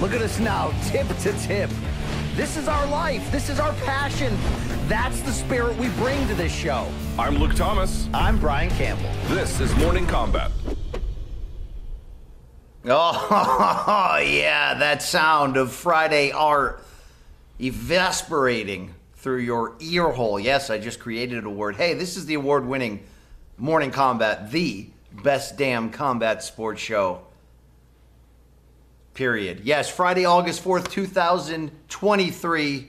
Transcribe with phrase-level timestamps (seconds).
[0.00, 1.68] Look at us now, tip to tip.
[2.34, 3.30] This is our life.
[3.30, 4.34] This is our passion.
[4.88, 6.90] That's the spirit we bring to this show.
[7.18, 8.08] I'm Luke Thomas.
[8.14, 9.10] I'm Brian Campbell.
[9.28, 10.50] This is Morning Kombat.
[12.82, 16.82] Oh, yeah, that sound of Friday art
[17.60, 20.40] evaporating through your ear hole.
[20.40, 21.76] Yes, I just created a word.
[21.76, 23.04] Hey, this is the award winning
[23.58, 24.86] Morning Kombat, the
[25.22, 27.20] best damn combat sports show
[29.20, 29.60] period.
[29.64, 32.88] Yes, Friday, August 4th, 2023.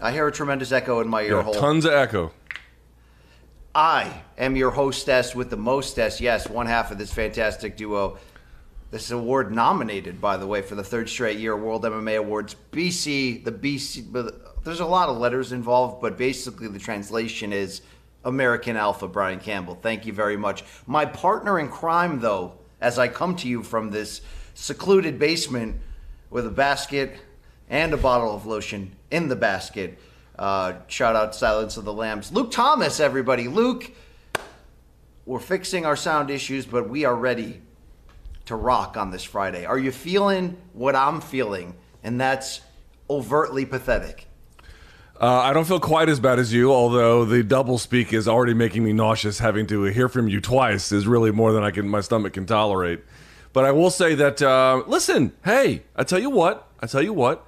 [0.00, 1.52] I hear a tremendous echo in my ear Yeah, hole.
[1.52, 2.32] tons of echo.
[3.74, 6.22] I am your hostess with the mostess.
[6.22, 8.16] Yes, one half of this fantastic duo.
[8.90, 12.56] This award nominated, by the way, for the third straight year World MMA Awards.
[12.70, 14.10] BC, the BC,
[14.64, 17.82] there's a lot of letters involved, but basically the translation is
[18.24, 19.74] American Alpha, Brian Campbell.
[19.74, 20.64] Thank you very much.
[20.86, 24.22] My partner in crime, though, as I come to you from this
[24.54, 25.76] secluded basement
[26.30, 27.16] with a basket
[27.68, 29.98] and a bottle of lotion in the basket.
[30.38, 32.32] Uh, shout out Silence of the Lambs.
[32.32, 33.48] Luke Thomas, everybody.
[33.48, 33.90] Luke,
[35.24, 37.60] we're fixing our sound issues, but we are ready
[38.46, 39.64] to rock on this Friday.
[39.64, 41.74] Are you feeling what I'm feeling?
[42.02, 42.60] And that's
[43.08, 44.26] overtly pathetic.
[45.20, 48.54] Uh, I don't feel quite as bad as you, although the double speak is already
[48.54, 49.38] making me nauseous.
[49.38, 52.44] Having to hear from you twice is really more than I can, my stomach can
[52.44, 53.00] tolerate.
[53.52, 57.12] But I will say that, uh, listen, hey, I tell you what, I tell you
[57.12, 57.46] what,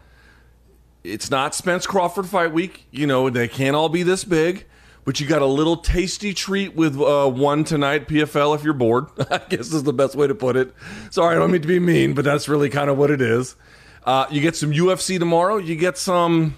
[1.03, 2.87] it's not Spence Crawford fight week.
[2.91, 4.67] You know, they can't all be this big,
[5.05, 9.07] but you got a little tasty treat with uh, one tonight, PFL, if you're bored.
[9.31, 10.75] I guess is the best way to put it.
[11.11, 13.57] Sorry, I don't mean to be mean, but that's really kind of what it is.
[14.05, 15.57] Uh, you get some UFC tomorrow.
[15.57, 16.57] You get some.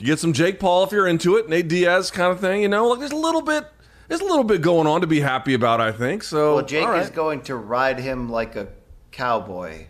[0.00, 2.62] You get some Jake Paul if you're into it, Nate Diaz kind of thing.
[2.62, 3.64] You know, like there's a little bit,
[4.08, 5.80] there's a little bit going on to be happy about.
[5.80, 6.56] I think so.
[6.56, 7.02] Well, Jake right.
[7.02, 8.68] is going to ride him like a
[9.10, 9.86] cowboy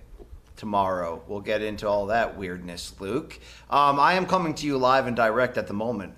[0.57, 1.23] tomorrow.
[1.27, 3.39] We'll get into all that weirdness, Luke.
[3.69, 6.15] Um, I am coming to you live and direct at the moment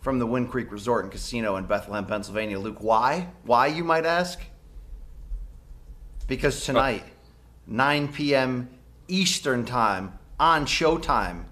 [0.00, 2.58] from the Wind Creek Resort and Casino in Bethlehem, Pennsylvania.
[2.58, 3.28] Luke, why?
[3.44, 4.40] Why, you might ask?
[6.26, 7.04] Because tonight,
[7.66, 8.68] 9 p.m.
[9.08, 11.44] Eastern Time on Showtime,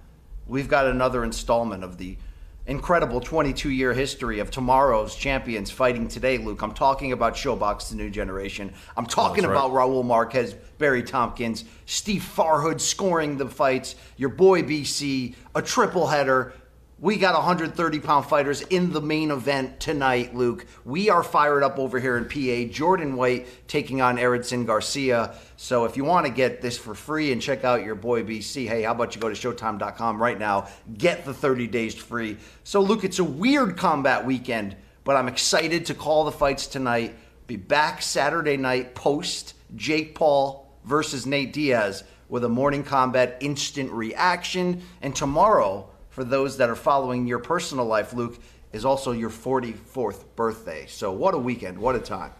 [0.46, 2.16] we've got another installment of the
[2.66, 6.62] incredible 22 year history of tomorrow's champions fighting today, Luke.
[6.62, 8.72] I'm talking about ShoBox, the new generation.
[8.96, 9.66] I'm oh, talking That's right.
[9.66, 16.06] about Raul Marquez, Barry Tompkins, Steve Farhood scoring the fights, your boy BC, a triple
[16.06, 16.52] header.
[16.98, 20.64] We got 130 pound fighters in the main event tonight, Luke.
[20.86, 22.72] We are fired up over here in PA.
[22.72, 25.34] Jordan White taking on Erickson Garcia.
[25.58, 28.66] So if you want to get this for free and check out your boy BC,
[28.66, 30.68] hey, how about you go to showtime.com right now?
[30.96, 32.38] Get the 30 days free.
[32.64, 34.74] So, Luke, it's a weird combat weekend,
[35.04, 37.14] but I'm excited to call the fights tonight.
[37.46, 43.92] Be back Saturday night post Jake Paul versus Nate Diaz with a Morning Kombat instant
[43.92, 44.80] reaction.
[45.02, 48.38] And tomorrow, for those that are following your personal life, Luke,
[48.72, 50.86] is also your 44th birthday.
[50.88, 52.32] So what a weekend, what a time.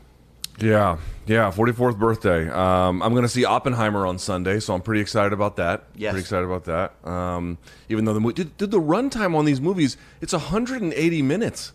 [0.58, 2.48] Yeah, yeah, 44th birthday.
[2.48, 5.84] Um, I'm going to see Oppenheimer on Sunday, so I'm pretty excited about that.
[5.94, 6.12] Yes.
[6.12, 6.94] Pretty excited about that.
[7.06, 7.58] Um,
[7.90, 11.74] even though the movie, did, did the runtime on these movies, it's 180 minutes.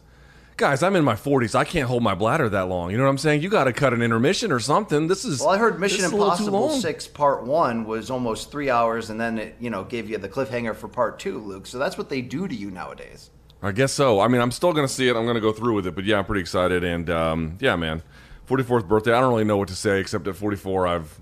[0.58, 1.56] Guys, I'm in my 40s.
[1.56, 2.92] I can't hold my bladder that long.
[2.92, 3.42] You know what I'm saying?
[3.42, 5.08] You got to cut an intermission or something.
[5.08, 8.12] This is Well, I heard Mission is a little too Impossible 6 Part 1 was
[8.12, 11.40] almost three hours, and then it, you know, gave you the cliffhanger for Part 2,
[11.40, 11.66] Luke.
[11.66, 13.32] So that's what they do to you nowadays.
[13.64, 14.20] I guess so.
[14.20, 15.16] I mean, I'm still going to see it.
[15.16, 16.84] I'm going to go through with it, but yeah, I'm pretty excited.
[16.84, 18.04] And um, yeah, man,
[18.48, 19.14] 44th birthday.
[19.14, 21.20] I don't really know what to say except at 44, I've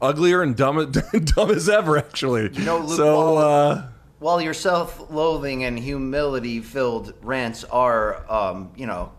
[0.00, 0.92] uglier and dumb,
[1.24, 1.96] dumb as ever.
[1.98, 3.86] Actually, You know, Luke, so uh,
[4.18, 9.12] While your self-loathing and humility-filled rants are, um, you know,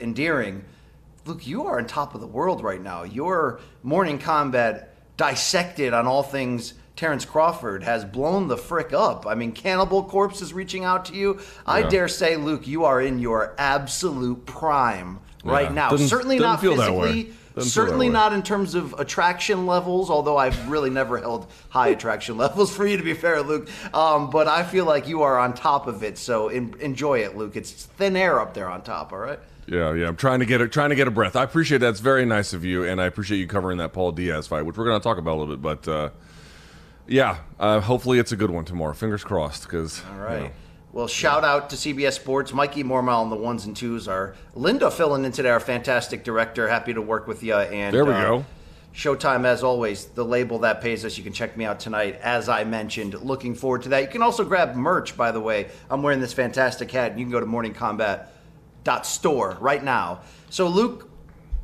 [0.00, 0.64] endearing,
[1.26, 3.02] Luke, you are on top of the world right now.
[3.02, 4.86] Your Morning Kombat
[5.18, 9.26] dissected on all things Terrence Crawford has blown the frick up.
[9.26, 11.38] I mean, Cannibal Corpse is reaching out to you.
[11.66, 11.88] I Yeah.
[11.88, 15.74] dare say, Luke, you are in your absolute prime right Yeah.
[15.74, 15.90] now.
[15.90, 17.12] Doesn't- certainly doesn't not feel that way.
[17.12, 17.34] physically.
[17.60, 22.36] Doesn't Certainly not in terms of attraction levels, although I've really never held high attraction
[22.38, 23.68] levels for you, to be fair, Luke.
[23.94, 27.36] Um, but I feel like you are on top of it, so en- enjoy it,
[27.36, 27.56] Luke.
[27.56, 29.38] It's thin air up there on top, all right?
[29.66, 30.08] Yeah, yeah.
[30.08, 31.36] I'm trying to get a, trying to get a breath.
[31.36, 31.90] I appreciate that.
[31.90, 34.78] It's very nice of you, and I appreciate you covering that Paul Diaz fight, which
[34.78, 35.62] we're going to talk about a little bit.
[35.62, 36.10] But uh,
[37.06, 38.94] yeah, uh, hopefully it's a good one tomorrow.
[38.94, 39.64] Fingers crossed.
[39.64, 40.52] Because All right.
[40.92, 44.08] Well, shout out to CBS Sports, Mikey Mormel and the ones and twos.
[44.08, 45.50] Are Linda filling in today?
[45.50, 46.66] Our fantastic director.
[46.66, 47.54] Happy to work with you.
[47.54, 48.44] And There we uh, go.
[48.92, 51.16] Showtime, as always, the label that pays us.
[51.16, 53.14] You can check me out tonight, as I mentioned.
[53.14, 54.02] Looking forward to that.
[54.02, 55.68] You can also grab merch, by the way.
[55.88, 60.22] I'm wearing this fantastic hat, and you can go to morningkombat.store right now.
[60.48, 61.09] So, Luke,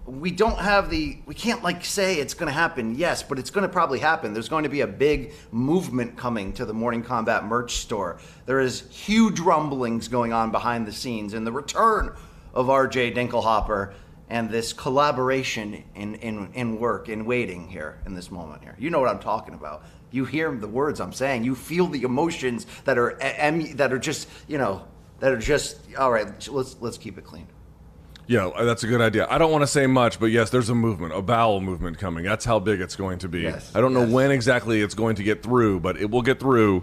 [0.06, 3.50] we don't have the we can't like say it's going to happen yes but it's
[3.50, 4.32] going to probably happen.
[4.32, 8.18] There's going to be a big movement coming to the Morning Kombat merch store.
[8.46, 12.14] There is huge rumblings going on behind the scenes and the return
[12.54, 13.94] of rj dinkelhopper
[14.28, 18.76] and this collaboration in, in, in work in waiting here in this moment here.
[18.78, 19.84] You know what i'm talking about.
[20.12, 21.42] You hear the words i'm saying.
[21.42, 24.86] You feel the emotions that are eh, em- that are just you know
[25.18, 27.48] that are just all right let's let's keep it clean
[28.26, 29.26] Yeah, that's a good idea.
[29.30, 32.24] I don't want to say much, but yes, there's a movement, a bowel movement coming.
[32.24, 33.42] That's how big it's going to be.
[33.42, 34.10] Yes, I don't know yes.
[34.10, 36.82] when exactly it's going to get through, but it will get through,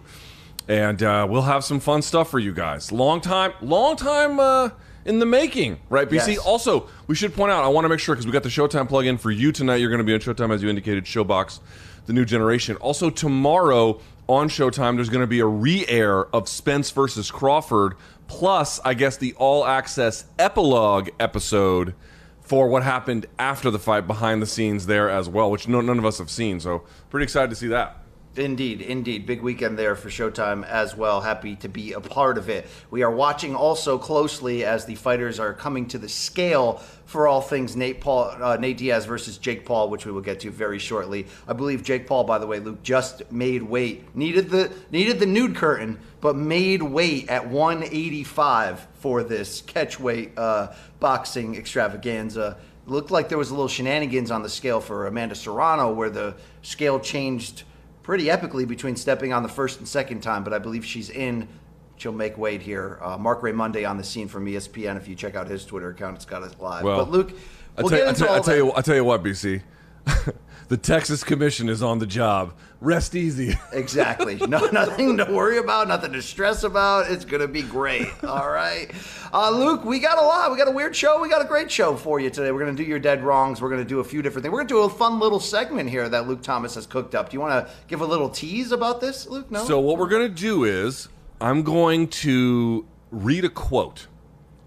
[0.67, 2.91] and uh, we'll have some fun stuff for you guys.
[2.91, 4.69] Long time, long time uh,
[5.05, 6.09] in the making, right?
[6.09, 6.35] BC.
[6.35, 6.37] Yes.
[6.39, 7.63] Also, we should point out.
[7.63, 9.77] I want to make sure because we got the Showtime plug-in for you tonight.
[9.77, 11.03] You're going to be on Showtime as you indicated.
[11.05, 11.59] ShoBox,
[12.05, 12.77] the new generation.
[12.77, 17.95] Also tomorrow on Showtime, there's going to be a re-air of Spence versus Crawford,
[18.33, 21.93] plus I guess the all-access epilogue episode
[22.41, 25.99] for what happened after the fight behind the scenes there as well, which no, none
[25.99, 26.59] of us have seen.
[26.59, 28.02] So pretty excited to see that.
[28.35, 29.27] Indeed, indeed.
[29.27, 31.21] Big weekend there for Showtime as well.
[31.21, 32.67] Happy to be a part of it.
[32.89, 37.41] We are watching also closely as the fighters are coming to the scale for all
[37.41, 40.79] things Nate Paul, uh, Nate Diaz versus Jake Paul, which we will get to very
[40.79, 41.27] shortly.
[41.47, 44.15] I believe Jake Paul, by the way, Luke just made weight.
[44.15, 50.73] Needed the needed the nude curtain, but made weight at 185 for this catchweight uh,
[50.99, 52.57] boxing extravaganza.
[52.87, 56.35] Looked like there was a little shenanigans on the scale for Amanda Serrano, where the
[56.63, 57.63] scale changed
[58.03, 61.47] pretty epically between stepping on the first and second time, but I believe she's in.
[61.95, 62.99] She'll make weight here.
[63.01, 64.97] Uh, Marc Raimondi on the scene from ESPN.
[64.97, 66.83] If you check out his Twitter account, it's got it live.
[66.83, 67.31] Well, but Luke,
[67.77, 69.61] we'll tell, get into tell, I all tell you, I tell you what, BC.
[70.67, 72.53] the Texas Commission is on the job.
[72.81, 73.57] Rest easy.
[73.71, 74.35] Exactly.
[74.35, 77.09] No, nothing to worry about, nothing to stress about.
[77.09, 78.07] It's gonna be great.
[78.23, 78.91] All right,
[79.33, 79.83] uh, Luke.
[79.83, 80.51] We got a lot.
[80.51, 81.19] We got a weird show.
[81.21, 82.51] We got a great show for you today.
[82.51, 83.61] We're gonna do your dead wrongs.
[83.61, 84.51] We're gonna do a few different things.
[84.51, 87.29] We're gonna do a fun little segment here that Luke Thomas has cooked up.
[87.29, 89.49] Do you want to give a little tease about this, Luke?
[89.49, 89.63] No.
[89.65, 91.07] So what we're going to do is
[91.41, 94.07] I'm going to read a quote,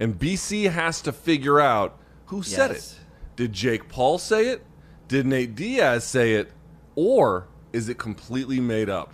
[0.01, 2.93] and BC has to figure out who said Yes.
[2.93, 2.99] it.
[3.37, 4.65] Did Jake Paul say it?
[5.09, 6.53] Did Nate Diaz say it?
[6.95, 9.13] Or is it completely made up?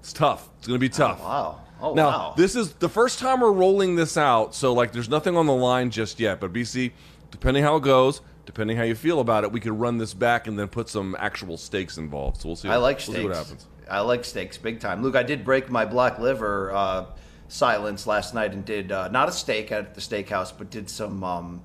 [0.00, 0.48] It's tough.
[0.58, 1.20] It's going to be tough.
[1.20, 1.60] wow.
[1.82, 2.34] Oh now, wow.
[2.36, 5.54] this is the first time we're rolling this out, so like there's nothing on the
[5.54, 6.38] line just yet.
[6.38, 6.92] But BC,
[7.30, 10.46] depending how it goes, depending how you feel about it, we could run this back
[10.46, 12.42] and then put some actual stakes involved.
[12.42, 12.68] So we'll see.
[12.68, 13.66] I like we'll what happens.
[13.90, 15.02] I like stakes big time.
[15.02, 17.06] Luke, I did break my black liver uh,
[17.48, 21.24] silence last night and did uh, not a steak at the steakhouse, but did some
[21.24, 21.62] um,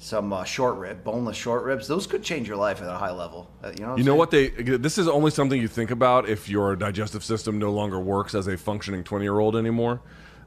[0.00, 1.86] some uh, short rib, boneless short ribs.
[1.86, 3.50] Those could change your life at a high level.
[3.62, 3.90] Uh, you know.
[3.90, 4.48] What You know what they?
[4.48, 8.48] This is only something you think about if your digestive system no longer works as
[8.48, 10.00] a functioning twenty-year-old anymore.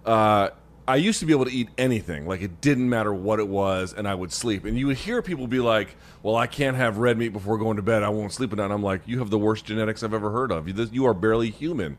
[0.05, 0.49] Uh,
[0.85, 3.93] I used to be able to eat anything, like it didn't matter what it was,
[3.93, 4.65] and I would sleep.
[4.65, 7.77] And you would hear people be like, "Well, I can't have red meat before going
[7.77, 8.01] to bed.
[8.01, 10.51] I won't sleep at night." I'm like, "You have the worst genetics I've ever heard
[10.51, 10.67] of.
[10.67, 11.97] You, you are barely human."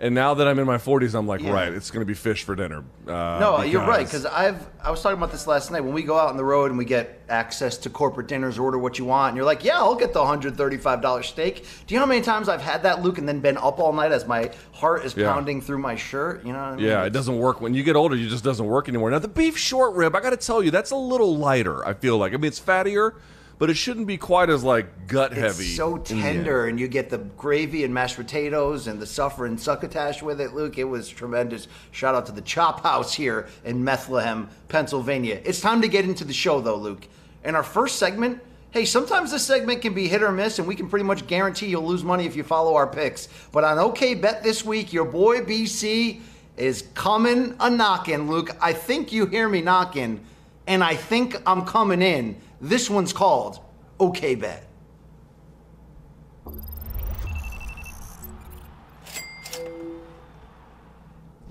[0.00, 1.52] And now that I'm in my 40s, I'm like, Yeah.
[1.52, 2.82] right, it's going to be fish for dinner.
[3.06, 4.04] Uh, No, you're right.
[4.06, 5.80] Because I've I was talking about this last night.
[5.82, 8.76] When we go out on the road and we get access to corporate dinners, order
[8.76, 11.98] what you want, and you're like, "Yeah, I'll get the 135 dollar steak." Do you
[12.00, 14.26] know how many times I've had that, Luke, and then been up all night as
[14.26, 15.32] my heart is Yeah.
[15.32, 16.44] pounding through my shirt?
[16.44, 16.58] You know?
[16.58, 16.84] What I mean?
[16.84, 18.14] Yeah, it doesn't work when you get older.
[18.16, 19.10] It just doesn't work anymore.
[19.10, 21.86] Now the beef short rib, I got to tell you, that's a little lighter.
[21.86, 22.34] I feel like.
[22.34, 23.12] I mean, it's fattier,
[23.58, 25.64] but it shouldn't be quite as like gut heavy.
[25.64, 26.22] It's so in the end.
[26.22, 30.54] tender, and you get the gravy and mashed potatoes and the suffering succotash with it,
[30.54, 30.78] Luke.
[30.78, 31.68] It was tremendous.
[31.92, 35.40] Shout out to the Chop House here in Bethlehem, Pennsylvania.
[35.44, 37.06] It's time to get into the show, though, Luke.
[37.44, 40.74] In our first segment, hey, sometimes this segment can be hit or miss, and we
[40.74, 43.28] can pretty much guarantee you'll lose money if you follow our picks.
[43.52, 46.20] But on OK Bet this week, your boy BC
[46.56, 48.50] is coming a knocking, Luke.
[48.60, 50.24] I think you hear me knocking,
[50.66, 52.40] and I think I'm coming in.
[52.64, 53.60] This one's called
[54.00, 54.66] OK Bet.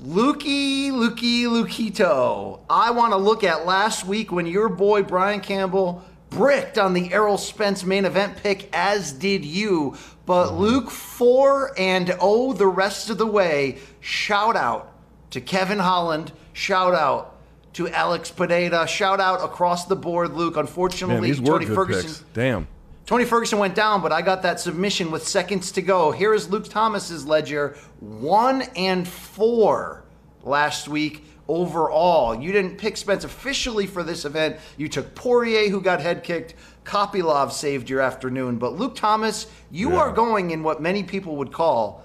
[0.04, 2.62] Lukey, Lukey, Lukito.
[2.68, 7.14] I want to look at last week when your boy Brian Campbell bricked on the
[7.14, 9.96] Errol Spence main event pick, as did you.
[10.26, 10.58] But mm-hmm.
[10.58, 13.78] Luke 4 and oh, the rest of the way.
[14.00, 14.92] Shout out
[15.30, 16.32] to Kevin Holland.
[16.54, 17.33] Shout out
[17.74, 18.88] to Alex Pereira.
[18.88, 20.58] Shout out across the board, Luke.
[20.58, 22.04] Unfortunately, Man, Tony Ferguson.
[22.04, 22.24] picks.
[22.34, 22.68] Damn.
[23.06, 26.12] Tony Ferguson went down, but I got that submission with seconds to go.
[26.12, 30.04] Here is Luke Thomas's ledger: one and four
[30.44, 32.34] last week overall.
[32.34, 34.56] You didn't pick Spence officially for this event.
[34.78, 36.54] You took Poirier, who got head kicked.
[36.86, 40.00] Kopylov saved your afternoon, but Luke Thomas, you Yeah.
[40.00, 42.04] are going in what many people would call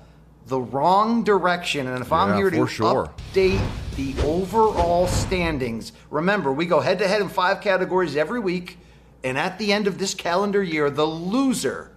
[0.48, 1.86] the wrong direction.
[1.86, 3.10] And if I'm here to sure.
[3.32, 3.64] update
[3.96, 8.78] the overall standings, remember we go head to head in five categories every week.
[9.22, 11.90] And at the end of this calendar year, the loser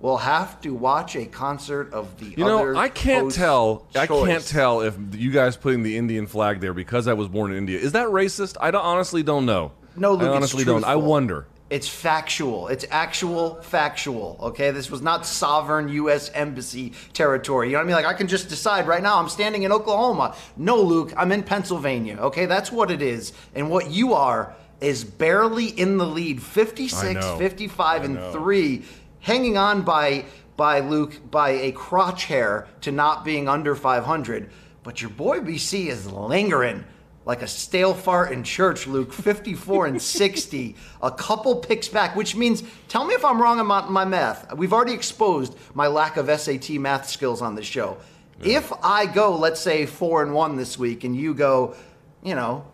[0.00, 3.86] will have to watch a concert of the You other know, I can't tell.
[3.94, 7.50] I can't tell if you guys putting the Indian flag there because I was born
[7.50, 8.56] in India is that racist.
[8.60, 9.72] I don't, honestly don't know.
[9.96, 10.84] No, Luke, I honestly don't.
[10.84, 11.46] I wonder.
[11.70, 12.66] It's factual.
[12.66, 14.36] It's actual factual.
[14.40, 16.28] Okay, this was not sovereign U.S.
[16.34, 17.68] embassy territory.
[17.68, 17.94] You know what I mean?
[17.94, 19.18] Like I can just decide right now.
[19.18, 20.34] I'm standing in Oklahoma.
[20.56, 22.16] No, Luke, I'm in Pennsylvania.
[22.16, 23.32] Okay, that's what it is.
[23.54, 28.84] And what you are is barely in the lead, 56, 55, I and three,
[29.20, 30.24] hanging on by
[30.56, 34.50] by Luke by a crotch hair to not being under 500.
[34.82, 36.84] But your boy BC is lingering
[37.24, 42.34] like a stale fart in church, Luke, 54 and 60, a couple picks back, which
[42.34, 44.54] means, tell me if I'm wrong on my, math.
[44.54, 47.98] We've already exposed my lack of SAT math skills on this show.
[48.42, 51.76] If I go, let's say, four and one this week, and you go,
[52.22, 52.64] you know,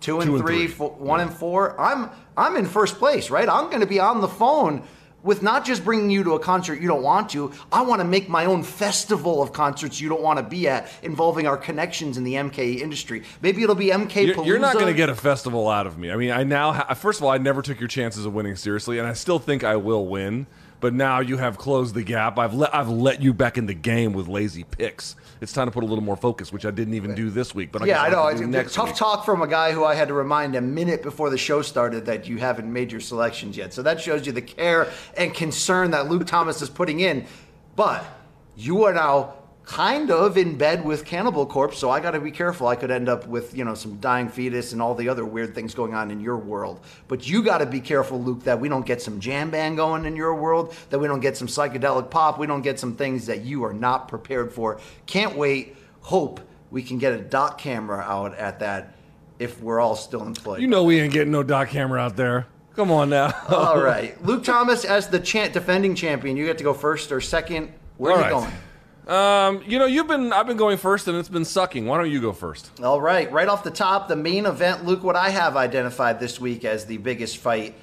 [0.00, 0.66] two and Two and three, three.
[0.68, 3.48] four, one and four, I'm I'm in first place, right?
[3.48, 4.84] I'm going to be on the phone
[5.26, 7.52] with not just bringing you to a concert you don't want to.
[7.70, 10.90] I want to make my own festival of concerts you don't want to be at,
[11.02, 13.24] involving our connections in the MK industry.
[13.42, 14.26] Maybe it'll be MK.
[14.26, 16.10] You're, you're not going to get a festival out of me.
[16.10, 18.56] I mean, I now ha- first of all, I never took your chances of winning
[18.56, 20.46] seriously, and I still think I will win.
[20.80, 22.38] But now you have closed the gap.
[22.38, 25.16] I've let I've let you back in the game with lazy picks.
[25.40, 27.72] It's time to put a little more focus, which I didn't even do this week.
[27.72, 28.22] But I Yeah, I know.
[28.24, 28.96] have to do It's next tough week.
[28.96, 32.06] talk from a guy who I had to remind a minute before the show started
[32.06, 33.72] that you haven't made your selections yet.
[33.74, 37.26] So that shows you the care and concern that Luke Thomas is putting in.
[37.74, 38.04] But
[38.56, 39.34] you are now
[39.66, 42.68] kind of in bed with Cannibal Corpse, so I got to be careful.
[42.68, 45.54] I could end up with, you know, some dying fetus and all the other weird
[45.56, 46.80] things going on in your world.
[47.08, 50.06] But you got to be careful, Luke, that we don't get some jam band going
[50.06, 53.26] in your world, that we don't get some psychedelic pop, we don't get some things
[53.26, 54.80] that you are not prepared for.
[55.06, 55.76] Can't wait.
[56.00, 58.94] Hope we can get a dot camera out at that
[59.40, 60.60] if we're all still employed.
[60.60, 62.46] You know we ain't getting no dot camera out there.
[62.76, 63.34] Come on now.
[63.48, 64.22] all right.
[64.24, 66.36] Luke Thomas as the defending champion.
[66.36, 67.72] You get to go first or second.
[67.96, 68.40] Where All are you right.
[68.42, 68.52] going?
[69.06, 71.86] Um, you know, you've been I've been going first, and it's been sucking.
[71.86, 72.70] Why don't you go first?
[72.82, 76.40] All right, right off the top, the main event, Luke, what I have identified this
[76.40, 77.76] week as the biggest fight,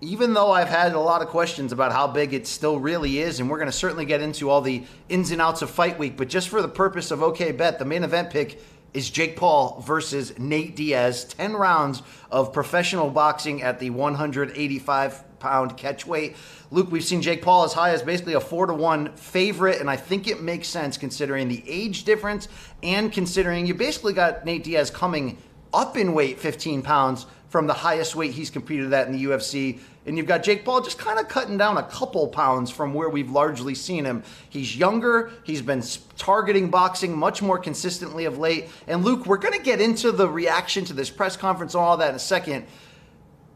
[0.00, 3.40] even though I've had a lot of questions about how big it still really is,
[3.40, 6.16] and we're going to certainly get into all the ins and outs of Fight Week,
[6.16, 8.60] but just for the purpose of OK Bet, the main event pick
[8.92, 11.24] is Jake Paul versus Nate Diaz.
[11.24, 16.36] 10 rounds of professional boxing at the 185 pound catch weight.
[16.70, 19.90] Luke, we've seen Jake Paul as high as basically a 4 to 1 favorite, and
[19.90, 22.48] I think it makes sense considering the age difference
[22.82, 25.36] and considering you basically got Nate Diaz coming
[25.74, 29.78] up in weight 15 pounds from the highest weight he's competed at in the UFC.
[30.06, 33.10] And you've got Jake Paul just kind of cutting down a couple pounds from where
[33.10, 34.22] we've largely seen him.
[34.48, 35.82] He's younger, he's been
[36.16, 38.70] targeting boxing much more consistently of late.
[38.86, 41.98] And Luke, we're going to get into the reaction to this press conference and all
[41.98, 42.64] that in a second.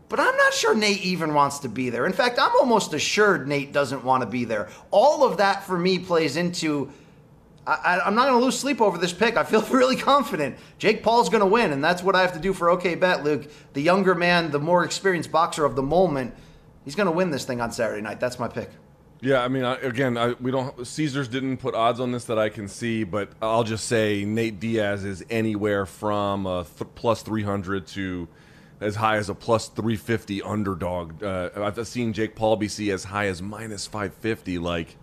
[0.09, 2.07] But I'm not sure Nate even wants to be there.
[2.07, 4.69] In fact, I'm almost assured Nate doesn't want to be there.
[4.91, 6.91] All of that for me plays into
[7.69, 9.37] I, I'm not going to lose sleep over this pick.
[9.37, 10.57] I feel really confident.
[10.79, 13.25] Jake Paul's going to win, and that's what I have to do for OK Bet,
[13.25, 13.51] Luke.
[13.75, 16.35] The younger man, the more experienced boxer of the moment,
[16.85, 18.21] he's going to win this thing on Saturday night.
[18.21, 18.71] That's my pick.
[19.21, 20.87] Yeah, I mean, I, again, I, we don't.
[20.87, 24.61] Caesars didn't put odds on this that I can see, but I'll just say Nate
[24.61, 28.29] Diaz is anywhere from th- plus three hundred to
[28.81, 31.23] as high as a plus three fifty underdog.
[31.23, 34.59] Uh, I've seen Jake Paul be see as high as minus five fifty.
[34.59, 34.97] Like,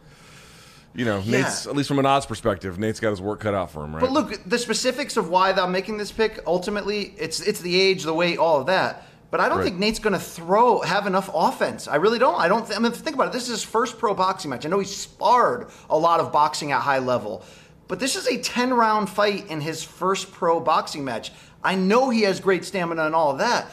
[0.93, 1.41] you know, Yeah.
[1.41, 3.93] Nate's at least from an odds perspective, Nate's got his work cut out for him,
[3.93, 4.01] right?
[4.01, 8.03] But look, the specifics of why I'm making this pick, ultimately, it's it's the age,
[8.03, 9.07] the weight, all of that.
[9.31, 9.65] But I don't Right.
[9.65, 11.89] think Nate's going to throw have enough offense.
[11.89, 12.39] I really don't.
[12.39, 12.65] I don't.
[12.65, 13.33] Th- I mean, think about it.
[13.33, 14.65] This is his first pro boxing match.
[14.65, 17.43] I know he sparred a lot of boxing at high level,
[17.89, 21.31] but this is a 10 round fight in his first pro boxing match.
[21.65, 23.69] I know he has great stamina and all of that.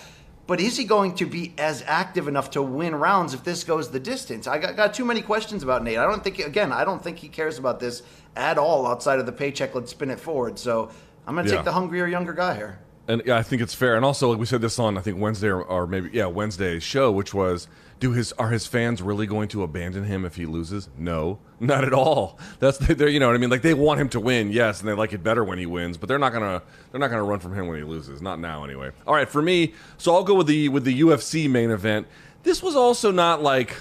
[0.49, 3.91] But is he going to be as active enough to win rounds if this goes
[3.91, 4.49] the distance?
[4.49, 5.99] I got, got too many questions about Nate.
[5.99, 8.03] I don't think, again, I don't think he cares about this
[8.35, 9.73] at all outside of the paycheck.
[9.75, 10.59] Let's spin it forward.
[10.59, 10.91] So
[11.29, 11.59] I'm going to Yeah.
[11.59, 12.81] take the hungrier, younger guy here.
[13.07, 13.95] And yeah, I think it's fair.
[13.95, 16.83] And also, like we said this on I think Wednesday or, or maybe yeah Wednesday's
[16.83, 17.69] show, which was,
[18.03, 20.91] do his are his fans really going to abandon him if he loses?
[20.99, 22.39] No, not at all.
[22.59, 23.49] That's they're you know what I mean.
[23.49, 25.97] Like they want him to win, yes, and they like it better when he wins,
[25.97, 28.21] but they're not gonna they're not gonna run from him when he loses.
[28.21, 28.91] Not now, anyway.
[29.07, 32.09] All right, for me, so I'll go with the with the UFC main event.
[32.43, 33.81] This was also not like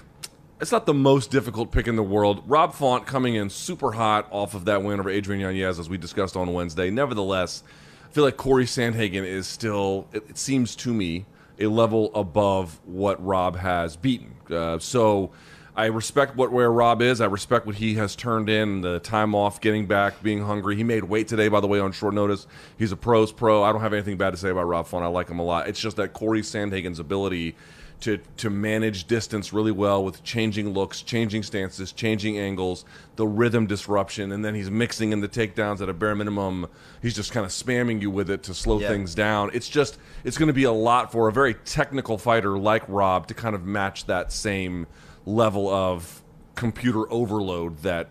[0.62, 2.44] it's not the most difficult pick in the world.
[2.46, 5.98] Rob Font coming in super hot off of that win over Adrian Yanez, as we
[5.98, 6.92] discussed on Wednesday.
[6.92, 7.64] Nevertheless,
[8.08, 11.26] I feel like Corey Sandhagen is still, it, it seems to me,
[11.62, 14.36] a level above what Rob has beaten.
[14.50, 15.32] Uh, so
[15.76, 17.22] I respect what where Rob is.
[17.22, 20.76] I respect what he has turned in, the time off, getting back, being hungry.
[20.76, 22.46] He made weight today, by the way, on short notice.
[22.78, 23.64] He's a pros pro.
[23.64, 25.04] I don't have anything bad to say about Rob Font.
[25.04, 25.68] I like him a lot.
[25.68, 27.56] It's just that Corey Sandhagen's ability
[28.02, 32.84] to to manage distance really well with changing looks, changing stances, changing angles,
[33.16, 36.68] the rhythm disruption, and then he's mixing in the takedowns at a bare minimum.
[37.02, 38.90] He's just kind of spamming you with it to slow Yeah.
[38.90, 39.52] things down.
[39.54, 43.28] It's just it's going to be a lot for a very technical fighter like Rob
[43.28, 44.88] to kind of match that same
[45.26, 46.22] level of
[46.56, 48.08] computer overload that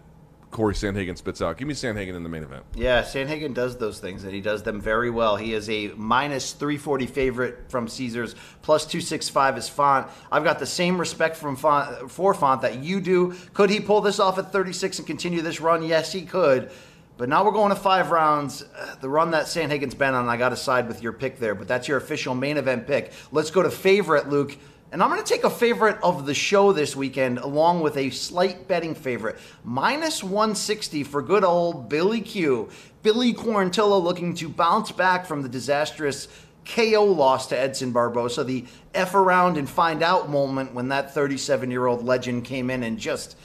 [0.51, 1.57] Corey Sandhagen spits out.
[1.57, 2.65] Give me Sandhagen in the main event.
[2.75, 5.37] Yeah, Sandhagen does those things, and he does them very well.
[5.37, 10.09] He is a minus 340 favorite from Caesars, plus 265 is Font.
[10.31, 13.35] I've got the same respect from Font, for Font that you do.
[13.55, 15.85] Could he pull this off at 36 and continue this run?
[15.85, 16.71] Yes, he could.
[17.17, 18.65] But now we're going to five rounds.
[19.01, 21.69] The run that Sandhagen's been on, I got to side with your pick there, but
[21.69, 23.13] that's your official main event pick.
[23.31, 24.57] Let's go to favorite, Luke.
[24.93, 28.11] And I'm going to take a favorite of the show this weekend, along with a
[28.11, 29.39] slight betting favorite.
[29.63, 32.69] Minus 160 for good old Billy Q.
[33.05, 36.27] Billy Quarantillo looking to bounce back from the disastrous
[36.65, 41.71] KO loss to Edson Barbosa, the F around and find out moment when that 37
[41.71, 43.37] year old legend came in and just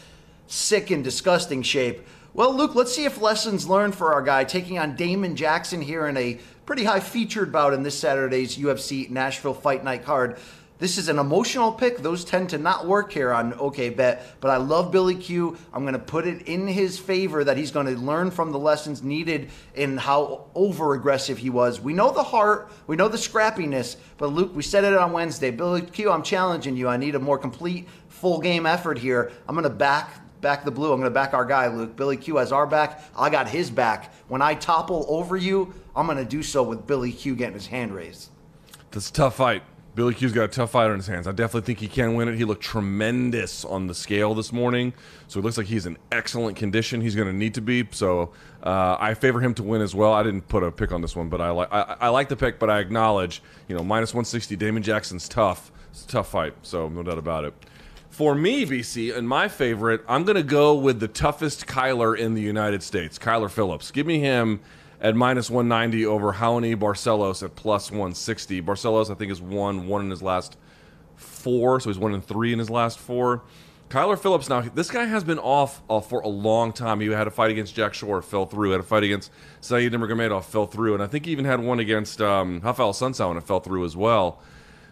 [0.47, 2.07] sick and disgusting shape.
[2.33, 6.07] Well, Luke, let's see if lessons learned for our guy taking on Damon Jackson here
[6.07, 10.37] in a pretty high featured bout in this Saturday's UFC Nashville Fight Night card.
[10.77, 11.99] This is an emotional pick.
[11.99, 15.57] Those tend to not work here on OK Bet, but I love Billy Q.
[15.71, 18.59] I'm going to put it in his favor that he's going to learn from the
[18.59, 21.79] lessons needed in how over aggressive he was.
[21.79, 25.49] We know the heart, we know the scrappiness, but Luke, we said it on Wednesday.
[25.49, 26.89] Billy Q, I'm challenging you.
[26.89, 29.31] I need a more complete, full game effort here.
[29.47, 30.91] I'm going to back back the blue.
[30.91, 31.95] I'm going to back our guy, Luke.
[31.95, 33.01] Billy Q has our back.
[33.17, 34.13] I got his back.
[34.27, 37.67] When I topple over you, I'm going to do so with Billy Q getting his
[37.67, 38.29] hand raised.
[38.91, 39.63] That's a tough fight.
[39.95, 41.25] Billy Q's got a tough fight on his hands.
[41.25, 42.35] I definitely think he can win it.
[42.35, 44.93] He looked tremendous on the scale this morning,
[45.29, 46.99] so it looks like he's in excellent condition.
[46.99, 47.87] He's going to need to be.
[47.91, 50.11] So uh, I favor him to win as well.
[50.11, 52.35] I didn't put a pick on this one, but I like I, I like the
[52.35, 52.59] pick.
[52.59, 54.57] But I acknowledge, you know, minus 160.
[54.57, 55.71] Damon Jackson's tough.
[55.91, 56.53] It's a tough fight.
[56.61, 57.53] So no doubt about it.
[58.09, 62.33] For me, BC, and my favorite, I'm going to go with the toughest Kyler in
[62.33, 63.91] the United States, Kyler Phillips.
[63.91, 64.61] Give me him
[65.01, 68.61] at minus 190 over Raoni Barcelos at plus 160.
[68.61, 70.57] Barcelos, I think, has won one in his last
[71.15, 73.43] four, so he's one in three in his last four.
[73.89, 76.99] Kyler Phillips, now, this guy has been off uh, for a long time.
[76.99, 78.71] He had a fight against Jack Shore, fell through.
[78.71, 79.31] Had a fight against
[79.61, 80.95] Said Nurmagomedov, fell through.
[80.95, 83.95] And I think he even had one against um, Rafael and it fell through as
[83.95, 84.41] well.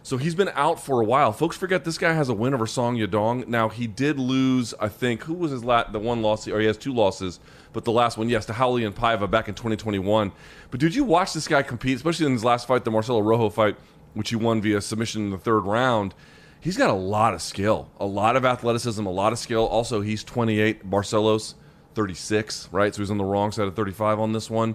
[0.04, 1.32] So he's been out for a while.
[1.32, 3.48] Folks forget this guy has a win over Song Yadong.
[3.48, 5.92] Now he did lose, I think, who was his last?
[5.92, 7.40] The one loss, or he has two losses,
[7.74, 10.32] but the last one, yes, to Raulian Paiva back in 2021.
[10.70, 13.50] But did you watch this guy compete, especially in his last fight, the Marcelo Rojo
[13.50, 13.76] fight,
[14.14, 16.14] which he won via submission in the third round?
[16.60, 19.66] He's got a lot of skill, a lot of athleticism, a lot of skill.
[19.66, 20.88] Also, he's 28.
[20.88, 21.54] Barcelos,
[21.94, 22.94] 36, right?
[22.94, 24.74] So he's on the wrong side of 35 on this one.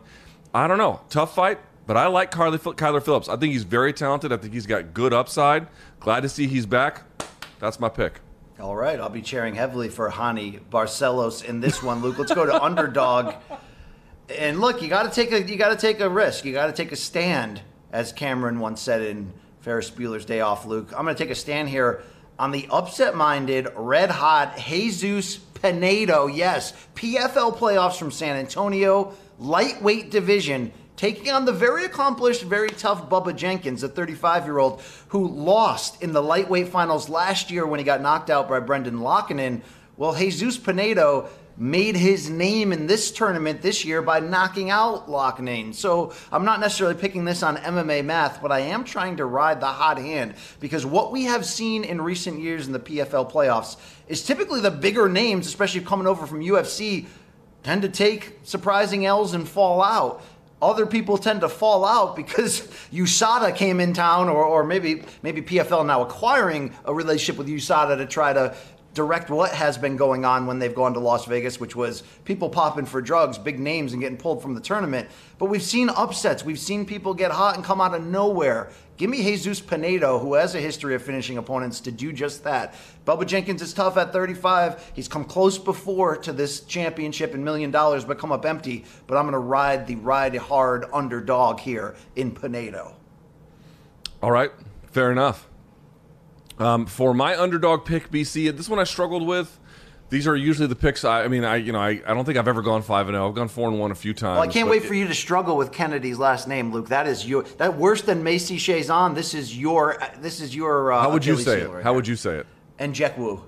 [0.53, 1.01] I don't know.
[1.09, 1.57] Tough fight,
[1.87, 3.29] but I like Carly, Kyler Phillips.
[3.29, 4.31] I think he's very talented.
[4.31, 5.67] I think he's got good upside.
[5.99, 7.03] Glad to see he's back.
[7.59, 8.19] That's my pick.
[8.59, 12.17] All right, I'll be cheering heavily for Raoni Barcelos in this one, Luke.
[12.19, 13.35] Let's go to underdog.
[14.37, 16.43] And look, you got to take a you got to take a risk.
[16.43, 17.61] You got to take a stand,
[17.93, 20.65] as Cameron once said in Ferris Bueller's Day Off.
[20.65, 22.03] Luke, I'm going to take a stand here
[22.37, 26.27] on the upset-minded, red-hot Jesus Pinedo.
[26.27, 30.73] Yes, PFL playoffs from San Antonio, lightweight division.
[30.99, 36.03] Taking on the very accomplished, very tough Bubba Jenkins, a 35 year old who lost
[36.03, 39.61] in the lightweight finals last year when he got knocked out by Brendan Loughnane.
[39.95, 45.73] Well, Jesus Pinedo made his name in this tournament this year by knocking out Loughnane.
[45.73, 49.61] So I'm not necessarily picking this on MMA math, but I am trying to ride
[49.61, 53.77] the hot hand because what we have seen in recent years in the PFL playoffs
[54.09, 57.05] is typically the bigger names, especially coming over from UFC,
[57.63, 60.21] tend to take surprising L's and fall out.
[60.61, 62.61] Other people tend to fall out because
[62.93, 67.97] USADA came in town, or, or maybe maybe PFL now acquiring a relationship with USADA
[67.97, 68.55] to try to
[68.99, 72.49] direct what has been going on when they've gone to Las Vegas, which was people
[72.49, 75.07] popping for drugs, big names, and getting pulled from the tournament.
[75.37, 76.43] But we've seen upsets.
[76.43, 78.71] We've seen people get hot and come out of nowhere.
[78.97, 82.75] Give me Jesus Pinedo, who has a history of finishing opponents, to do just that.
[83.05, 84.91] Bubba Jenkins is tough at 35.
[84.93, 88.83] He's come close before to this championship and million dollars, but come up empty.
[89.07, 92.97] But I'm going to ride the ride hard underdog here in Pinedo.
[94.21, 94.51] All right,
[94.91, 95.48] fair enough.
[96.59, 99.59] Um, for my underdog pick, BC, this one I struggled with.
[100.09, 101.05] These are usually the picks.
[101.05, 103.13] I, I mean, I you know, I, I don't think I've ever gone five and
[103.15, 103.29] zero.
[103.29, 104.39] I've gone four and one a few times.
[104.39, 106.89] Well, I can't wait for you to struggle with Kennedy's last name, Luke.
[106.89, 109.13] That is your that worse than Macy Chiasson.
[109.13, 110.91] This is your this is your.
[110.91, 111.69] Uh, How would you say it?
[111.69, 112.47] right How would you say it?
[112.79, 113.43] And Jack Wu.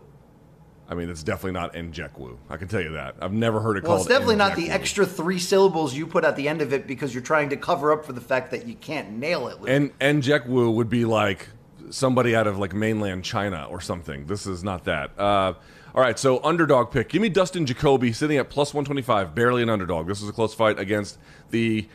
[0.88, 2.38] I mean, it's definitely not Njekwu.
[2.50, 3.16] I can tell you that.
[3.22, 4.02] I've never heard it Well, called.
[4.02, 7.14] it's definitely not the extra three syllables you put at the end of it because
[7.14, 9.62] you're trying to cover up for the fact that you can't nail it.
[9.62, 9.70] Luke.
[9.70, 11.48] And Njekwu would be like
[11.92, 14.26] somebody out of like mainland China or something.
[14.26, 15.18] This is not that.
[15.20, 15.54] Uh,
[15.94, 17.10] all right, so underdog pick.
[17.10, 20.08] Give me Dustin Jacoby sitting at plus 125, barely an underdog.
[20.08, 21.88] This is a close fight against the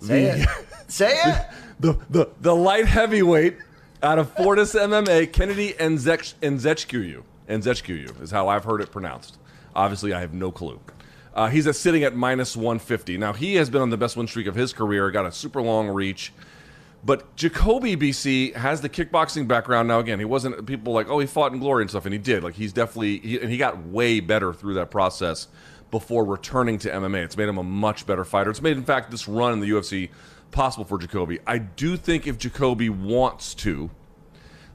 [0.00, 0.48] Say the, it.
[0.90, 1.46] Say it.
[1.80, 3.56] the, the the light heavyweight
[4.02, 7.22] out of Fortis MMA, Kennedy Nzech- Nzechkuyu.
[7.48, 9.38] Nzechkuyu is how I've heard it pronounced.
[9.74, 10.80] Obviously, I have no clue.
[11.34, 13.18] Uh, he's sitting at minus 150.
[13.18, 15.60] Now, he has been on the best win streak of his career, got a super
[15.60, 16.32] long reach.
[17.04, 19.88] But Jacoby BC has the kickboxing background.
[19.88, 22.18] Now, again, he wasn't people like, oh, he fought in glory and stuff, and he
[22.18, 22.42] did.
[22.42, 25.48] Like, he's definitely, he, and he got way better through that process
[25.90, 27.24] before returning to MMA.
[27.24, 28.50] It's made him a much better fighter.
[28.50, 30.08] It's made, in fact, this run in the UFC
[30.50, 31.40] possible for Jacoby.
[31.46, 33.90] I do think if Jacoby wants to,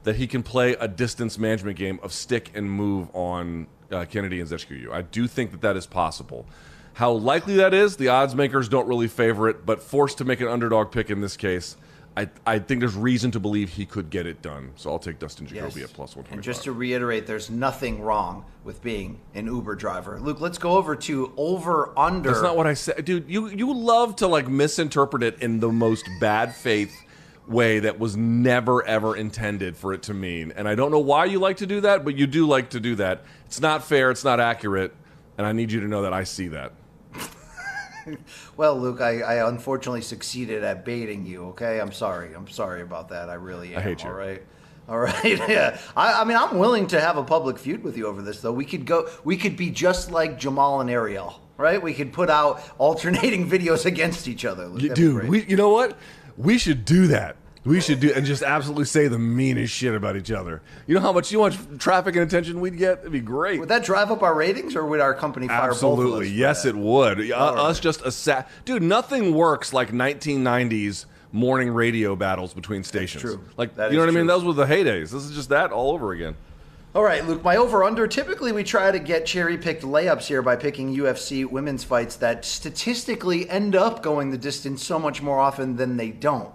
[0.04, 4.40] that he can play a distance management game of stick and move on uh, Kennedy
[4.40, 4.92] and Zechkuyu.
[4.92, 6.46] I do think that that is possible.
[6.94, 10.40] How likely that is, the odds makers don't really favor it, but forced to make
[10.40, 11.76] an underdog pick in this case,
[12.20, 14.72] I, I think there's reason to believe he could get it done.
[14.76, 16.32] So I'll take Dustin Jacoby at plus 125.
[16.32, 20.20] And just to reiterate, there's nothing wrong with being an Uber driver.
[20.20, 22.30] Luke, let's go over to over under.
[22.30, 23.30] That's not what I said, dude.
[23.30, 26.94] You you love to like misinterpret it in the most bad faith
[27.48, 30.52] way that was never ever intended for it to mean.
[30.54, 32.80] And I don't know why you like to do that, but you do like to
[32.80, 33.24] do that.
[33.46, 34.10] It's not fair.
[34.10, 34.94] It's not accurate.
[35.38, 36.72] And I need you to know that I see that.
[38.56, 41.46] Well, Luke, I, I unfortunately succeeded at baiting you.
[41.48, 42.34] Okay, I'm sorry.
[42.34, 43.30] I'm sorry about that.
[43.30, 43.80] I really am.
[43.80, 44.10] I hate you.
[44.10, 44.42] All right.
[44.88, 45.38] All right.
[45.48, 45.78] Yeah.
[45.96, 48.52] I, I mean, I'm willing to have a public feud with you over this, though.
[48.52, 49.08] We could go.
[49.24, 51.80] We could be just like Jamal and Ariel, right?
[51.80, 54.66] We could put out alternating videos against each other.
[54.66, 54.82] Luke.
[54.82, 55.98] You, dude, we, you know what?
[56.36, 57.36] We should do that.
[57.62, 60.62] We should do and just absolutely say the meanest shit about each other.
[60.86, 63.00] You know how much you much traffic and attention we'd get?
[63.00, 63.60] It'd be great.
[63.60, 66.26] would that drive up our ratings, or would our company fire both of Absolutely.
[66.26, 66.68] us for Yes, that?
[66.70, 67.30] it would.
[67.30, 68.82] Uh, us just a sa- dude.
[68.82, 73.20] Nothing works like 1990s morning radio battles between stations.
[73.22, 73.40] true.
[73.58, 74.26] Like That you know is what I mean?
[74.26, 74.38] true.
[74.38, 75.10] Those were the heydays.
[75.10, 76.36] This is just that all over again.
[76.94, 78.08] All right, Luke, my over under.
[78.08, 82.44] Typically, we try to get cherry picked layups here by picking UFC women's fights that
[82.44, 86.50] statistically end up going the distance so much more often than they don't.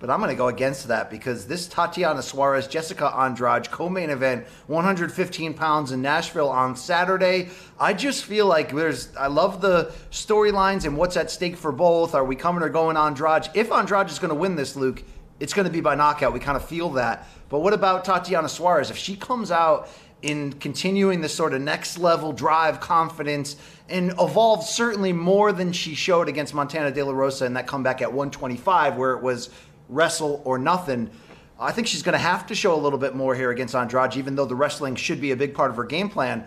[0.00, 4.08] But I'm going to go against that because this Tatiana Suarez, Jessica Andrade co main
[4.08, 7.50] event, 115 pounds in Nashville on Saturday.
[7.78, 12.14] I just feel like there's, I love the storylines and what's at stake for both.
[12.14, 13.50] Are we coming or going Andrade?
[13.54, 15.02] If Andrade is going to win this, Luke,
[15.38, 16.32] it's going to be by knockout.
[16.32, 17.28] We kind of feel that.
[17.50, 18.90] But what about Tatiana Suarez?
[18.90, 19.90] If she comes out
[20.22, 23.56] in continuing this sort of next level drive, confidence,
[23.88, 28.02] and evolves certainly more than she showed against Montana De La Rosa in that comeback
[28.02, 29.50] at 125, where it was
[29.90, 31.10] wrestle or nothing.
[31.58, 34.16] I think she's going to have to show a little bit more here against Andrade,
[34.16, 36.46] even though the wrestling should be a big part of her game plan.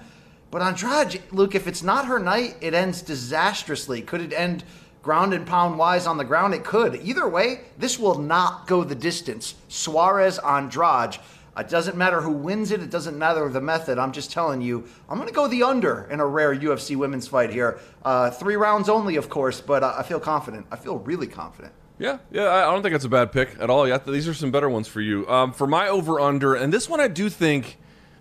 [0.50, 4.02] But Andrade, Luke, if it's not her night, it ends disastrously.
[4.02, 4.64] Could it end
[5.04, 6.54] ground and pound wise on the ground?
[6.54, 6.96] It could.
[7.04, 9.56] Either way, this will not go the distance.
[9.68, 11.18] Suarez Andrade.
[11.56, 12.82] It doesn't matter who wins it.
[12.82, 14.00] It doesn't matter the method.
[14.00, 17.28] I'm just telling you, I'm going to go the under in a rare UFC women's
[17.28, 17.80] fight here.
[18.04, 20.66] Uh, three rounds only, of course, but uh, I feel confident.
[20.72, 21.74] I feel really confident.
[22.00, 23.88] Yeah, yeah, I don't think that's a bad pick at all.
[23.88, 25.28] Yeah, these are some better ones for you.
[25.30, 27.78] Um, for my over under, and this one I do think,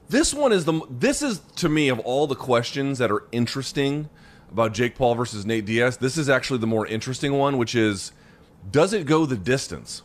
[0.09, 4.11] this one is the this is to me of all the questions that are interesting
[4.51, 5.97] about Jake Paul versus Nate Diaz.
[5.97, 8.13] This is actually the more interesting one, which is,
[8.71, 10.03] does it go the distance?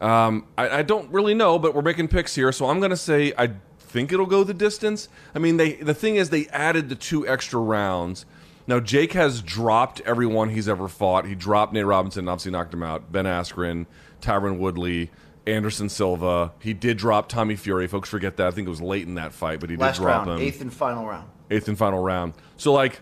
[0.00, 2.96] Um, I, I don't really know, but we're making picks here, so I'm going to
[2.96, 5.08] say I think it'll go the distance.
[5.34, 8.26] I mean, they the thing is they added the two extra rounds.
[8.68, 11.26] Now Jake has dropped everyone he's ever fought.
[11.26, 13.10] He dropped Nate Robinson, obviously knocked him out.
[13.10, 13.86] Ben Askren,
[14.20, 15.10] Tyron Woodley,
[15.46, 16.52] Anderson Silva.
[16.60, 17.86] He did drop Tommy Fury.
[17.88, 18.46] Folks forget that.
[18.46, 20.46] I think it was late in that fight, but he Last did drop round, him
[20.46, 21.30] eighth and final round.
[21.50, 22.34] eighth and final round.
[22.58, 23.00] So like,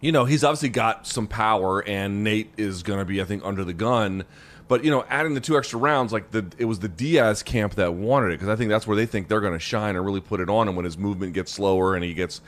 [0.00, 3.44] you know, he's obviously got some power, and Nate is going to be, I think,
[3.44, 4.24] under the gun.
[4.68, 7.74] But you know, adding the two extra rounds, like the it was the Diaz camp
[7.74, 10.06] that wanted it because I think that's where they think they're going to shine and
[10.06, 12.40] really put it on him when his movement gets slower and he gets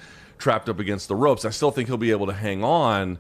[0.43, 1.45] trapped up against the ropes.
[1.45, 3.19] I still think he'll be able to hang on,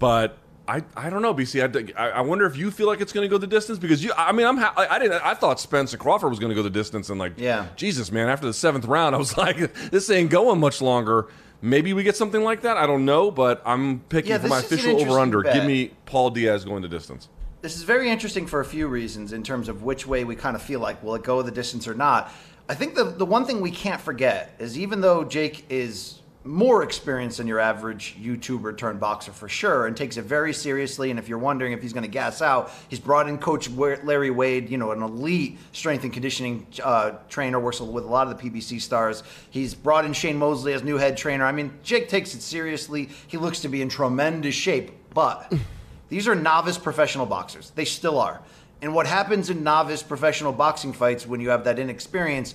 [0.00, 0.36] but
[0.68, 1.94] I, I don't know, BC.
[1.96, 4.12] I, I wonder if you feel like it's going to go the distance because you.
[4.16, 4.56] I mean, I'm.
[4.56, 5.24] Ha- I didn't.
[5.24, 7.68] I thought Spencer Crawford was going to go the distance, and like, Yeah.
[7.76, 8.28] Jesus, man.
[8.28, 11.28] After the seventh round, I was like, this ain't going much longer.
[11.62, 12.76] Maybe we get something like that.
[12.76, 15.42] I don't know, but I'm picking Yeah, for my official over under.
[15.42, 17.28] Give me Paul Diaz going the distance.
[17.62, 20.54] This is very interesting for a few reasons in terms of which way we kind
[20.54, 22.30] of feel like will it go the distance or not.
[22.68, 26.82] I think the the one thing we can't forget is even though Jake is more
[26.82, 31.10] experience than your average YouTuber turned boxer for sure and takes it very seriously.
[31.10, 34.30] And if you're wondering if he's going to gas out, he's brought in Coach Larry
[34.30, 38.38] Wade, you know, an elite strength and conditioning uh, trainer, works with a lot of
[38.38, 39.22] the PBC stars.
[39.50, 41.44] He's brought in Shane Mosley as new head trainer.
[41.44, 43.08] I mean, Jake takes it seriously.
[43.26, 45.52] He looks to be in tremendous shape, but.
[46.08, 47.72] These are novice professional boxers.
[47.74, 48.40] They still are.
[48.82, 52.54] And what happens in novice professional boxing fights when you have that inexperience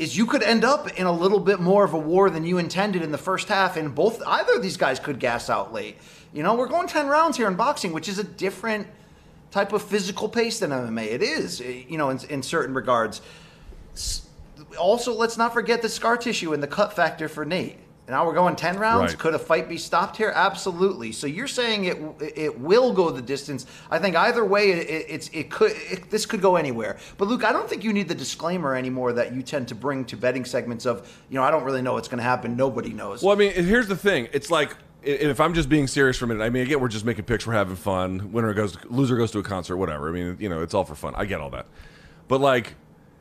[0.00, 2.56] is you could end up in a little bit more of a war than you
[2.56, 5.98] intended in the first half and both either of these guys could gas out late.
[6.32, 8.86] You know, we're going 10 rounds here in boxing, which is a different
[9.50, 11.04] type of physical pace than MMA.
[11.04, 13.20] It is, eh, you know, in, in certain regards.
[14.78, 17.76] Also, let's not forget the scar tissue and the cut factor for Nate.
[18.10, 19.12] Now we're going 10 rounds.
[19.12, 19.18] Right.
[19.18, 20.32] Could a fight be stopped here?
[20.34, 21.12] Absolutely.
[21.12, 21.98] So you're saying it
[22.36, 23.66] it will go the distance.
[23.90, 26.98] I think either way, it, it's it could it, this could go anywhere.
[27.16, 30.04] But Luke, I don't think you need the disclaimer anymore that you tend to bring
[30.06, 32.56] to betting segments of you know I don't really know what's going to happen.
[32.56, 33.22] Nobody knows.
[33.22, 34.28] Well, I mean, here's the thing.
[34.32, 36.44] It's like if I'm just being serious for a minute.
[36.44, 37.46] I mean, again, we're just making picks.
[37.46, 38.32] We're having fun.
[38.32, 40.08] Winner goes, loser goes to a concert, whatever.
[40.08, 41.14] I mean, you know, it's all for fun.
[41.16, 41.66] I get all that.
[42.28, 42.74] But like,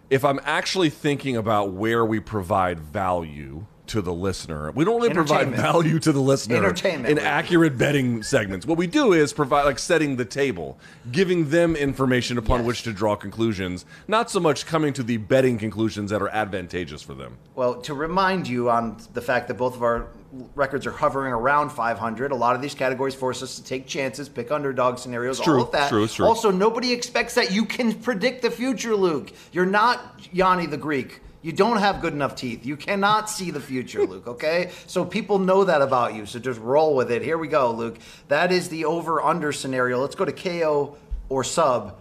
[0.10, 5.13] if I'm actually thinking about where we provide value to the listener, we don't really
[5.13, 7.10] provide value to the listener Entertainment.
[7.10, 8.65] in accurate betting segments.
[8.65, 10.80] What we do is provide like setting the table,
[11.12, 12.67] giving them information upon Yes.
[12.67, 17.02] which to draw conclusions, not so much coming to the betting conclusions that are advantageous
[17.02, 17.38] for them.
[17.56, 20.08] Well, to remind you on the fact that both of our
[20.56, 24.30] records are hovering around 500, a lot of these categories force us to take chances,
[24.30, 25.56] pick underdog scenarios, true.
[25.56, 25.89] all of that.
[25.89, 26.08] True.
[26.08, 26.25] True.
[26.28, 29.32] Also, nobody expects that you can predict the future, Luke.
[29.52, 29.99] You're not
[30.32, 31.21] Yanni the Greek.
[31.41, 32.65] You don't have good enough teeth.
[32.65, 34.71] You cannot see the future, Luke, okay?
[34.88, 36.25] So people know that about you.
[36.25, 37.21] So just roll with it.
[37.21, 37.97] Here we go, Luke.
[38.28, 39.99] That is the over under scenario.
[40.02, 40.97] Let's go to KO
[41.30, 41.97] or sub.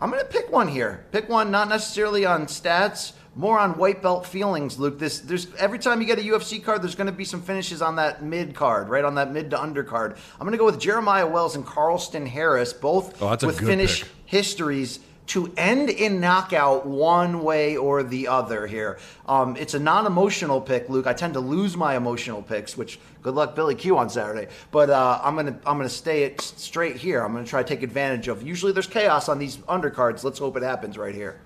[0.00, 1.04] I'm going to pick one here.
[1.12, 4.98] Pick one, not necessarily on stats, more on white belt feelings, Luke.
[4.98, 7.82] This there's every time you get a UFC card, there's going to be some finishes
[7.82, 10.16] on that mid card, right on that mid to under card.
[10.34, 14.10] I'm going to go with Jeremiah Wells and Carlston Harris, both Oh, with finish pick.
[14.24, 15.00] histories
[15.30, 18.98] to end in knockout one way or the other here.
[19.26, 21.06] Um, it's a non-emotional pick, Luke.
[21.06, 24.48] I tend to lose my emotional picks, which good luck Billy Q on Saturday.
[24.72, 27.22] But uh, I'm gonna I'm gonna stay it straight here.
[27.22, 28.42] I'm gonna try to take advantage of.
[28.42, 30.24] Usually there's chaos on these undercards.
[30.24, 31.40] Let's hope it happens right here.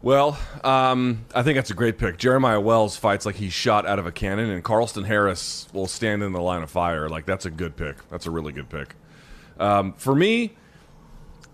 [0.00, 2.18] Well, um, I think that's a great pick.
[2.18, 6.22] Jeremiah Wells fights like he's shot out of a cannon, and Carlston Harris will stand
[6.22, 7.08] in the line of fire.
[7.08, 8.08] Like that's a good pick.
[8.08, 8.94] That's a really good pick.
[9.58, 10.52] Um, for me,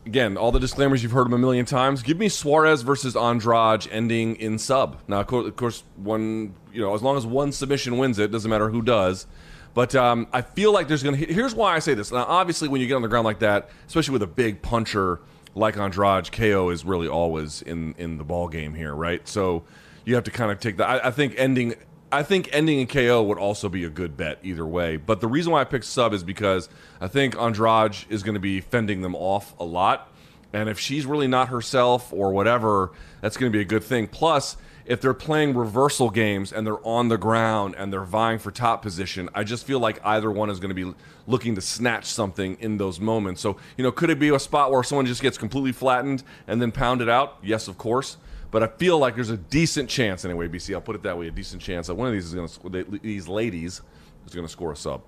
[0.07, 2.03] again, all the disclaimers you've heard them a million times.
[2.03, 4.99] Give me Suarez versus Andrade ending in sub.
[5.09, 8.69] Now, of course, one you know, as long as one submission wins it, doesn't matter
[8.69, 9.27] who does.
[9.75, 11.33] But um, I feel like there's going to.
[11.33, 12.12] Here's why I say this.
[12.12, 15.21] Now, obviously, when you get on the ground like that, especially with a big puncher
[15.55, 19.27] like Andrade, KO is really always in in the ball game here, right?
[19.27, 19.64] So
[20.05, 20.88] you have to kind of take that.
[20.88, 21.75] I, I think ending.
[22.12, 24.97] I think ending in KO would also be a good bet either way.
[24.97, 26.69] But the reason why I picked sub is because
[27.01, 30.11] I think Andrade is going to be fending them off a lot.
[30.53, 34.07] And if she's really not herself or whatever, that's going to be a good thing.
[34.07, 38.51] Plus, if they're playing reversal games and they're on the ground and they're vying for
[38.51, 40.95] top position, I just feel like either one is going to be
[41.27, 43.40] looking to snatch something in those moments.
[43.40, 46.61] So, you know, could it be a spot where someone just gets completely flattened and
[46.61, 47.38] then pounded out?
[47.43, 48.19] Yes, of course.
[48.55, 51.27] But I feel like there's a decent chance, anyway, BC, I'll put it that way,
[51.27, 53.83] a decent chance that one of these is going to, these ladies
[54.29, 55.03] is going to score a sub.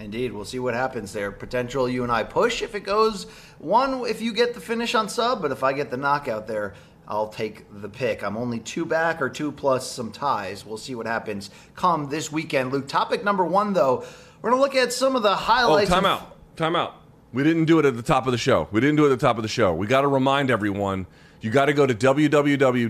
[0.00, 1.30] Indeed, we'll see what happens there.
[1.30, 3.24] Potential you and I push if it goes
[3.58, 6.72] one if you get the finish on sub, but if I get the knockout there,
[7.06, 8.24] I'll take the pick.
[8.24, 10.64] I'm only two back or two plus some ties.
[10.64, 12.72] We'll see what happens come this weekend.
[12.72, 14.06] Luke, topic number one though,
[14.40, 15.90] we're gonna look at some of the Oh, highlights.
[15.90, 16.56] time of- out.
[16.56, 16.94] Time out.
[17.34, 18.68] We didn't do it at the top of the show.
[18.72, 19.74] We didn't do it at the top of the show.
[19.74, 21.06] We got to remind everyone
[21.46, 22.60] you got to go to www.
[22.60, 22.82] Well,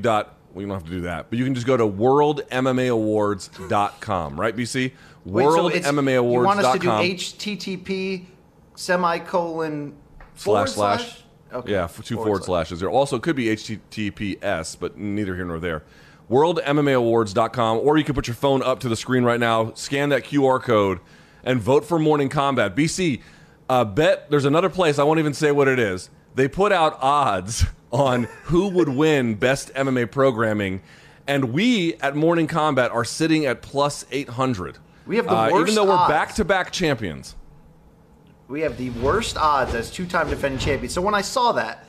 [0.62, 4.92] you don't have to do that, but you can just go to worldmmaawards.com, right, BC?
[5.26, 6.32] Wait, so worldmmaawards.com.
[6.32, 8.24] You want us to do HTTP
[8.74, 9.94] semicolon
[10.32, 11.22] forward slash slash.
[11.52, 11.72] Okay.
[11.72, 12.88] Yeah, two forward, slashes there.
[12.88, 15.82] Also, it could be HTTPS, but neither here nor there.
[16.30, 20.24] WorldMMAAwards.com, or you can put your phone up to the screen right now, scan that
[20.24, 21.00] QR code,
[21.44, 22.74] and vote for Morning Kombat.
[22.74, 23.20] BC,
[23.68, 26.08] uh, bet there's another place, I won't even say what it is.
[26.34, 30.82] They put out odds on who would win best MMA programming,
[31.26, 34.78] and we at Morning Kombat are sitting at plus 800.
[35.06, 36.10] We have the uh, Even worst though we're odds.
[36.10, 37.36] back to back champions.
[38.48, 40.94] We have the worst odds as two-time defending champions.
[40.94, 41.84] So when I saw that,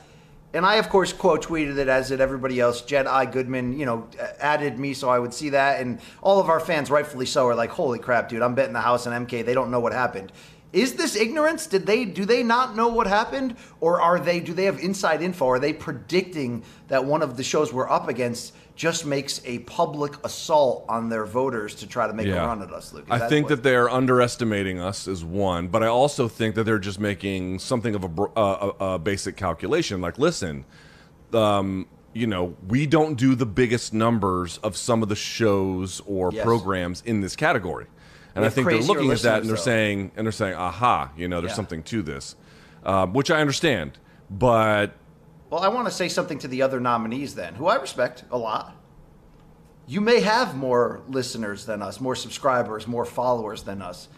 [0.54, 2.80] and I of course quote tweeted it as did everybody else.
[2.80, 4.08] Jed I Goodman, you know,
[4.40, 7.54] added me so I would see that, and all of our fans, rightfully so, are
[7.54, 8.42] like, "Holy crap, dude!
[8.42, 9.44] I'm betting the house on MK.
[9.44, 10.32] They don't know what happened."
[10.72, 11.66] Is this ignorance?
[11.66, 15.22] Did they do they not know what happened, or are they do they have inside
[15.22, 15.48] info?
[15.48, 20.12] Are they predicting that one of the shows we're up against just makes a public
[20.24, 23.06] assault on their voters to try to make a run at us, Luke?
[23.10, 27.00] I think that they're underestimating us is one, but I also think that they're just
[27.00, 30.00] making something of a, uh, a, a basic calculation.
[30.00, 30.64] Like, listen,
[31.32, 36.30] um, you know, we don't do the biggest numbers of some of the shows or
[36.32, 36.44] Yes.
[36.44, 37.86] programs in this category,
[38.38, 39.62] and I think they're looking at that and they're though.
[39.62, 41.56] saying and they're saying, aha, you know, there's Yeah.
[41.56, 42.34] something to this,
[42.84, 43.98] um, which I understand,
[44.30, 44.92] but
[45.50, 48.36] Well, I want to say something to the other nominees then, who I respect a
[48.38, 48.74] lot.
[49.86, 54.08] You may have more listeners than us, more subscribers, more followers than us.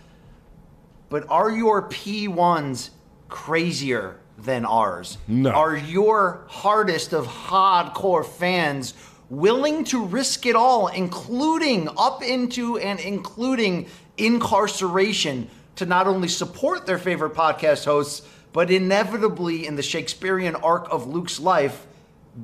[1.08, 2.90] But are your P1s
[3.28, 5.18] crazier than ours?
[5.28, 5.50] No.
[5.50, 8.94] Are your hardest of hardcore fans
[9.28, 13.86] willing to risk it all, including up into and including
[14.26, 20.88] incarceration, to not only support their favorite podcast hosts, but inevitably, in the Shakespearean arc
[20.90, 21.86] of Luke's life,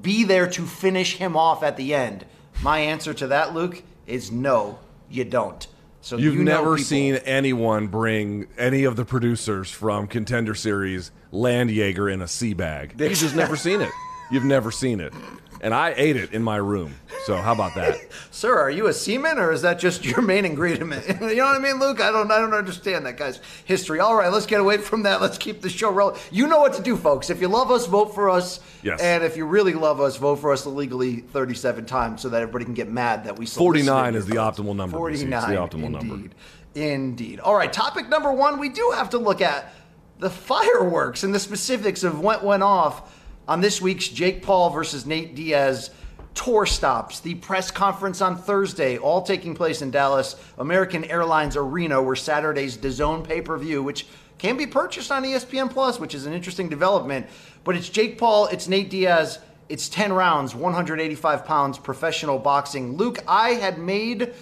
[0.03, 2.25] be there to finish him off at the end?
[2.63, 4.79] My answer to that, Luke, is no,
[5.11, 5.67] you don't.
[6.01, 10.55] So You've you know never people- seen anyone bring any of the producers from Contender
[10.55, 12.95] Series Landjaeger in a sea bag.
[12.99, 13.91] You've just never seen it.
[14.31, 15.13] You've never seen it.
[15.61, 16.95] And I ate it in my room.
[17.25, 17.99] So how about that?
[18.31, 20.93] Sir, are you a seaman or is that just your main ingredient?
[21.09, 22.01] you know what I mean, Luke?
[22.01, 24.01] I don't I don't understand that guy's history.
[24.01, 25.21] All right, let's get away from that.
[25.21, 26.21] Let's keep the show rolling.
[26.31, 27.31] You know what to do, folks.
[27.31, 28.61] If you love us, vote for us.
[28.83, 29.01] Yes.
[29.01, 32.65] And if you really love us, vote for us illegally 37 times so that everybody
[32.65, 35.13] can get mad that we 49 is the optimal number, BC.
[35.13, 36.09] It's 49 the optimal indeed.
[36.09, 36.31] number.
[36.75, 37.41] Indeed.
[37.41, 39.73] All right, topic number 1, we do have to look at
[40.19, 43.16] the fireworks and the specifics of what went off
[43.49, 45.91] on this week's Jake Paul versus Nate Diaz
[46.35, 47.21] tour stops.
[47.21, 52.77] The press conference on Thursday, all taking place in Dallas American Airlines Arena, where Saturday's
[52.77, 54.07] DAZN pay-per-view, which
[54.39, 57.27] can be purchased on ESPN Plus, which is an interesting development.
[57.65, 62.97] But it's Jake Paul, it's Nate Diaz, it's 10 rounds, 185 pounds, professional boxing.
[62.97, 64.35] Luke, I had made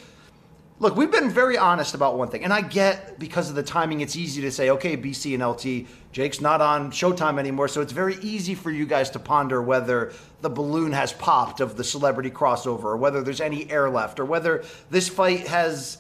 [0.80, 4.00] Look, we've been very honest about one thing, and I get because of the timing,
[4.00, 7.92] it's easy to say, okay, BC and LT, Jake's not on Showtime anymore, so it's
[7.92, 12.30] very easy for you guys to ponder whether the balloon has popped of the celebrity
[12.30, 15.98] crossover, or whether there's any air left, or whether this fight has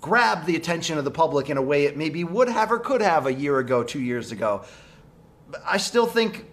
[0.00, 3.00] grabbed the attention of the public in a way it maybe would have or could
[3.00, 4.64] have a year ago, two years ago.
[5.64, 6.44] I still think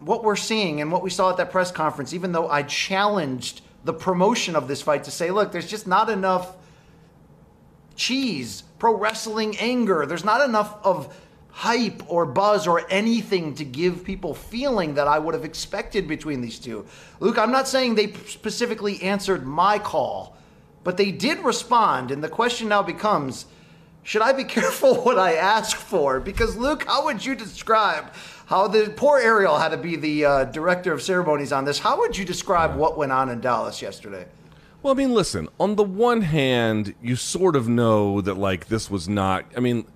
[0.00, 3.60] what we're seeing and what we saw at that press conference, even though I challenged
[3.84, 6.56] the promotion of this fight to say, look, there's just not enough
[7.94, 10.06] cheese, pro wrestling anger.
[10.06, 11.14] There's not enough of
[11.50, 16.40] hype or buzz or anything to give people feeling that I would have expected between
[16.40, 16.86] these two.
[17.20, 20.36] Luke, I'm not saying they specifically answered my call,
[20.84, 22.10] but they did respond.
[22.10, 23.46] And the question now becomes
[24.04, 26.20] should I be careful what I ask for?
[26.20, 28.12] Because, Luke, how would you describe
[28.46, 31.78] how the poor Ariel had to be the uh, director of ceremonies on this?
[31.78, 34.26] How would you describe what went on in Dallas yesterday?
[34.82, 38.90] Well, I mean, listen, on the one hand, you sort of know that like this
[38.90, 39.86] was not I mean,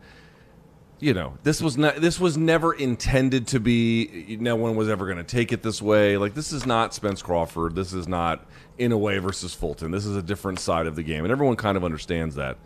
[1.03, 5.05] you know, this was not this was never intended to be no one was ever
[5.05, 6.17] going to take it this way.
[6.17, 7.75] Like this is not Spence Crawford.
[7.75, 8.47] This is not
[8.79, 9.91] Inoue versus Fulton.
[9.91, 12.57] This is a different side of the game, and everyone kind of understands that.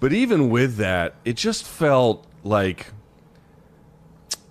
[0.00, 2.86] But even with that, it just felt like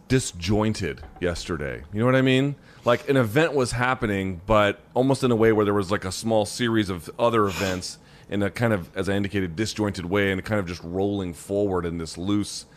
[0.08, 1.82] disjointed yesterday.
[1.92, 2.54] You know what I mean?
[2.86, 6.12] Like an event was happening, but almost in a way where there was like a
[6.12, 7.98] small series of other events
[8.30, 11.88] in a kind of, as I indicated, disjointed way and kind of just rolling forward
[11.88, 12.68] in this loose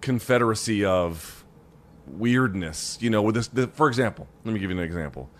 [0.00, 1.44] confederacy of
[2.06, 2.98] weirdness.
[3.00, 5.30] You know, with this, the, for example, let me give you an example.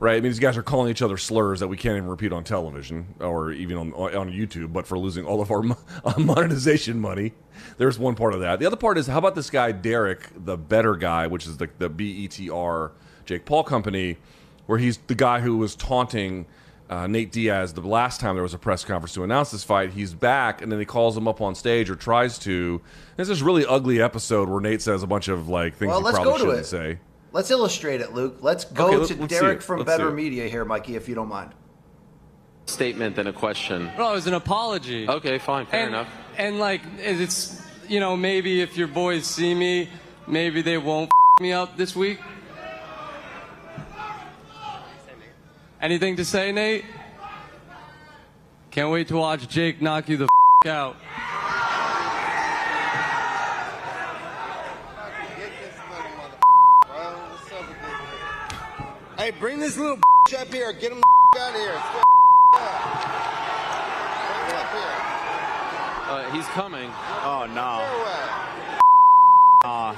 [0.00, 2.32] Right, I mean, these guys are calling each other slurs that we can't even repeat
[2.32, 5.62] on television or even on, on YouTube, but for losing all of our
[6.18, 7.32] monetization money.
[7.78, 8.58] There's one part of that.
[8.58, 11.70] The other part is how about this guy Derek, the better guy, which is the
[11.78, 12.90] the BETR
[13.24, 14.18] Jake Paul company,
[14.66, 16.46] where he's the guy who was taunting
[16.94, 19.90] uh, Nate Diaz the last time there was a press conference to announce this fight.
[19.90, 22.80] He's back, and then he calls him up on stage or tries to.
[23.16, 26.04] There's this really ugly episode where Nate says a bunch of like things Well, he
[26.04, 26.96] let's probably go to shouldn't it.
[26.96, 26.98] say.
[27.32, 28.36] Let's illustrate it, Luke.
[28.42, 30.10] Let's go Okay, to let's Derek from Let's Better.
[30.12, 31.50] Media here, Mikey, if you don't mind.
[32.66, 33.90] statement than a question.
[33.98, 35.08] Well, it was an apology.
[35.08, 36.08] Okay, fine, fair and, enough.
[36.38, 39.88] And like, it's you know, maybe if your boys see me,
[40.26, 42.20] maybe they won't me up this week.
[45.84, 46.82] Anything to say, Nate?
[48.70, 50.28] Can't wait to watch Jake knock you the
[50.66, 50.96] out.
[59.18, 60.72] Hey, bring this little bitch up here.
[60.72, 61.02] Get him
[61.38, 61.78] out of here.
[66.08, 66.88] Uh, he's coming.
[67.24, 67.84] Oh no.
[69.62, 69.94] Uh,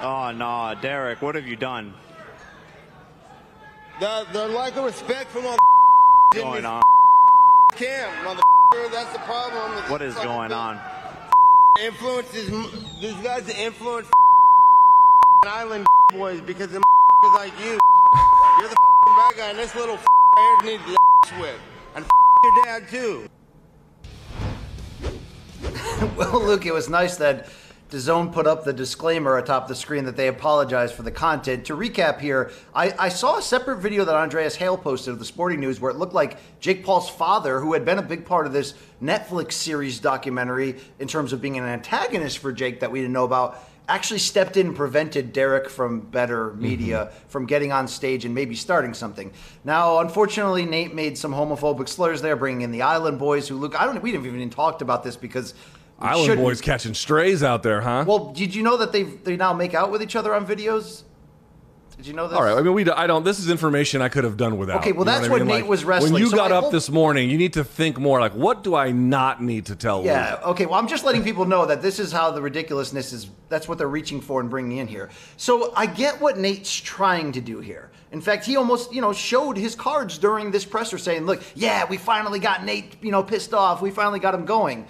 [0.00, 1.92] oh no, Derek, what have you done?
[4.00, 5.56] The, the lack of respect from all
[6.32, 6.82] going on?
[7.72, 8.42] Cam, mother.
[8.92, 9.72] That's the problem.
[9.90, 10.78] What is going on?
[11.82, 12.48] Influences.
[13.00, 14.08] These guys influence
[15.44, 16.82] island boys because of
[17.34, 17.80] like you.
[18.60, 18.76] You're the
[19.06, 21.58] bad guy, and this little here needs the whip,
[21.96, 22.06] and
[22.44, 23.26] your dad too.
[26.16, 27.48] well, Luke, it was nice that
[27.90, 31.64] DAZN put up the disclaimer atop the screen that they apologize for the content.
[31.66, 35.24] To recap here, I, I, saw a separate video that Andreas Hale posted of the
[35.24, 38.46] Sporting News where it looked like Jake Paul's father, who had been a big part
[38.46, 43.00] of this Netflix series documentary in terms of being an antagonist for Jake that we
[43.00, 43.58] didn't know about,
[43.88, 47.28] actually stepped in and prevented Derek from better media mm-hmm.
[47.28, 49.32] from getting on stage and maybe starting something.
[49.64, 53.80] Now, unfortunately, Nate made some homophobic slurs there, bringing in the Island Boys, who look,
[53.80, 55.54] I don't, we haven't even talked about this because
[56.00, 56.46] Island shouldn't.
[56.46, 58.04] boys catching strays out there, huh?
[58.06, 61.02] Well, did you know that they they now make out with each other on videos?
[61.98, 62.38] Did you know this?
[62.38, 62.56] All right.
[62.56, 62.88] I mean, we.
[62.88, 63.24] I don't.
[63.24, 64.78] This is information I could have done without.
[64.78, 64.92] Okay.
[64.92, 65.48] Well, that's what, what I mean?
[65.48, 66.12] Nate like, was wrestling.
[66.12, 68.20] When you so got I up hope, this morning, you need to think more.
[68.20, 70.04] Like, what do I not need to tell?
[70.04, 70.34] Yeah.
[70.34, 70.46] Luke?
[70.50, 70.66] Okay.
[70.66, 73.30] Well, I'm just letting people know that this is how the ridiculousness is.
[73.48, 75.10] That's what they're reaching for and bringing in here.
[75.36, 77.90] So I get what Nate's trying to do here.
[78.12, 81.84] In fact, he almost, you know, showed his cards during this presser, saying, "Look, yeah,
[81.84, 83.82] we finally got Nate, you know, pissed off.
[83.82, 84.86] We finally got him going."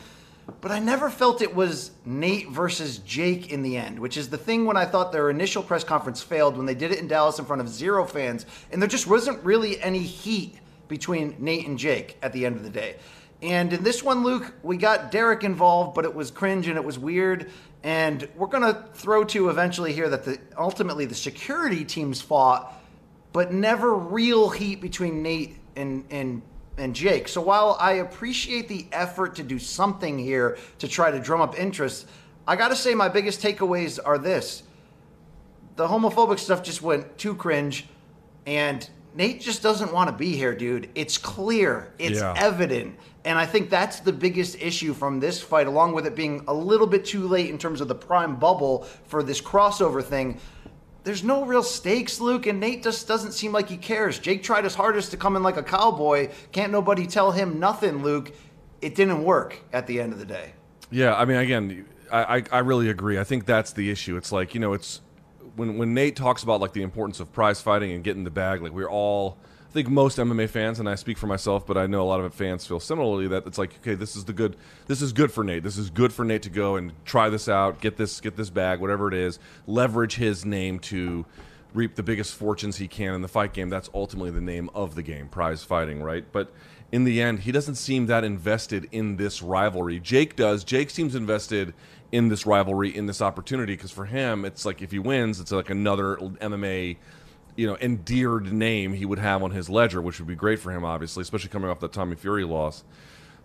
[0.61, 4.38] But I never felt it was Nate versus Jake in the end, which is the
[4.38, 7.38] thing when I thought their initial press conference failed when they did it in Dallas
[7.38, 11.78] in front of zero fans, and there just wasn't really any heat between Nate and
[11.78, 12.96] Jake at the end of the day.
[13.40, 16.84] And in this one, Luke, we got Derek involved, but it was cringe and it
[16.84, 17.51] was weird.
[17.84, 22.74] And we're gonna throw to eventually here that the ultimately the security teams fought,
[23.32, 26.42] but never real heat between Nate and and
[26.79, 27.29] and Jake.
[27.29, 31.59] So while I appreciate the effort to do something here to try to drum up
[31.59, 32.09] interest,
[32.47, 34.62] I got to say my biggest takeaways are this.
[35.76, 37.87] The homophobic stuff just went too cringe
[38.47, 40.91] and Nate just doesn't want to be here, dude.
[40.95, 41.93] It's clear.
[41.99, 42.35] It's yeah.
[42.37, 42.97] evident.
[43.24, 46.55] And I think that's the biggest issue from this fight, along with it being a
[46.55, 50.41] little bit too late in terms of the prime bubble for this crossover thing
[51.09, 54.18] there's no real stakes, Luke, and Nate just doesn't seem like he cares.
[54.18, 56.28] Jake tried his hardest to come in like a cowboy.
[56.52, 58.30] Can't nobody tell him nothing, Luke.
[58.82, 60.52] It didn't work at the end of the day.
[60.90, 63.18] Yeah, I mean, again, I, I really agree.
[63.18, 64.18] I think that's the issue.
[64.18, 65.00] It's like, you know, it's
[65.56, 68.61] when, when Nate talks about like the importance of prize fighting and getting the bag,
[68.61, 69.38] like we're all
[69.69, 72.21] I think most MMA fans, and I speak for myself, but I know a lot
[72.21, 74.57] of fans feel similarly that it's like, okay, this is the good,
[74.87, 75.62] this is good for Nate.
[75.62, 78.49] This is good for Nate to go and try this out, get this, get this
[78.49, 81.27] bag, whatever it is, leverage his name to
[81.75, 83.69] reap the biggest fortunes he can in the fight game.
[83.69, 86.25] That's ultimately the name of the game, prize fighting, right?
[86.33, 86.51] But
[86.91, 90.01] in the end, he doesn't seem that invested in this rivalry.
[90.01, 90.64] Jake does.
[90.64, 91.75] Jake seems invested
[92.11, 95.53] in this rivalry, in this opportunity, because for him, it's like if he wins, it's
[95.53, 96.97] like another MMA
[97.59, 100.70] you know endeared name he would have on his ledger, which would be great for
[100.70, 102.84] him, obviously, especially coming off the Tommy Fury loss.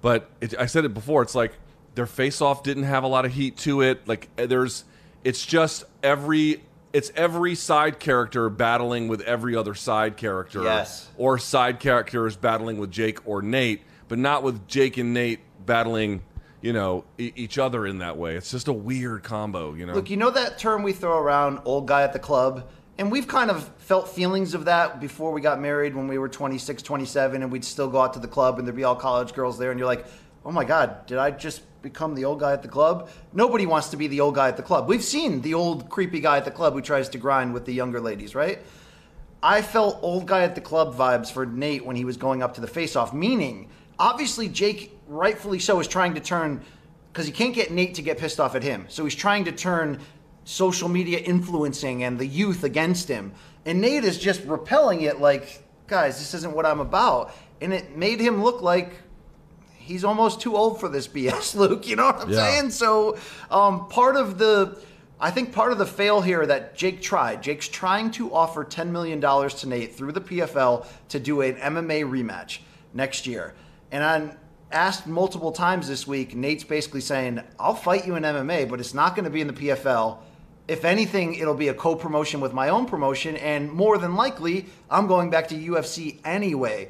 [0.01, 1.23] But it, I said it before.
[1.23, 1.53] It's like
[1.95, 4.07] their face-off didn't have a lot of heat to it.
[4.07, 4.85] Like eh, there's,
[5.23, 6.61] it's just every
[6.93, 10.61] it's every side character battling with every other side character.
[10.61, 11.09] Yes.
[11.17, 16.21] Or side characters battling with Jake or Nate, but not with Jake and Nate battling,
[16.61, 18.35] you know, e- each other in that way.
[18.35, 19.95] It's just a weird combo, you know.
[19.95, 22.69] Look, you know that term we throw around, old guy at the club?
[22.97, 26.29] And we've kind of felt feelings of that before we got married when we were
[26.29, 29.33] 26 27 and we'd still go out to the club and there'd be all college
[29.33, 30.05] girls there and you're like
[30.45, 33.09] oh my god did i just become the old guy at the club?
[33.33, 34.87] Nobody wants to be the old guy at the club.
[34.87, 37.73] We've seen the old creepy guy at the club who tries to grind with the
[37.73, 38.59] younger ladies right?
[39.43, 42.55] I felt old guy at the club vibes for nate when he was going up
[42.55, 43.69] to the face off meaning
[43.99, 46.63] obviously jake rightfully so is trying to turn
[47.11, 48.85] because he can't get nate to get pissed off at him.
[48.89, 49.99] So he's trying to turn
[50.45, 53.33] social media influencing and the youth against him.
[53.65, 57.33] And Nate is just repelling it like, guys, this isn't what I'm about.
[57.61, 58.93] And it made him look like
[59.77, 61.87] he's almost too old for this BS, Luke.
[61.87, 62.37] You know what I'm yeah.
[62.37, 62.71] saying?
[62.71, 63.17] So
[63.49, 64.79] um, part of the.
[65.19, 68.89] I think part of the fail here that Jake tried, Jake's trying to offer $10
[68.89, 72.59] million to Nate through the PFL to do an MMA rematch
[72.93, 73.53] next year.
[73.89, 74.35] And I
[74.73, 78.93] asked multiple times this week, Nate's basically saying, I'll fight you in MMA, but it's
[78.93, 80.17] not going to be in the PFL.
[80.67, 84.67] If anything, it'll be a co promotion with my own promotion, and more than likely,
[84.89, 86.89] I'm going back to UFC anyway.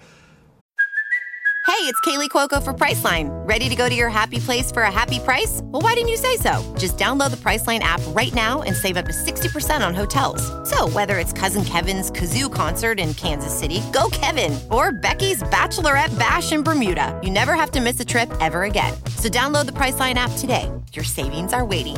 [1.65, 3.29] Hey, it's Kaley Cuoco for Priceline.
[3.47, 5.61] Ready to go to your happy place for a happy price?
[5.63, 6.61] Well, why didn't you say so?
[6.77, 10.43] Just download the Priceline app right now and save up to 60% on hotels.
[10.69, 16.17] So, whether it's Cousin Kevin's Kazoo concert in Kansas City, go Kevin, or Becky's Bachelorette
[16.19, 18.93] Bash in Bermuda, you never have to miss a trip ever again.
[19.17, 20.69] So, download the Priceline app today.
[20.93, 21.97] Your savings are waiting.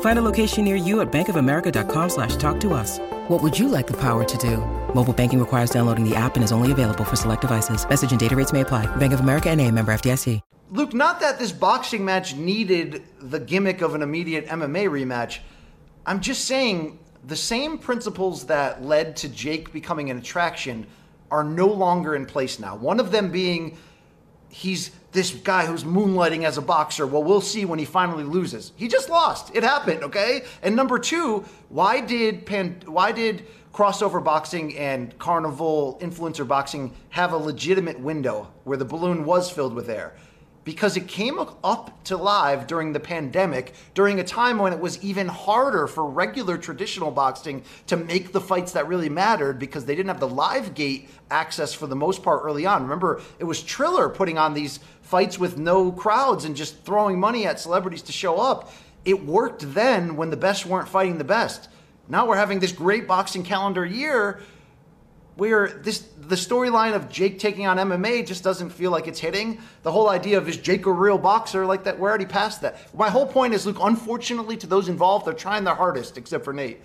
[0.00, 3.00] Find a location near you at bankofamerica.com slash talk to us.
[3.28, 4.58] What would you like the power to do?
[4.94, 7.88] Mobile banking requires downloading the app and is only available for select devices.
[7.88, 8.86] Message and data rates may apply.
[8.96, 10.40] Bank of America and a member FDIC.
[10.70, 15.38] Luke, not that this boxing match needed the gimmick of an immediate MMA rematch.
[16.04, 20.86] I'm just saying the same principles that led to Jake becoming an attraction
[21.30, 22.76] are no longer in place now.
[22.76, 23.76] One of them being
[24.54, 27.06] he's this guy who's moonlighting as a boxer.
[27.06, 28.72] Well, we'll see when he finally loses.
[28.76, 29.54] He just lost.
[29.54, 30.44] It happened, okay?
[30.62, 37.32] And number two, why did Pan, why did crossover boxing and carnival influencer boxing have
[37.32, 40.14] a legitimate window where the balloon was filled with air?
[40.64, 45.02] Because it came up to live during the pandemic, during a time when it was
[45.04, 49.94] even harder for regular traditional boxing to make the fights that really mattered because they
[49.94, 52.82] didn't have the live gate access for the most part early on.
[52.82, 57.46] Remember, it was Triller putting on these fights with no crowds and just throwing money
[57.46, 58.72] at celebrities to show up.
[59.04, 61.68] It worked then when the best weren't fighting the best.
[62.08, 64.40] Now we're having this great boxing calendar year
[65.36, 69.60] where this the storyline of Jake taking on MMA just doesn't feel like it's hitting.
[69.82, 71.98] The whole idea of is Jake a real boxer like that?
[71.98, 72.94] We're already past that.
[72.94, 73.78] My whole point is, Luke.
[73.80, 76.80] Unfortunately, to those involved, they're trying their hardest, except for Nate.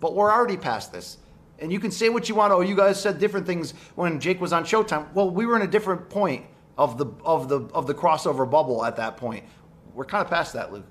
[0.00, 1.18] But we're already past this.
[1.58, 2.52] And you can say what you want.
[2.52, 5.12] Oh, you guys said different things when Jake was on Showtime.
[5.14, 6.44] Well, we were in a different point
[6.76, 9.44] of the of the of the crossover bubble at that point.
[9.94, 10.86] We're kind of past that, Luke.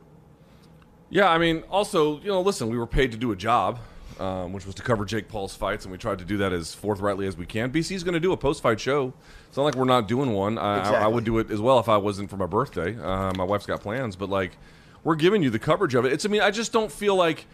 [1.10, 3.80] Yeah, I mean, also, you know, listen, we were paid to do a job,
[4.22, 6.76] um, which was to cover Jake Paul's fights, and we tried to do that as
[6.76, 7.72] forthrightly as we can.
[7.72, 9.14] BC's going to do a post-fight show.
[9.48, 10.60] It's not like we're not doing one.
[10.60, 12.96] I, I, I would do it as well if I wasn't for my birthday.
[12.98, 14.58] Uh, my wife's got plans, but like,
[15.04, 16.14] we're giving you the coverage of it.
[16.14, 16.26] It's.
[16.26, 17.48] I mean, I just don't feel like.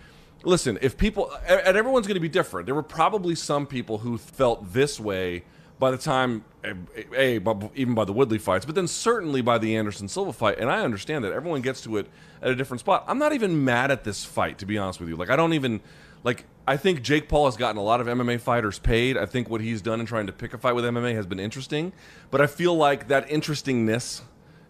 [0.43, 2.67] Listen, if people and everyone's going to be different.
[2.67, 5.43] There were probably some people who felt this way
[5.79, 10.07] by the time a even by the Woodley fights, but then certainly by the Anderson
[10.07, 10.59] Silva fight.
[10.59, 12.07] And I understand that everyone gets to it
[12.41, 13.03] at a different spot.
[13.07, 15.15] I'm not even mad at this fight, to be honest with you.
[15.15, 15.81] Like I don't even
[16.23, 16.45] like.
[16.69, 19.15] I think Jake Paul has gotten a lot of MMA fighters paid.
[19.15, 21.39] I think what he's done in trying to pick a fight with MMA has been
[21.39, 21.93] interesting,
[22.29, 24.21] but I feel like that interestingness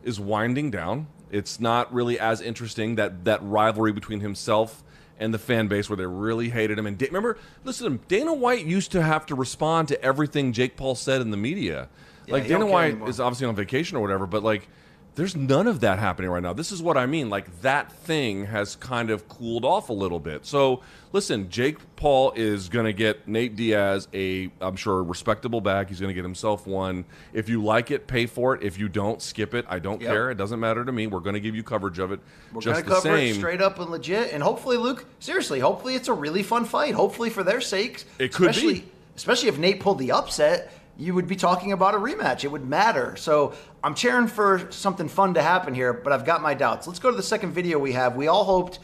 [0.03, 1.07] is winding down.
[1.31, 4.83] It's not really as interesting that that rivalry between himself
[5.19, 6.85] and the fan base where they really hated him.
[6.85, 10.93] And Da- remember, listen, Dana White used to have to respond to everything Jake Paul
[10.93, 11.89] said in the media.
[12.27, 13.09] like Dana White anymore.
[13.09, 14.69] is obviously on vacation or whatever, but like
[15.17, 16.53] there's none of that happening right now.
[16.53, 17.29] This is what I mean.
[17.29, 20.45] Like that thing has kind of cooled off a little bit.
[20.45, 25.59] So listen, Jake Paul is going to get Nate Diaz a, I'm sure, a respectable
[25.59, 25.89] bag.
[25.89, 27.03] He's going to get himself one.
[27.33, 28.61] If you like it, pay for it.
[28.63, 29.65] If you don't, skip it.
[29.67, 30.09] I don't Yep.
[30.11, 30.29] care.
[30.31, 31.07] It doesn't matter to me.
[31.07, 32.19] We're going to give you coverage of it.
[32.53, 33.35] We're gonna cover same.
[33.35, 36.93] it straight up and legit, and hopefully, Luke, seriously, hopefully it's a really fun fight.
[36.93, 38.49] Hopefully, for their sakes, It could be.
[38.51, 38.83] especially,
[39.15, 42.43] especially if Nate pulled the upset, you would be talking about a rematch.
[42.43, 43.15] It would matter.
[43.17, 43.53] So
[43.87, 46.87] I'm cheering for something fun to happen here, but I've got my doubts.
[46.87, 48.17] Let's go to the second video we have.
[48.17, 48.79] We all hoped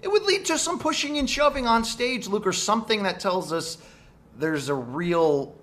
[0.00, 3.52] it would lead to some pushing and shoving on stage, Luke, or something that tells
[3.52, 3.76] us
[4.38, 5.54] there's a real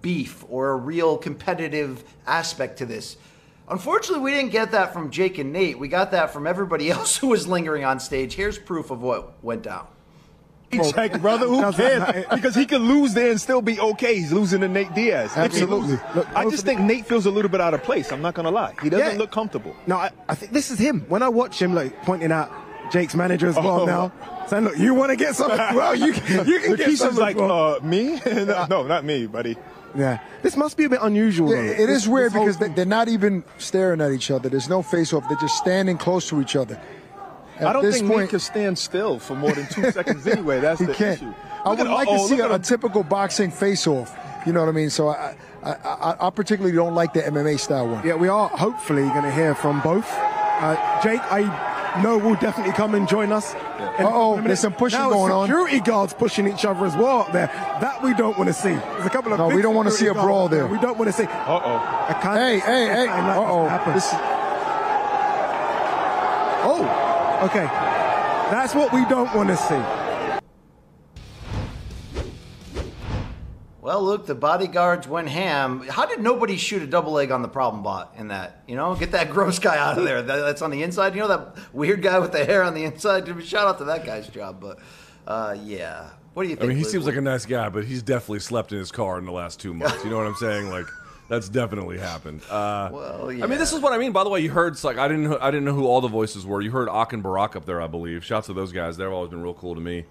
[0.00, 3.16] beef or a real competitive aspect to this.
[3.68, 5.76] Unfortunately, we didn't get that from Jake and Nate.
[5.76, 8.32] We got that from everybody else who was lingering on stage.
[8.34, 9.88] Here's proof of what went down.
[10.70, 11.46] Check, brother.
[11.46, 12.26] Who cares?
[12.30, 14.16] Because he could lose there and still be okay.
[14.16, 15.32] He's losing to Nate Diaz.
[15.36, 15.98] Absolutely.
[16.14, 18.12] Look, I just think Nate feels a little bit out of place.
[18.12, 18.74] I'm not gonna lie.
[18.82, 19.18] He doesn't Yeah.
[19.18, 19.74] look comfortable.
[19.86, 21.04] No, I, I think this is him.
[21.08, 22.50] When I watch him, like pointing out
[22.92, 23.86] Jake's manager as well Oh.
[23.86, 24.12] now,
[24.46, 25.58] saying, "Look, you want to get something?
[25.74, 28.20] Well, you can, you can get Lakeisha's something." like, bro." uh, me?
[28.26, 29.56] no, no, not me, buddy.
[29.94, 31.50] yeah, this must be a bit unusual.
[31.50, 31.72] Yeah, though.
[31.82, 34.48] it This- is weird because they, they're not even staring at each other.
[34.48, 35.26] There's no face off.
[35.28, 36.78] They're just standing close to each other.
[37.60, 40.26] At I don't this think point, Nate can stand still for more than two seconds
[40.26, 40.60] anyway.
[40.60, 41.16] That's he the can't.
[41.18, 41.32] issue.
[41.64, 44.16] I Look would at- like to uh-oh, see a, a typical boxing face-off.
[44.46, 44.90] You know what I mean?
[44.90, 48.06] So I, I, I, I particularly don't like the MMA style one.
[48.06, 50.06] Yeah, we are hopefully going to hear from both.
[50.10, 53.52] Uh, Jake, I know will definitely come and join us.
[53.54, 55.46] And Uh-oh, there's some pushing now going on.
[55.48, 57.48] Security guards pushing each other as well up there.
[57.80, 58.70] That we don't want to see.
[58.70, 60.66] There's a couple of No, we don't wanna see a brawl guards up there.
[60.68, 61.24] We don't want to see.
[61.24, 62.06] Uh oh.
[62.08, 62.38] I can't.
[62.38, 63.02] Hey, hey, hey.
[63.02, 63.92] I can't let Uh-oh.
[63.94, 64.34] this happen.
[66.64, 66.84] Oh,
[67.42, 67.64] okay.
[68.50, 70.08] That's what we don't want to see.
[73.88, 75.80] Well, Luke, the bodyguards went ham.
[75.88, 78.62] How did nobody shoot a double leg on the problem bot in that?
[78.68, 80.20] You know, get that gross guy out of there.
[80.20, 81.14] That, that's on the inside.
[81.14, 83.26] You know that weird guy with the hair on the inside.
[83.44, 84.60] Shout out to that guy's job.
[84.60, 84.78] But
[85.26, 86.64] uh, yeah, what do you think?
[86.64, 86.92] I mean, he Luke?
[86.92, 89.58] seems like a nice guy, but he's definitely slept in his car in the last
[89.58, 90.04] two months.
[90.04, 90.68] You know what I'm saying?
[90.68, 90.86] Like,
[91.28, 92.42] that's definitely happened.
[92.50, 94.12] Uh, Well, I mean, this is what I mean.
[94.12, 96.44] By the way, you heard like I didn't I didn't know who all the voices
[96.46, 96.60] were.
[96.60, 98.24] You heard Ak and Barack up there, I believe.
[98.24, 98.96] Shouts to those guys.
[98.96, 100.04] They've always been real cool to me.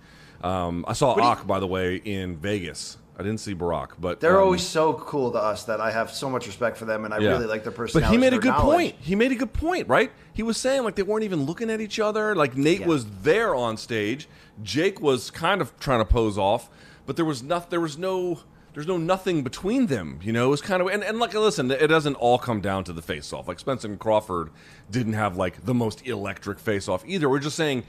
[0.44, 2.98] Um, I saw you- Ak, by the way, in Vegas.
[3.20, 6.12] I didn't see Barack, but They're um, always so cool to us that I have
[6.12, 7.30] so much respect for them, and I Yeah.
[7.32, 8.06] really like their personality.
[8.06, 8.76] But he made a good knowledge.
[8.76, 8.96] point.
[9.00, 10.12] He made a good point, right?
[10.34, 12.36] He was saying like they weren't even looking at each other.
[12.36, 14.30] Like Nate was there on stage.
[14.62, 16.70] Jake was kind of trying to pose off,
[17.08, 17.70] but there was nothing.
[17.72, 18.42] There was no.
[18.78, 20.46] There's no nothing between them, you know.
[20.46, 23.02] It was kind of and, and like listen, it doesn't all come down to the
[23.02, 23.48] face off.
[23.48, 24.52] Like Spencer and Crawford
[24.92, 27.28] didn't have like the most electric face off either.
[27.28, 27.86] We're just saying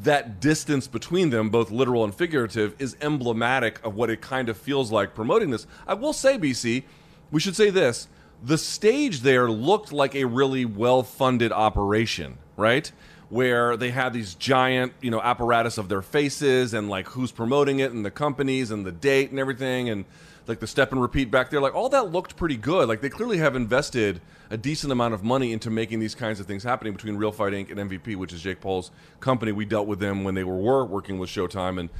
[0.00, 4.58] that distance between them, both literal and figurative, is emblematic of what it kind of
[4.58, 5.66] feels like promoting this.
[5.86, 6.82] I will say, BC,
[7.30, 8.06] we should say this.
[8.42, 12.92] The stage there looked like a really well funded operation, right?
[13.30, 17.80] Where they had these giant, you know, apparatus of their faces and like who's promoting
[17.80, 20.06] it and the companies and the date and everything and
[20.46, 21.60] like the step and repeat back there.
[21.60, 22.88] Like all that looked pretty good.
[22.88, 24.20] Like they clearly have invested
[24.50, 27.52] a decent amount of money into making these kinds of things happening between Real Fight
[27.52, 27.70] Inc.
[27.70, 29.52] and MVP, which is Jake Paul's company.
[29.52, 31.90] We dealt with them when they were, were working with Showtime, and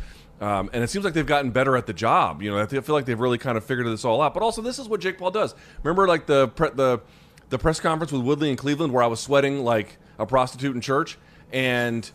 [0.41, 2.43] um, and it seems like they've gotten better at the job.
[2.43, 4.35] You know, I feel feel like they've really kind of figured this all out.
[4.35, 5.55] But also, this is what Jake Paul does.
[5.83, 7.01] Remember, like the pre- the
[7.51, 10.81] the press conference with Woodley in Cleveland, where I was sweating like a prostitute in
[10.81, 11.19] church,
[11.53, 12.11] and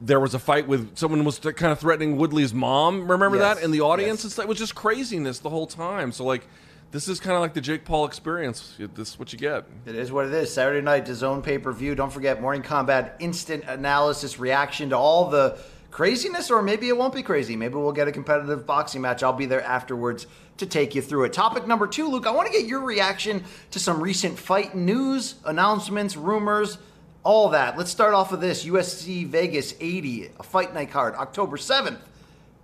[0.00, 3.10] there was a fight with someone was kind of threatening Woodley's mom.
[3.10, 4.24] Remember Yes, that in the audience?
[4.24, 6.12] It's, it was just craziness the whole time.
[6.12, 6.46] So like,
[6.90, 8.76] this is kind of like the Jake Paul experience.
[8.94, 9.66] This is what you get.
[9.86, 10.52] It is what it is.
[10.52, 11.94] Saturday night, DAZN pay per view.
[11.94, 15.58] Don't forget Morning Kombat instant analysis reaction to all the
[15.90, 17.54] craziness, or maybe it won't be crazy.
[17.56, 19.22] Maybe we'll get a competitive boxing match.
[19.22, 20.26] I'll be there afterwards
[20.60, 21.32] to take you through it.
[21.32, 22.26] Topic number two, Luke.
[22.26, 26.78] I want to get your reaction to some recent fight news, announcements, rumors,
[27.24, 27.76] all that.
[27.76, 31.98] Let's start off with this UFC Vegas 80, a fight night card, October 7th.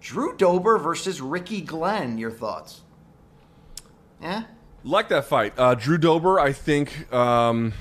[0.01, 2.19] Drew Dober versus Ricky Glenn.
[2.19, 2.83] Your thoughts?
[4.23, 4.45] Yeah?
[4.85, 6.39] Like that fight, uh, Drew Dober.
[6.39, 7.13] I think.
[7.13, 7.73] Um,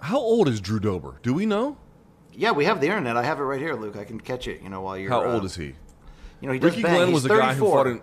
[0.00, 1.20] how old is Drew Dober?
[1.22, 1.76] Do we know?
[2.32, 3.16] Yeah, we have the internet.
[3.16, 3.96] I have it right here, Luke.
[3.96, 4.62] I can catch it.
[4.62, 5.10] You know, while you're.
[5.10, 5.74] How uh, old is he?
[6.40, 6.82] You know, he does Ricky.
[6.82, 8.00] Glenn He's was the guy who fought in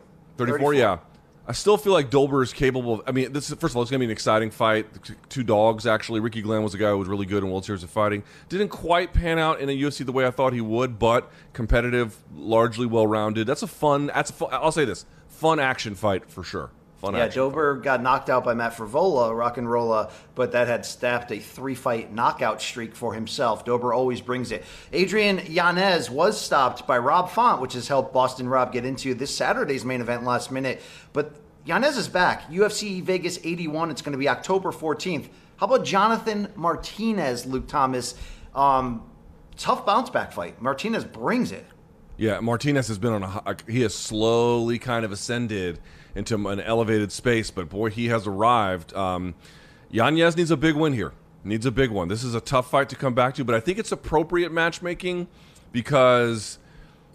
[0.48, 1.00] 34, Yeah,
[1.48, 2.96] I still feel like Dober is capable.
[2.96, 4.86] Of, I mean, this is, first of all, it's going to be an exciting fight.
[5.30, 6.20] Two dogs, actually.
[6.20, 8.24] Ricky Glenn was a guy who was really good in World Series of Fighting.
[8.50, 12.18] Didn't quite pan out in a UFC the way I thought he would, but competitive,
[12.36, 13.48] largely well-rounded.
[13.48, 14.08] That's a fun.
[14.08, 16.70] That's a fun, I'll say this: fun action fight for sure.
[17.00, 17.28] Fun Yeah.
[17.30, 21.40] Dober got knocked out by Matt Frevola, rock and rolla, but that had snapped a
[21.40, 23.64] three-fight knockout streak for himself.
[23.64, 24.66] Dober always brings it.
[24.92, 29.34] Adrian Yanez was stopped by Rob Font, which has helped Boston Rob get into this
[29.34, 30.82] Saturday's main event last minute.
[31.14, 31.36] But
[31.66, 32.50] Yanez is back.
[32.52, 33.92] UFC Vegas 81.
[33.92, 35.30] It's going to be October 14th.
[35.58, 38.16] How about Jonathan Martinez, Luke Thomas?
[38.54, 39.04] Um,
[39.56, 40.62] tough bounce back fight.
[40.62, 41.66] Martinez brings it.
[42.18, 43.56] Yeah, Martinez has been on a.
[43.70, 45.80] He has slowly kind of ascended
[46.16, 48.94] into an elevated space, but boy, he has arrived.
[48.94, 49.36] Um,
[49.90, 51.14] Yanez needs a big win here.
[51.44, 52.08] Needs a big one.
[52.10, 55.28] This is a tough fight to come back to, but I think it's appropriate matchmaking
[55.72, 56.60] because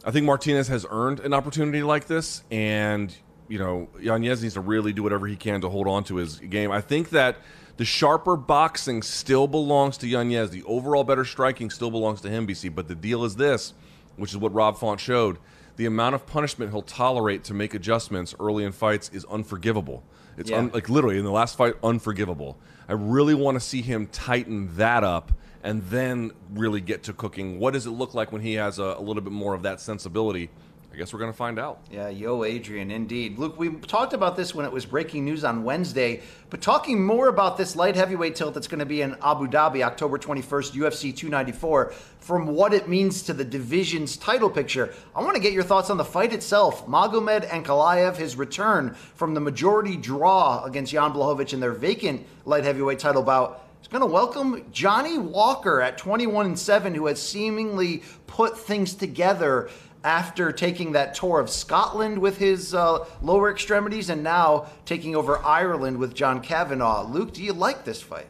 [0.05, 3.15] I think Martinez has earned an opportunity like this, and
[3.49, 6.37] you know Yanez needs to really do whatever he can to hold on to his
[6.39, 6.71] game.
[6.71, 7.37] I think that
[7.77, 10.51] the sharper boxing still belongs to Yanez.
[10.51, 12.75] The overall better striking still belongs to him, BC.
[12.75, 13.75] But the deal is this,
[14.17, 15.39] which is what Rob Font showed:
[15.77, 20.03] the amount of punishment he'll tolerate to make adjustments early in fights is unforgivable.
[20.37, 20.59] It's Yeah.
[20.59, 22.59] un- like literally in the last fight, unforgivable.
[22.89, 27.59] I really want to see him tighten that up and then really get to cooking.
[27.59, 29.81] What does it look like when he has a, a little bit more of that
[29.81, 30.51] sensibility?
[30.95, 31.81] I guess we're going to find out.
[31.91, 33.37] Yeah, yo, Adrian, indeed.
[33.37, 37.27] Luke, we talked about this when it was breaking news on Wednesday, but talking more
[37.27, 41.17] about this light heavyweight tilt that's going to be in Abu Dhabi, October 21st, UFC
[41.17, 44.95] 294, from what it means to the division's title picture.
[45.17, 46.87] I want to get your thoughts on the fight itself.
[46.87, 52.63] Magomed Ankalaev, his return from the majority draw against Jan Blachowicz in their vacant light
[52.63, 53.65] heavyweight title bout.
[53.83, 58.95] Is going to welcome Johnny Walker at 21 and 7, who has seemingly put things
[58.95, 59.69] together
[60.05, 65.39] after taking that tour of Scotland with his uh, lower extremities and now taking over
[65.39, 67.09] Ireland with John Kavanagh.
[67.09, 68.29] Luke, do you like this fight?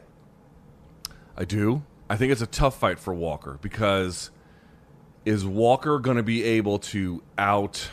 [1.37, 1.83] I do.
[2.09, 4.31] I think it's a tough fight for Walker because
[5.25, 7.89] is Walker going to be able to out,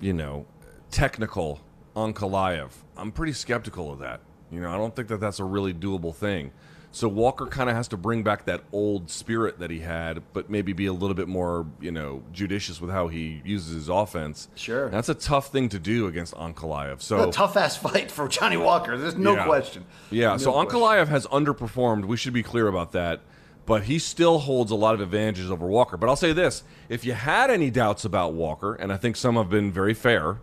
[0.00, 0.46] you know,
[0.90, 1.60] technical
[1.96, 2.70] on Ankalaev?
[2.96, 4.20] I'm pretty skeptical of that.
[4.52, 6.52] You know, I don't think that that's a really doable thing.
[6.96, 10.48] So Walker kind of has to bring back that old spirit that he had, but
[10.48, 14.48] maybe be a little bit more, you know, judicious with how he uses his offense.
[14.54, 14.86] Sure.
[14.86, 17.02] And that's a tough thing to do against Ankalaev.
[17.02, 18.96] So a tough ass fight for Johnny Walker.
[18.96, 19.44] There's no Yeah.
[19.44, 19.84] question.
[20.10, 20.70] Yeah, No so question.
[20.80, 22.06] Ankalaev has underperformed.
[22.06, 23.20] We should be clear about that.
[23.66, 25.98] But he still holds a lot of advantages over Walker.
[25.98, 29.34] But I'll say this if you had any doubts about Walker, and I think some
[29.36, 30.38] have been very fair,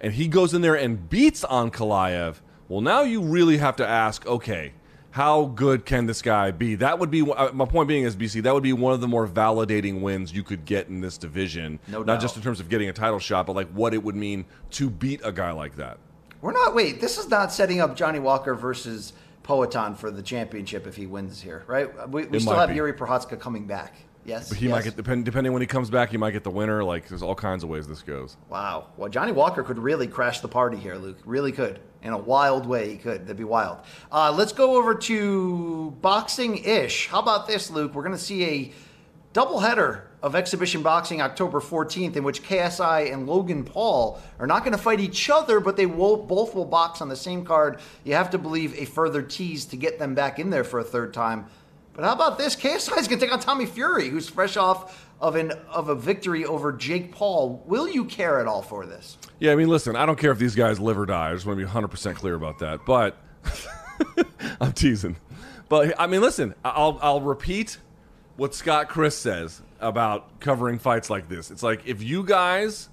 [0.00, 2.36] and he goes in there and beats Ankalaev,
[2.68, 4.74] well, now you really have to ask okay,
[5.10, 6.74] how good can this guy be?
[6.76, 9.08] That would be uh, my point being is BC, that would be one of the
[9.08, 11.78] more validating wins you could get in this division.
[11.88, 12.20] No Not doubt.
[12.20, 14.90] just in terms of getting a title shot, but like what it would mean to
[14.90, 15.98] beat a guy like that.
[16.40, 16.74] We're not.
[16.74, 21.06] Wait, this is not setting up Johnny Walker versus Poatan for the championship if he
[21.06, 22.08] wins here, right?
[22.08, 22.76] We, we still have be.
[22.76, 23.94] Jiri Prochazka coming back.
[24.28, 24.50] Yes.
[24.50, 24.72] But he yes.
[24.72, 26.84] might get depend, depending when he comes back, he might get the winner.
[26.84, 28.36] Like there's all kinds of ways this goes.
[28.50, 28.88] Wow.
[28.98, 31.16] Well, Johnny Walker could really crash the party here, Luke.
[31.24, 31.80] Really could.
[32.02, 33.22] In a wild way, he could.
[33.22, 33.78] That'd be wild.
[34.12, 37.08] Uh, let's go over to boxing ish.
[37.08, 37.94] How about this, Luke?
[37.94, 38.72] We're going to see a
[39.32, 44.72] doubleheader of exhibition boxing October 14th, in which KSI and Logan Paul are not going
[44.72, 47.80] to fight each other, but they will, both will box on the same card.
[48.04, 50.84] You have to believe a further tease to get them back in there for a
[50.84, 51.46] third time.
[51.98, 52.54] But how about this?
[52.54, 55.96] KSI is going to take on Tommy Fury, who's fresh off of an of a
[55.96, 57.60] victory over Jake Paul.
[57.66, 59.18] Will you care at all for this?
[59.40, 61.30] Yeah, I mean, listen, I don't care if these guys live or die.
[61.30, 62.86] I just want to be 100% clear about that.
[62.86, 63.16] But
[64.60, 65.16] I'm teasing.
[65.68, 67.78] But I mean, listen, I'll I'll repeat
[68.36, 71.50] what Scott Christ says about covering fights like this.
[71.50, 72.90] It's like if you guys,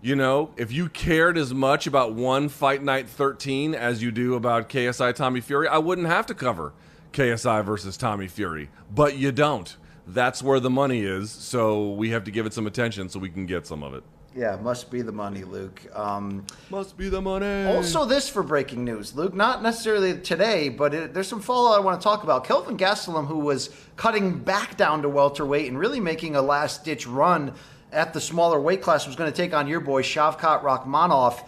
[0.00, 4.34] you know, if you cared as much about one fight night 13 as you do
[4.34, 6.72] about KSI Tommy Fury, I wouldn't have to cover
[7.16, 8.68] KSI versus Tommy Fury.
[8.94, 9.74] But you don't.
[10.06, 13.30] That's where the money is, so we have to give it some attention so we
[13.30, 14.04] can get some of it.
[14.36, 15.80] Yeah, must be the money, Luke.
[15.94, 17.74] Um, must be the money.
[17.74, 19.34] Also, this for breaking news, Luke.
[19.34, 22.44] Not necessarily today, but it, there's some fallout I want to talk about.
[22.44, 27.54] Kelvin Gastelum, who was cutting back down to welterweight and really making a last-ditch run
[27.92, 31.42] at the smaller weight class, was going to take on your boy Shavkat Rakhmonov.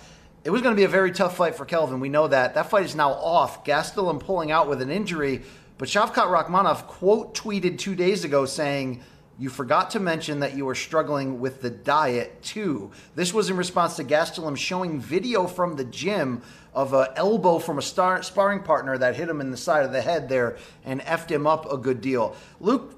[0.45, 2.01] It was going to be a very tough fight for Kelvin.
[2.01, 2.55] We know that.
[2.55, 3.67] That fight is now off.
[3.67, 5.43] Gastelum pulling out with an injury,
[5.79, 9.03] but Shavkat Rakhmonov quote tweeted two days ago saying.
[9.41, 12.91] You forgot to mention that you were struggling with the diet too.
[13.15, 16.43] This was in response to Gastelum showing video from the gym
[16.75, 19.93] of an elbow from a star- sparring partner that hit him in the side of
[19.93, 22.35] the head there and effed him up a good deal.
[22.59, 22.97] Luke,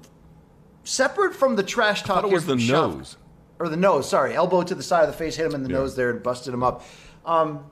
[0.83, 3.17] separate from the trash talk, thought it was the Shav- nose.
[3.59, 4.09] or the nose.
[4.09, 5.77] Sorry, elbow to the side of the face, hit him in the Yeah.
[5.77, 6.83] nose there and busted him up.
[7.23, 7.65] Um,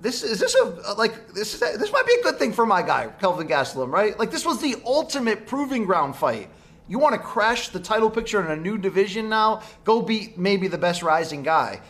[0.00, 2.64] this is this a uh, like this is this might be a good thing for
[2.66, 4.18] my guy Kelvin Gastelum, right?
[4.18, 6.50] Like this was the ultimate proving ground fight.
[6.88, 9.62] You want to crash the title picture in a new division now?
[9.84, 11.82] Go beat maybe the best rising guy.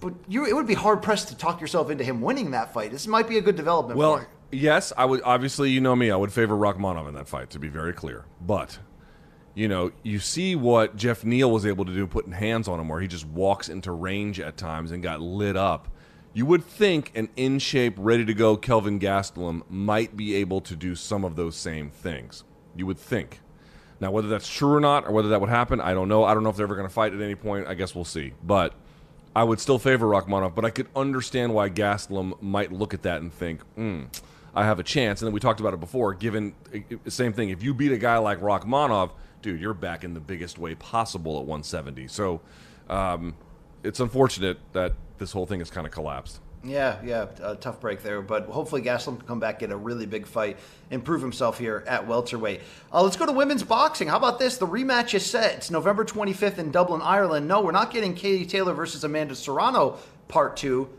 [0.00, 2.90] But you, it would be hard pressed to talk yourself into him winning that fight.
[2.90, 3.98] This might be a good development.
[3.98, 5.22] Well, yes, I would.
[5.22, 6.10] Obviously, you know me.
[6.10, 7.50] I would favor Rakhmonov in that fight.
[7.50, 8.78] To be very clear, but
[9.54, 12.88] you know, you see what Jeff Neal was able to do, putting hands on him,
[12.88, 15.88] where he just walks into range at times and got lit up.
[16.32, 20.76] You would think an in shape, ready to go Kelvin Gastelum might be able to
[20.76, 22.44] do some of those same things.
[22.76, 23.40] You would think.
[23.98, 26.24] Now, whether that's true or not, or whether that would happen, I don't know.
[26.24, 27.66] I don't know if they're ever going to fight at any point.
[27.66, 28.32] I guess we'll see.
[28.42, 28.74] But
[29.34, 33.20] I would still favor Rakhmonov, but I could understand why Gastelum might look at that
[33.20, 34.04] and think, hmm,
[34.54, 35.20] I have a chance.
[35.20, 36.14] And then we talked about it before.
[36.14, 36.54] Given
[37.08, 39.10] same thing, if you beat a guy like Rakhmonov,
[39.42, 42.08] dude, you're back in the biggest way possible at 170.
[42.08, 42.40] So
[42.88, 43.34] um,
[43.82, 46.40] it's unfortunate that this whole thing has kind of collapsed.
[46.62, 50.04] Yeah, yeah, a tough break there, but hopefully Gastelum can come back, get a really
[50.04, 50.58] big fight,
[50.90, 52.60] and prove himself here at welterweight.
[52.92, 54.08] Uh, let's go to women's boxing.
[54.08, 54.58] How about this?
[54.58, 55.54] The rematch is set.
[55.54, 57.48] It's November 25th in Dublin, Ireland.
[57.48, 59.98] No, we're not getting Katie Taylor versus Amanda Serrano
[60.28, 60.90] part two.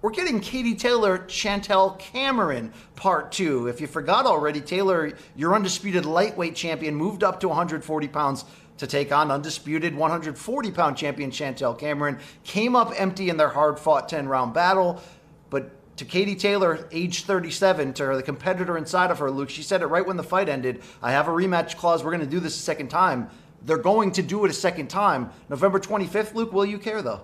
[0.00, 3.66] We're getting Katie Taylor, Chantel Cameron part two.
[3.66, 8.44] If you forgot already, Taylor, your undisputed lightweight champion, moved up to 140 pounds
[8.78, 12.18] to take on undisputed 140 pound champion Chantel Cameron.
[12.44, 15.02] Came up empty in their hard fought 10 round battle.
[15.50, 19.62] But to Katie Taylor, age 37, to her, the competitor inside of her, Luke, she
[19.62, 20.82] said it right when the fight ended.
[21.02, 22.04] I have a rematch clause.
[22.04, 23.30] We're going to do this a second time.
[23.62, 25.30] They're going to do it a second time.
[25.48, 27.22] November 25th, Luke, will you care though?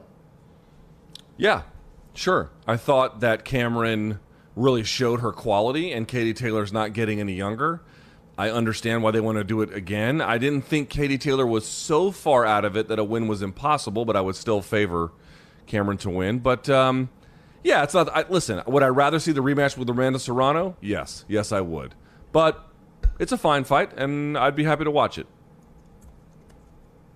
[1.37, 1.63] Yeah,
[2.15, 2.51] sure.
[2.67, 4.19] I thought that Cameron
[4.57, 7.83] really showed her quality, and Katie Taylor's not getting any younger.
[8.37, 10.21] I understand why they want to do it again.
[10.21, 13.43] I didn't think Katie Taylor was so far out of it that a win was
[13.43, 15.13] impossible, but I would still favor
[15.67, 16.41] Cameron to win.
[16.41, 17.11] But um,
[17.63, 18.09] yeah, it's not.
[18.15, 20.77] I, listen, would I rather see the rematch with Amanda Serrano?
[20.81, 21.95] Yes, yes, I would.
[22.33, 22.69] But
[23.21, 25.29] it's a fine fight, and I'd be happy to watch it.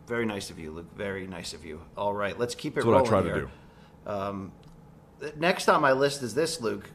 [0.06, 0.96] Very nice of you, Luke.
[0.96, 1.82] Very nice of you.
[1.96, 3.50] All right, let's keep it That's what I rolling try to do.
[4.10, 4.52] Um,
[5.36, 6.90] next on my list is this, Luke.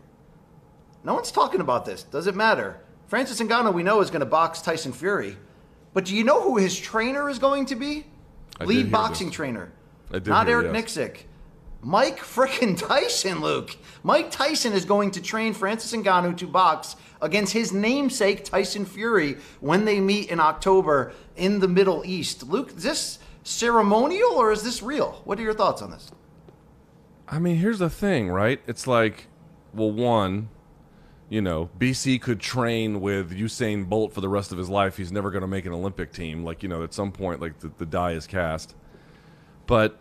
[1.04, 2.04] No one's talking about this.
[2.04, 2.80] Does it matter?
[3.14, 5.38] Francis Ngannou, we know, is going to box Tyson Fury.
[5.94, 8.08] But do you know who his trainer is going to be?
[8.60, 9.36] I Lead boxing this.
[9.36, 9.72] trainer.
[10.10, 10.98] Not hear, Eric yes.
[10.98, 11.18] Nicksick.
[11.84, 13.78] Mike frickin' Tyson, Luke.
[14.02, 19.38] Mike Tyson is going to train Francis Ngannou to box against his namesake Tyson Fury
[19.60, 22.42] when they meet in October in the Middle East.
[22.42, 25.22] Luke, is this ceremonial or is this real?
[25.24, 26.10] What are your thoughts on this?
[27.28, 28.60] I mean, here's the thing, right?
[28.66, 29.28] It's like,
[29.72, 30.50] well, one,
[31.30, 34.98] you know, BC could train with Usain Bolt for the rest of his life.
[34.98, 36.44] He's never going to make an Olympic team.
[36.44, 38.76] Like, you know, at some point, like the, the die is cast.
[39.66, 40.00] But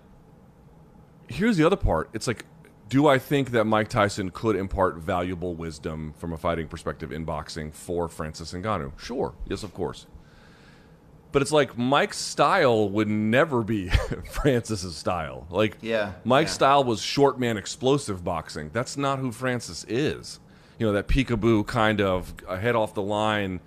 [1.28, 2.10] here's the other part.
[2.12, 2.44] It's like,
[2.88, 7.24] do I think that Mike Tyson could impart valuable wisdom from a fighting perspective in
[7.24, 8.98] boxing for Francis Ngannou?
[8.98, 9.34] Sure.
[9.48, 10.06] Yes, of course.
[11.30, 13.88] But it's like Mike's style would never be
[14.30, 15.46] Francis's style.
[15.48, 16.54] Like, Yeah, Mike's yeah.
[16.56, 18.68] style was short man explosive boxing.
[18.74, 20.40] That's not who Francis is.
[20.78, 23.60] You know, that peekaboo kind of head off the line,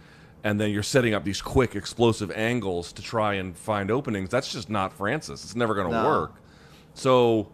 [0.44, 4.30] and then you're setting up these quick explosive angles to try and find openings.
[4.30, 5.44] That's just not Francis.
[5.44, 6.06] It's never going to No.
[6.08, 6.36] work.
[6.94, 7.50] So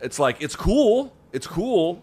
[0.00, 1.12] it's like, it's cool.
[1.32, 2.02] It's cool.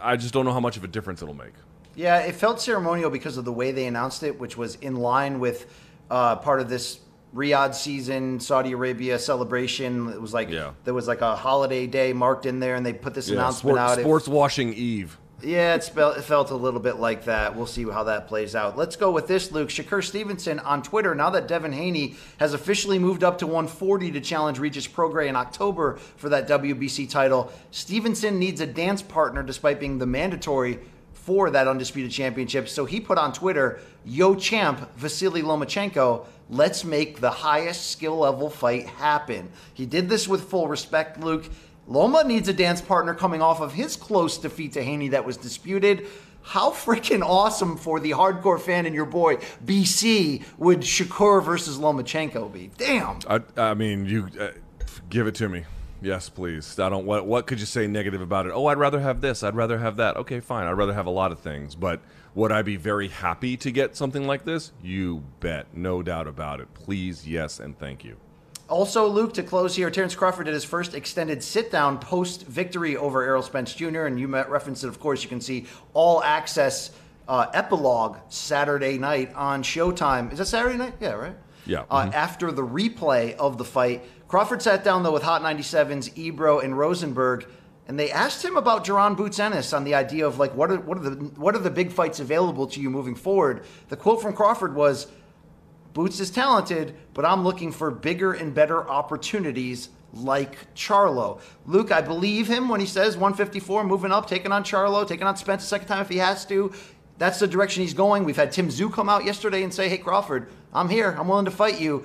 [0.00, 1.52] I just don't know how much of a difference it'll make.
[1.96, 5.38] Yeah, it felt ceremonial because of the way they announced it, which was in line
[5.40, 5.66] with
[6.10, 7.00] uh, part of this
[7.34, 10.08] Riyadh season, Saudi Arabia celebration.
[10.08, 10.70] It was like Yeah.
[10.84, 13.76] there was like a holiday day marked in there, and they put this Yeah, announcement
[13.76, 13.98] sport- out.
[14.00, 15.18] Sports washing Eve.
[15.42, 17.56] Yeah, it, felt a little bit like that.
[17.56, 18.76] We'll see how that plays out.
[18.76, 19.70] Let's go with this, Luke.
[19.70, 21.14] Shakur Stevenson on Twitter.
[21.14, 25.36] Now that Devin Haney has officially moved up to 140 to challenge Regis Prograis in
[25.36, 30.78] October for that WBC title, Stevenson needs a dance partner despite being the mandatory
[31.14, 32.68] for that undisputed championship.
[32.68, 38.50] So he put on Twitter, Yo champ, Vasily Lomachenko, let's make the highest skill level
[38.50, 39.50] fight happen.
[39.72, 41.44] He did this with full respect, Luke.
[41.90, 45.36] Loma needs a dance partner coming off of his close defeat to Haney that was
[45.36, 46.06] disputed.
[46.42, 52.52] How freaking awesome for the hardcore fan and your boy BC would Shakur versus Lomachenko
[52.52, 52.70] be?
[52.78, 53.18] Damn.
[53.28, 54.52] I, I mean, you uh,
[55.08, 55.64] give it to me.
[56.00, 56.78] Yes, please.
[56.78, 57.04] I don't.
[57.06, 58.52] What What could you say negative about it?
[58.54, 59.42] Oh, I'd rather have this.
[59.42, 60.16] I'd rather have that.
[60.16, 60.68] Okay, fine.
[60.68, 61.74] I'd rather have a lot of things.
[61.74, 62.00] But
[62.36, 64.70] would I be very happy to get something like this?
[64.80, 65.66] You bet.
[65.74, 66.72] No doubt about it.
[66.72, 68.16] Please, yes, and thank you.
[68.70, 72.96] Also, Luke, to close here, Terrence Crawford did his first extended sit down post victory
[72.96, 75.24] over Errol Spence Jr., and you met referenced it, of course.
[75.24, 76.92] You can see all access
[77.26, 80.32] uh, epilogue Saturday night on Showtime.
[80.32, 80.94] Is that Saturday night?
[81.00, 81.36] Yeah, right?
[81.66, 81.84] Yeah.
[81.90, 86.60] Uh, After the replay of the fight, Crawford sat down, though, with Hot 97's Ebro
[86.60, 87.46] and Rosenberg.
[87.88, 90.78] And they asked him about Jaron Boots Ennis on the idea of like what are
[90.78, 93.64] what are the what are the big fights available to you moving forward.
[93.88, 95.08] The quote from Crawford was,
[95.92, 101.40] Boots is talented, but I'm looking for bigger and better opportunities like Charlo.
[101.66, 105.36] Luke, I believe him when he says 154, moving up, taking on Charlo, taking on
[105.36, 106.72] Spence a second time if he has to.
[107.18, 108.24] That's the direction he's going.
[108.24, 111.16] We've had Tim Tszyu come out yesterday and say, hey, Crawford, I'm here.
[111.18, 112.04] I'm willing to fight you.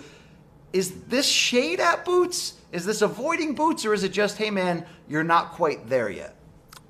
[0.73, 2.55] Is this shade at Boots?
[2.71, 6.35] Is this avoiding Boots, or is it just, hey, man, you're not quite there yet?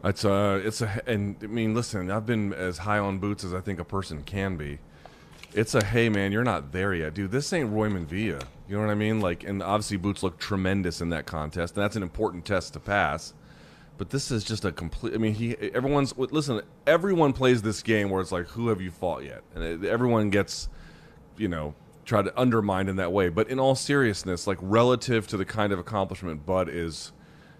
[0.03, 3.43] It's a, uh, it's a, and I mean, listen, I've been as high on boots
[3.43, 4.79] as I think a person can be.
[5.55, 7.31] It's a, hey man, you're not there yet, dude.
[7.31, 8.41] This ain't Roiman Villa.
[8.67, 9.21] You know what I mean?
[9.21, 12.79] Like, and obviously Boots looked tremendous in that contest, and that's an important test to
[12.81, 13.33] pass.
[13.97, 15.13] But this is just a complete.
[15.13, 16.61] I mean, he, everyone's listen.
[16.85, 19.43] Everyone plays this game where it's like, who have you fought yet?
[19.55, 20.67] And everyone gets,
[21.37, 23.29] you know, try to undermine in that way.
[23.29, 27.13] But in all seriousness, like relative to the kind of accomplishment Bud is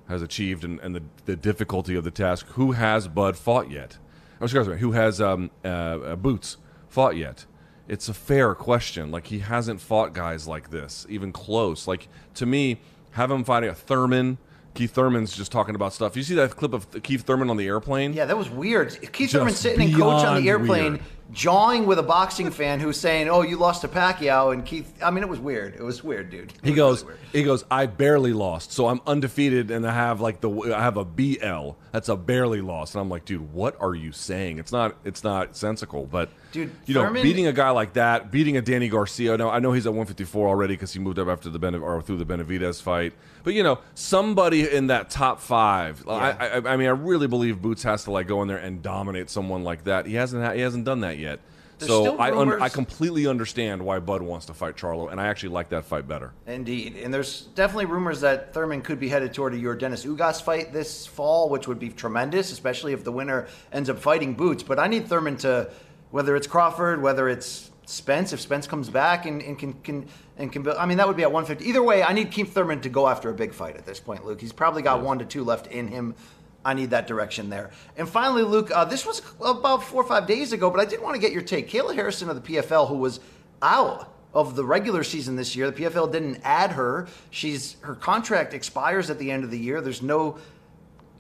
[0.10, 3.98] has achieved and, and the, the difficulty of the task, who has Bud fought yet?
[4.42, 6.58] Oh, excuse me, who has um, uh, uh, Boots
[6.90, 7.46] fought yet?
[7.88, 9.12] It's a fair question.
[9.12, 11.88] Like he hasn't fought guys like this, even close.
[11.88, 12.80] Like to me,
[13.12, 14.38] have him fighting a Thurman.
[14.74, 16.18] Keith Thurman's just talking about stuff.
[16.18, 18.12] You see that clip of Keith Thurman on the airplane?
[18.12, 18.90] Yeah, that was weird.
[19.14, 21.04] Keith Just Thurman sitting in coach on the airplane, weird.
[21.32, 24.94] jawing with a boxing fan who's saying, "Oh, you lost to Pacquiao," and Keith.
[25.02, 25.76] I mean, it was weird.
[25.76, 26.52] It was weird, dude.
[26.62, 27.64] He goes, he goes.
[27.72, 31.78] I barely lost, so I'm undefeated, and I have like the I have a BL.
[31.94, 34.60] That's a barely lost, and I'm like, dude, what are you saying?
[34.60, 38.32] It's not, it's not sensical, but Dude, you know, Thurman- beating a guy like that,
[38.32, 39.38] beating a Danny Garcia.
[39.38, 42.02] Now I know he's at 154 already because he moved up after the Benav- or
[42.02, 46.04] through the Benavidez fight, but you know, somebody in that top five.
[46.08, 48.82] I, I, I mean, I really believe Boots has to like go in there and
[48.82, 50.06] dominate someone like that.
[50.06, 51.40] He hasn't, ha- he hasn't done that yet.
[51.78, 55.12] There's so still I, un- rumors- I completely understand why Bud wants to fight Charlo,
[55.12, 56.32] and I actually like that fight better.
[56.48, 60.72] Indeed, and there's definitely rumors that Thurman could be headed toward a Yordenis Ugas fight
[60.72, 64.64] this fall, which would be tremendous, especially if the winner ends up fighting Boots.
[64.64, 65.70] But I need Thurman to
[66.16, 70.08] whether it's Crawford, whether it's Spence, if Spence comes back and, and can can
[70.38, 71.70] and can build, I mean that would be at 150.
[71.70, 74.26] Either way, I need Keith Thurman to go after a big fight at this point,
[74.26, 74.40] Luke.
[74.40, 76.16] He's probably got one to two left in him.
[76.64, 77.72] I need that direction there.
[77.98, 81.02] And finally, Luke, uh, this was about four or five days ago, but I did
[81.02, 81.70] want to get your take.
[81.70, 83.20] Kayla Harrison of the PFL, who was
[83.62, 87.10] out of the regular season this year, the PFL didn't add her.
[87.30, 89.82] She's her contract expires at the end of the year.
[89.82, 90.38] There's no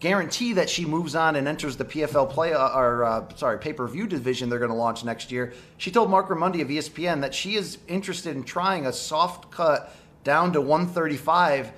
[0.05, 3.73] guarantee that she moves on and enters the PFL play uh, or uh, sorry pay
[3.73, 5.51] per view division they're going to launch next year.
[5.77, 9.95] She told Marc Raimondi of ESPN that she is interested in trying a soft cut
[10.23, 11.71] down to 135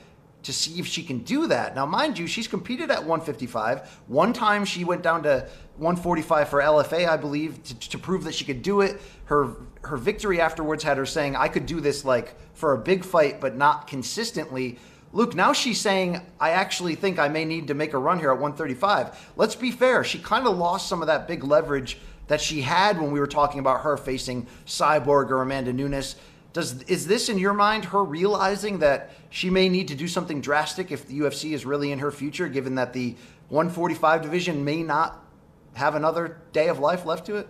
[0.43, 1.73] to see if she can do that.
[1.73, 4.01] Now, mind you, she's competed at 155.
[4.07, 5.47] One time she went down to
[5.77, 8.99] 145 for LFA, I believe, to, to prove that she could do it.
[9.25, 13.05] Her her victory afterwards had her saying, "I could do this like for a big
[13.05, 14.79] fight, but not consistently."
[15.13, 18.29] Luke, now she's saying, I actually think I may need to make a run here
[18.29, 19.31] at 135.
[19.35, 20.03] Let's be fair.
[20.03, 21.97] She kind of lost some of that big leverage
[22.27, 26.15] that she had when we were talking about her facing Cyborg or Amanda Nunes.
[26.53, 30.41] Does is this in your mind her realizing that she may need to do something
[30.41, 33.15] drastic if the UFC is really in her future, given that the
[33.49, 35.23] 145 division may not
[35.75, 37.47] have another day of life left to it?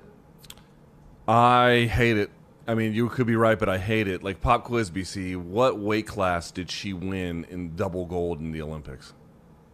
[1.28, 2.30] I hate it.
[2.68, 4.24] I mean, you could be right, but I hate it.
[4.24, 5.38] Like pop quiz, BC.
[5.38, 9.13] What weight class did she win in double gold in the Olympics?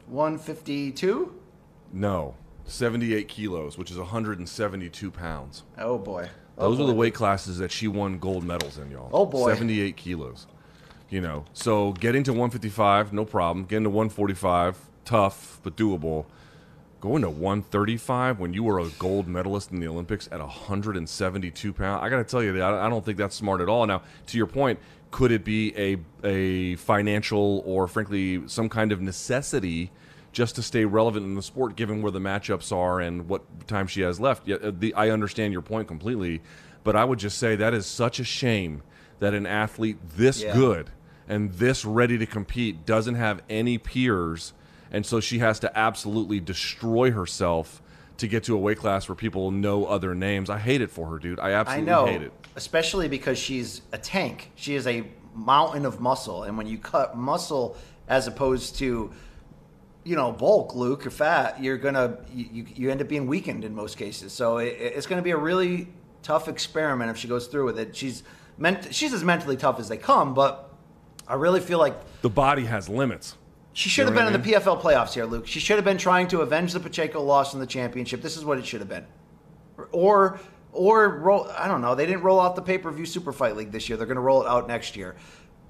[0.08, 1.34] 152?
[1.92, 2.36] No,
[2.66, 5.64] 78 kilos, which is 172 pounds.
[5.78, 6.30] Oh boy.
[6.58, 9.10] Oh, Those are the weight classes that she won gold medals in, y'all.
[9.12, 9.50] Oh, boy.
[9.50, 10.46] 78 kilos.
[11.10, 13.66] You know, so getting to 155, no problem.
[13.66, 16.26] Getting to 145, tough but doable.
[17.04, 22.02] Going to 135 when you were a gold medalist in the Olympics at 172 pounds,
[22.02, 23.86] I got to tell you, that I don't think that's smart at all.
[23.86, 24.80] Now, to your point,
[25.12, 29.92] could it be a a financial or frankly some kind of necessity
[30.32, 33.86] just to stay relevant in the sport, given where the matchups are and what time
[33.86, 34.48] she has left?
[34.48, 36.42] Yeah, the, I understand your point completely,
[36.86, 38.82] but I would just say that is such a shame
[39.20, 40.54] that an athlete this Yeah.
[40.54, 40.90] good
[41.28, 44.54] and this ready to compete doesn't have any peers,
[44.94, 47.82] and so she has to absolutely destroy herself
[48.18, 50.50] to get to a weight class where people know other names.
[50.50, 51.40] I hate it for her, dude.
[51.40, 52.32] I I absolutely know, hate it.
[52.56, 54.52] especially because she's a tank.
[54.56, 55.04] She is a
[55.36, 57.76] mountain of muscle, and when you cut muscle
[58.08, 59.12] as opposed to,
[60.04, 63.74] you know, bulk, Luke or fat, you're gonna you, you- end up being weakened in
[63.74, 64.32] most cases.
[64.32, 65.88] So it, it's going to be a really
[66.22, 67.96] tough experiment if she goes through with it.
[67.96, 68.22] She's
[68.58, 70.70] meant she's as mentally tough as they come, but
[71.28, 73.36] I really feel like The body has limits.
[73.74, 75.48] She should have You know been in the PFL playoffs here, Luke.
[75.48, 78.22] She should have been trying to avenge the Pacheco loss in the championship.
[78.22, 79.06] This is what it should have been.
[79.92, 80.40] Or,
[80.72, 81.48] or roll.
[81.58, 81.96] I don't know.
[81.96, 83.98] They didn't roll out the pay per view Super Fight League this year.
[83.98, 85.16] They're going to roll it out next year.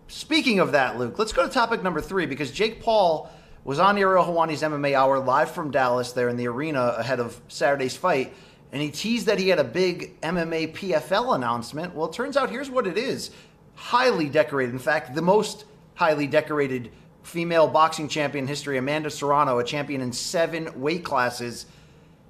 [0.07, 3.31] Speaking of that, Luke, let's go to topic number three because Jake Paul
[3.63, 7.39] was on Ariel Helwani's MMA Hour live from Dallas there in the arena ahead of
[7.47, 8.33] Saturday's fight,
[8.73, 11.95] and he teased that he had a big MMA PFL announcement.
[11.95, 13.31] Well, it turns out here's what it is
[13.75, 14.73] highly decorated.
[14.73, 16.91] In fact, the most highly decorated
[17.23, 21.65] female boxing champion in history, Amanda Serrano, a champion in seven weight classes,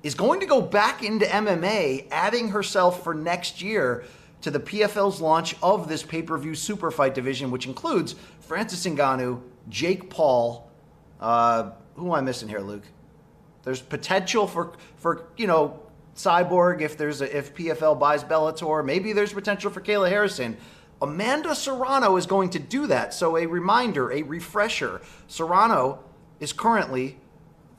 [0.03, 4.03] is going to go back into MMA, adding herself for next year
[4.41, 8.85] to the PFL's launch of this pay per view super fight division, which includes Francis
[8.85, 10.69] Ngannou, Jake Paul.
[11.19, 12.83] Uh, who am I missing here, Luke?
[13.63, 15.79] There's potential for for you know
[16.15, 18.85] Cyborg if there's a, if PFL buys Bellator.
[18.85, 20.57] Maybe there's potential for Kayla Harrison.
[21.03, 23.13] Amanda Serrano is going to do that.
[23.13, 25.01] So a reminder, a refresher.
[25.27, 25.99] Serrano
[26.39, 27.17] is currently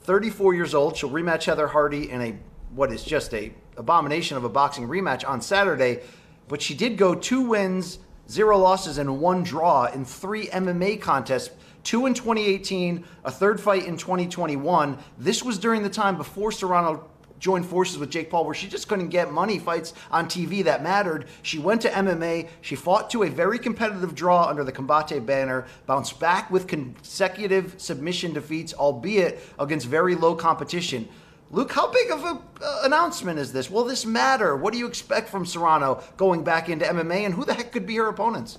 [0.02, 0.96] 34 years old.
[0.96, 2.36] She'll rematch Heather Hardy in a
[2.74, 6.00] what is just a abomination of a boxing rematch on Saturday.
[6.48, 7.98] But she did go two wins,
[8.28, 11.50] zero losses, and one draw in three MMA contests.
[11.82, 14.98] Two in 2018, a third fight in 2021.
[15.18, 17.08] This was during the time before Serrano
[17.38, 20.82] joined forces with Jake Paul, where she just couldn't get money fights on TV that
[20.82, 21.26] mattered.
[21.42, 22.48] She went to MMA.
[22.60, 27.74] She fought to a very competitive draw under the Combate banner, bounced back with consecutive
[27.78, 31.08] submission defeats, albeit against very low competition.
[31.50, 33.70] Luke, how big of an uh, announcement is this?
[33.70, 34.56] Will this matter?
[34.56, 37.86] What do you expect from Serrano going back into MMA, and who the heck could
[37.86, 38.58] be her opponents?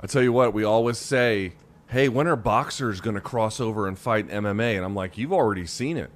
[0.00, 1.54] I tell you what, we always say,
[1.88, 5.32] "Hey, when are boxers going to cross over and fight MMA?" And I'm like, "You've
[5.32, 6.10] already seen it.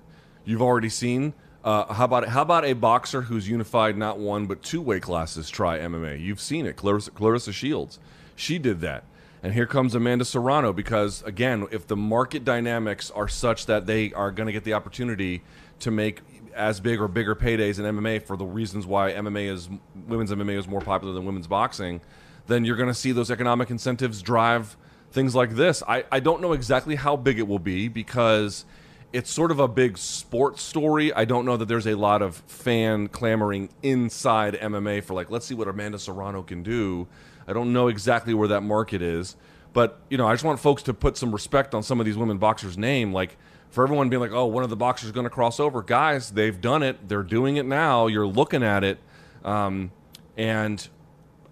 [0.45, 1.35] You've already seen.
[1.63, 5.51] Uh, how about how about a boxer who's unified not one but two weight classes
[5.51, 6.19] try MMA?
[6.21, 6.77] You've seen it.
[6.77, 7.99] Clarissa, Clarissa Shields,
[8.35, 9.05] she did that.
[9.43, 14.13] And here comes Amanda Serrano because again, if the market dynamics are such that they
[14.13, 15.43] are going to get the opportunity
[15.81, 16.21] to make
[16.55, 19.69] as big or bigger paydays in MMA for the reasons why MMA is
[20.07, 22.01] women's MMA is more popular than women's boxing,
[22.47, 24.77] then you're going to see those economic incentives drive
[25.13, 25.83] things like this.
[25.87, 28.65] I, I don't know exactly how big it will be because
[29.13, 31.13] it's sort of a big sports story.
[31.13, 35.47] I don't know that there's a lot of fan clamoring inside MMA for like, let's
[35.47, 37.09] see what Amanda Serrano can do.
[37.49, 39.37] I don't know exactly where that market is,
[39.73, 42.17] but you know, I just want folks to put some respect on some of these
[42.17, 43.13] women boxers' name.
[43.13, 43.37] Like
[43.71, 45.83] for everyone being like, oh, one of the boxers is going to cross over.
[45.83, 47.09] Guys, they've done it.
[47.09, 48.07] They're doing it now.
[48.07, 48.99] You're looking at it,
[49.45, 49.91] um,
[50.37, 50.87] and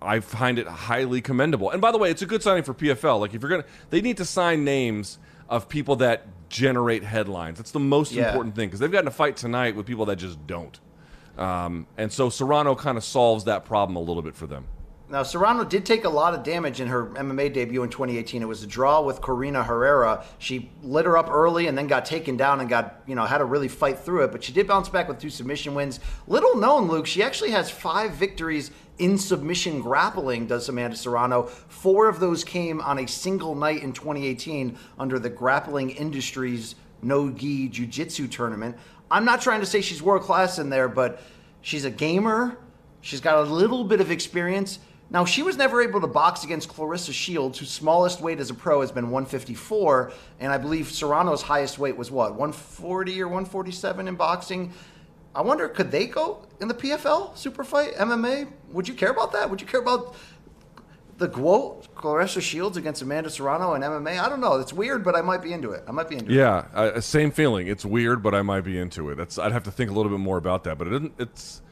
[0.00, 1.70] I find it highly commendable.
[1.70, 3.18] And by the way, it's a good signing for PFL.
[3.18, 7.58] Like if you're gonna, they need to sign names of people that generate headlines.
[7.58, 8.28] That's the most Yeah.
[8.28, 10.78] important thing because they've gotten a fight tonight with people that just don't.
[11.36, 14.66] Um, and so Serrano kind of solves that problem a little bit for them.
[15.10, 18.42] Now, Serrano did take a lot of damage in her MMA debut in 2018.
[18.42, 20.22] It was a draw with Corina Herrera.
[20.38, 23.38] She lit her up early and then got taken down and got, you know, had
[23.38, 24.32] to really fight through it.
[24.32, 26.00] But she did bounce back with two submission wins.
[26.26, 31.44] Little known, Luke, she actually has five victories in submission grappling, does Amanda Serrano.
[31.44, 37.30] Four of those came on a single night in 2018 under the Grappling Industries No
[37.30, 38.76] Gi Jiu Jitsu tournament.
[39.10, 41.22] I'm not trying to say she's world class in there, but
[41.62, 42.58] she's a gamer.
[43.00, 44.80] She's got a little bit of experience.
[45.10, 48.54] Now, she was never able to box against Clarissa Shields, whose smallest weight as a
[48.54, 50.12] pro has been 154.
[50.38, 54.72] And I believe Serrano's highest weight was what, 140 or 147 in boxing?
[55.34, 58.50] I wonder, could they go in the PFL super fight, MMA?
[58.72, 59.48] Would you care about that?
[59.48, 60.14] Would you care about
[61.16, 64.20] the GWOAT, Clarissa Shields against Amanda Serrano in MMA?
[64.20, 64.54] I don't know.
[64.60, 65.84] It's weird, but I might be into it.
[65.88, 66.34] I might be into it.
[66.34, 67.66] Yeah, uh, same feeling.
[67.66, 69.14] It's weird, but I might be into it.
[69.14, 70.76] That's I'd have to think a little bit more about that.
[70.76, 71.62] But it isn't, it's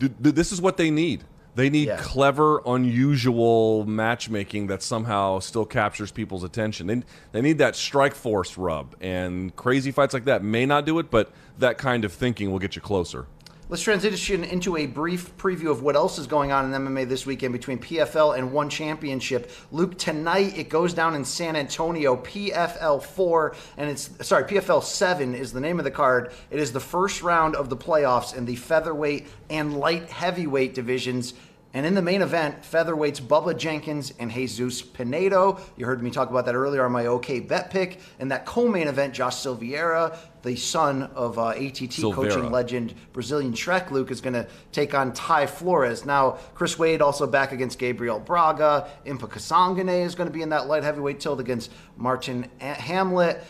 [0.00, 1.24] th- th- this is what they need.
[1.54, 1.98] They need Yeah.
[1.98, 6.86] clever, unusual matchmaking that somehow still captures people's attention.
[6.86, 10.98] They, they need that strike force rub, and crazy fights like that may not do
[10.98, 13.26] it, but that kind of thinking will get you closer.
[13.72, 17.24] Let's transition into a brief preview of what else is going on in MMA this
[17.24, 19.50] weekend between PFL and One Championship.
[19.70, 22.16] Luke, tonight it goes down in San Antonio.
[22.16, 26.32] PFL 4, and it's, sorry, PFL 7 is the name of the card.
[26.50, 31.32] It is the first round of the playoffs in the featherweight and light heavyweight divisions.
[31.74, 35.58] And in the main event, featherweights Bubba Jenkins and Jesus Pinedo.
[35.76, 38.00] You heard me talk about that earlier on my OK bet pick.
[38.18, 42.30] And that co-main event, Josh Silveira, the son of uh, ATT Silveira.
[42.30, 46.04] coaching legend Brazilian Shrek Luke, is going to take on Ty Flores.
[46.04, 48.90] Now, Chris Wade also back against Gabriel Braga.
[49.06, 53.42] Impa Kasanganay is going to be in that light heavyweight tilt against Martin Hamlet.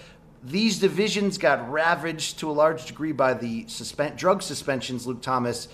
[0.45, 5.69] These divisions got ravaged to a large degree by the suspend- drug suspensions, Luke Thomas.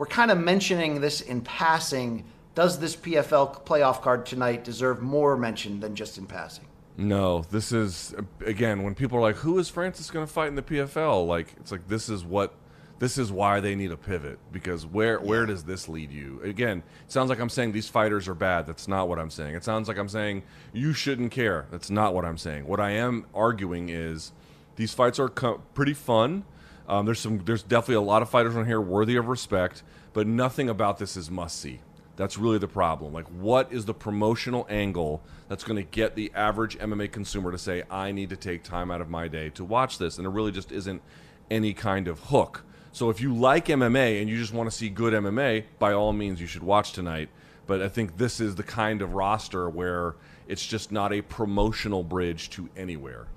[0.00, 2.24] We're kind of mentioning this in passing.
[2.54, 6.64] Does this PFL playoff card tonight deserve more mention than just in passing?
[6.96, 10.54] No, this is again when people are like, "Who is Francis going to fight in
[10.54, 12.54] the PFL?" Like it's like this is what
[12.98, 16.40] this is why they need a pivot because where where does this lead you?
[16.42, 18.66] Again, it sounds like I'm saying these fighters are bad.
[18.66, 19.54] That's not what I'm saying.
[19.54, 21.66] It sounds like I'm saying you shouldn't care.
[21.70, 22.66] That's not what I'm saying.
[22.66, 24.32] What I am arguing is
[24.76, 26.44] these fights are co- pretty fun.
[26.90, 30.26] Um, there's some there's definitely a lot of fighters on here worthy of respect, but
[30.26, 31.78] nothing about this is must see.
[32.16, 33.12] That's really the problem.
[33.12, 37.58] Like, what is the promotional angle that's going to get the average MMA consumer to
[37.58, 40.18] say, I need to take time out of my day to watch this?
[40.18, 41.00] And it really just isn't
[41.48, 42.64] any kind of hook.
[42.90, 46.12] So, if you like MMA and you just want to see good MMA, by all
[46.12, 47.28] means, you should watch tonight.
[47.68, 50.16] But I think this is the kind of roster where
[50.48, 53.28] it's just not a promotional bridge to anywhere.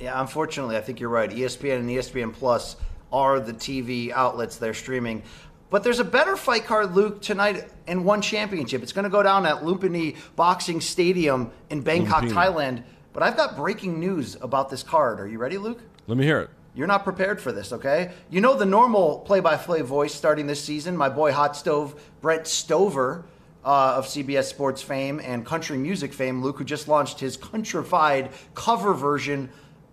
[0.00, 1.30] Yeah, unfortunately, I think you're right.
[1.30, 2.76] ESPN and ESPN Plus
[3.12, 5.22] are the TV outlets they're streaming.
[5.70, 8.82] But there's a better fight card, Luke, tonight in one championship.
[8.82, 12.32] It's going to go down at Lumpini Boxing Stadium in Bangkok, Lumpini.
[12.32, 12.82] Thailand.
[13.12, 15.20] But I've got breaking news about this card.
[15.20, 15.80] Are you ready, Luke?
[16.06, 16.50] Let me hear it.
[16.74, 18.12] You're not prepared for this, okay?
[18.30, 20.96] You know the normal play-by-play voice starting this season.
[20.96, 23.24] My boy Hot Stove Brent Stover
[23.64, 28.30] uh, of CBS Sports fame and country music fame, Luke, who just launched his countrified
[28.54, 29.50] cover version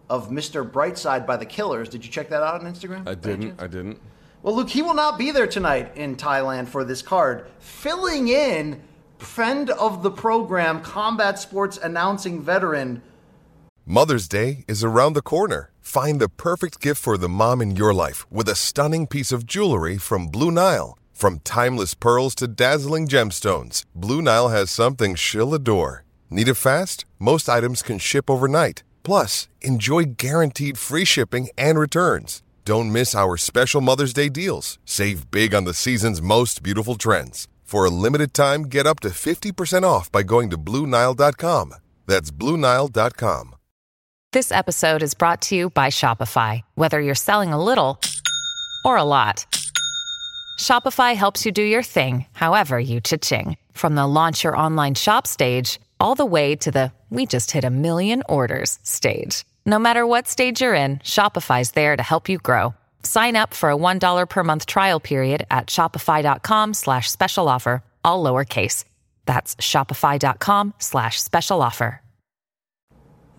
[0.09, 0.69] of Mr.
[0.69, 1.89] Brightside by the Killers.
[1.89, 3.07] Did you check that out on Instagram?
[3.07, 3.61] I didn't.
[3.61, 3.99] I didn't.
[4.41, 7.47] Well, Luke, he will not be there tonight in Thailand for this card.
[7.59, 8.81] Filling in,
[9.17, 13.01] friend of the program, combat sports announcing veteran.
[13.87, 15.71] Mother's Day is around the corner.
[15.81, 19.45] Find the perfect gift for the mom in your life with a stunning piece of
[19.45, 20.97] jewelry from Blue Nile.
[21.13, 26.03] From timeless pearls to dazzling gemstones, Blue Nile has something she'll adore.
[26.29, 27.05] Need it fast?
[27.19, 28.83] Most items can ship overnight.
[29.05, 32.41] Plus, enjoy guaranteed free shipping and returns.
[32.65, 34.79] Don't miss our special Mother's Day deals.
[34.83, 37.47] Save big on the season's most beautiful trends.
[37.63, 41.75] For a limited time, get up to 50% off by going to BlueNile.com.
[42.07, 43.55] That's BlueNile.com.
[44.33, 46.61] This episode is brought to you by Shopify.
[46.73, 48.01] Whether you're selling a little
[48.83, 49.45] or a lot,
[50.59, 53.55] Shopify helps you do your thing, however you cha-ching.
[53.71, 57.63] From the launch your online shop stage, all the way to the we just hit
[57.63, 59.45] a million orders stage.
[59.65, 62.73] No matter what stage you're in, Shopify's there to help you grow.
[63.03, 68.23] Sign up for a $1 per month trial period at shopify.com slash special offer, all
[68.23, 68.83] lowercase.
[69.25, 72.01] That's shopify.com slash special offer.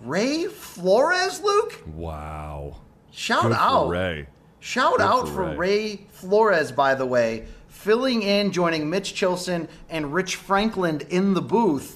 [0.02, 1.82] Ray Flores, Luke?
[1.94, 2.76] Wow.
[3.10, 3.88] Shout Good for out.
[3.88, 4.26] Ray.
[4.60, 5.56] Shout Good out for for Ray.
[5.56, 6.06] Ray.
[6.10, 11.95] Flores, by the way, filling in, joining Mitch Chilson and Rich Franklin in the booth.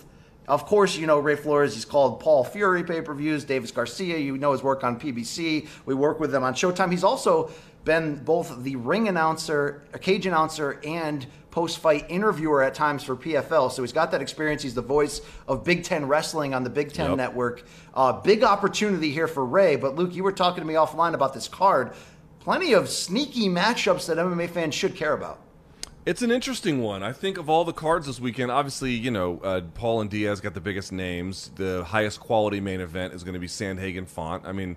[0.51, 1.75] Of course, you know Ray Flores.
[1.75, 3.45] He's called Paul Fury pay per views.
[3.45, 5.69] Davis Garcia, you know his work on PBC.
[5.87, 6.91] We work with him on Showtime.
[6.91, 7.53] He's also
[7.85, 13.15] been both the ring announcer, a cage announcer, and post fight interviewer at times for
[13.15, 13.71] PFL.
[13.71, 14.61] So he's got that experience.
[14.61, 17.17] He's the voice of Big Ten Wrestling on the Big Ten Yep.
[17.17, 17.65] Network.
[17.95, 19.77] Uh, big opportunity here for Ray.
[19.77, 21.93] But Luke, you were talking to me offline about this card.
[22.41, 25.39] Plenty of sneaky matchups that MMA fans should care about.
[26.07, 27.03] It's an interesting one.
[27.03, 30.41] I think of all the cards this weekend, obviously, you know, uh, Paul and Diaz
[30.41, 31.51] got the biggest names.
[31.57, 34.47] The highest quality main event is going to be Sandhagen Font.
[34.47, 34.77] I mean,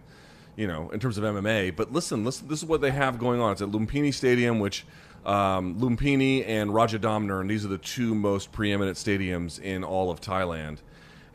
[0.57, 1.77] you know, in terms of MMA.
[1.77, 3.53] But listen, listen, this is what they have going on.
[3.53, 4.85] It's at Lumpini Stadium, which
[5.25, 10.19] um, Lumpini and Rajadamnern, and these are the two most preeminent stadiums in all of
[10.19, 10.79] Thailand.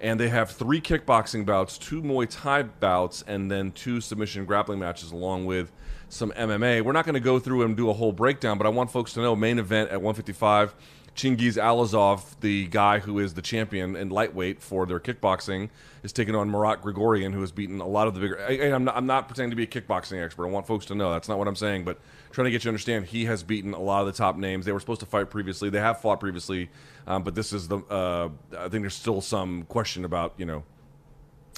[0.01, 4.79] And they have three kickboxing bouts, two Muay Thai bouts, and then two submission grappling
[4.81, 5.73] matches, along with
[6.09, 6.83] some MMA.
[6.83, 9.13] We're not going to go through and do a whole breakdown, but I want folks
[9.15, 10.75] to know main event at 155.
[11.19, 15.69] Chingiz Allazov, the guy who is the champion in lightweight for their kickboxing,
[16.05, 18.41] is taking on Marat Grigorian, who has beaten a lot of the bigger.
[18.41, 20.47] I, I'm, not, I'm not pretending to be a kickboxing expert.
[20.47, 21.99] I want folks to know that's not what I'm saying, but
[22.31, 24.65] trying to get you to understand he has beaten a lot of the top names.
[24.65, 25.71] They were supposed to fight previously.
[25.71, 26.71] They have fought previously,
[27.09, 27.79] um, but this is the.
[27.79, 30.63] Uh, I think there's still some question about you know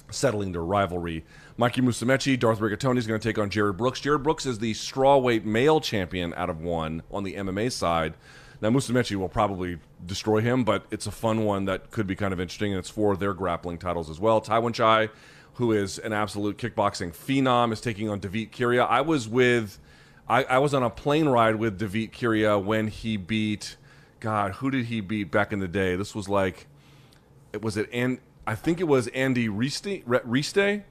[0.09, 1.23] settling their rivalry.
[1.61, 3.99] Mikey Musumeci, Darth Rigatoni is going to take on Jarred Brooks.
[3.99, 8.15] Jarred Brooks is the strawweight male champion out of one on the MMA side.
[8.61, 12.33] Now Musumeci will probably destroy him, but it's a fun one that could be kind
[12.33, 14.41] of interesting, and it's for their grappling titles as well.
[14.41, 15.11] Tawanchai,
[15.53, 18.87] who is an absolute kickboxing phenom, is taking on David Kiria.
[18.89, 19.77] I was with,
[20.27, 23.77] I, I was on a plane ride with David Kiria when he beat,
[24.19, 25.95] God, who did he beat back in the day?
[25.95, 26.65] This was like,
[27.53, 28.17] it was it and
[28.47, 30.03] I think it was Andy Ristie.
[30.05, 30.85] Ristie?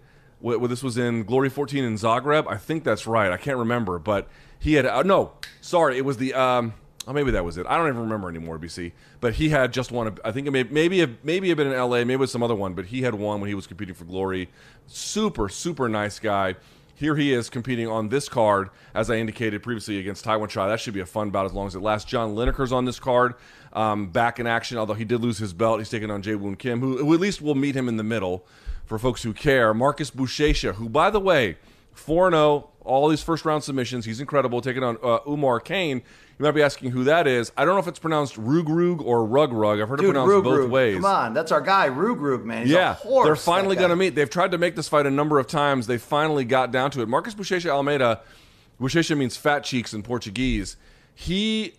[0.44, 2.46] Wh- this was in Glory 14 in Zagreb.
[2.46, 3.30] I think that's right.
[3.30, 5.32] I can't remember, but he had uh, no.
[5.60, 6.34] Sorry, it was the.
[6.34, 6.74] Um,
[7.06, 7.66] oh, maybe that was it.
[7.66, 8.58] I don't even remember anymore.
[8.58, 10.08] BC, but he had just won.
[10.08, 12.04] A, I think it may, maybe it, maybe it been in L.A.
[12.04, 14.04] Maybe it was some other one, but he had won when he was competing for
[14.04, 14.48] Glory.
[14.86, 16.56] Super super nice guy.
[16.94, 20.68] Here he is competing on this card, as I indicated previously against Tawanchai.
[20.68, 22.10] That should be a fun bout as long as it lasts.
[22.10, 23.36] John Lineker's on this card,
[23.72, 24.76] um, back in action.
[24.76, 27.20] Although he did lose his belt, he's taking on Jae Woon Kim, who, who at
[27.20, 28.44] least will meet him in the middle
[28.90, 29.72] for folks who care.
[29.72, 31.56] Marcus Buchecha, who by the way,
[31.92, 34.04] 4 0, all these first round submissions.
[34.04, 35.98] He's incredible, taking on uh, Oumar Kane.
[35.98, 37.52] You might be asking who that is.
[37.56, 39.80] I don't know if it's pronounced Rug Rug or Rug Rug.
[39.80, 40.70] I've heard it Dude, pronounced Rug both Rug.
[40.70, 40.96] ways.
[40.96, 42.62] Come on, that's our guy, Rug Rug, man.
[42.62, 44.16] He's yeah, a horse, they're finally going to meet.
[44.16, 45.86] They've tried to make this fight a number of times.
[45.86, 47.08] They finally got down to it.
[47.08, 48.22] Marcus Buchecha Almeida,
[48.80, 50.76] Buchecha means fat cheeks in Portuguese.
[51.14, 51.74] He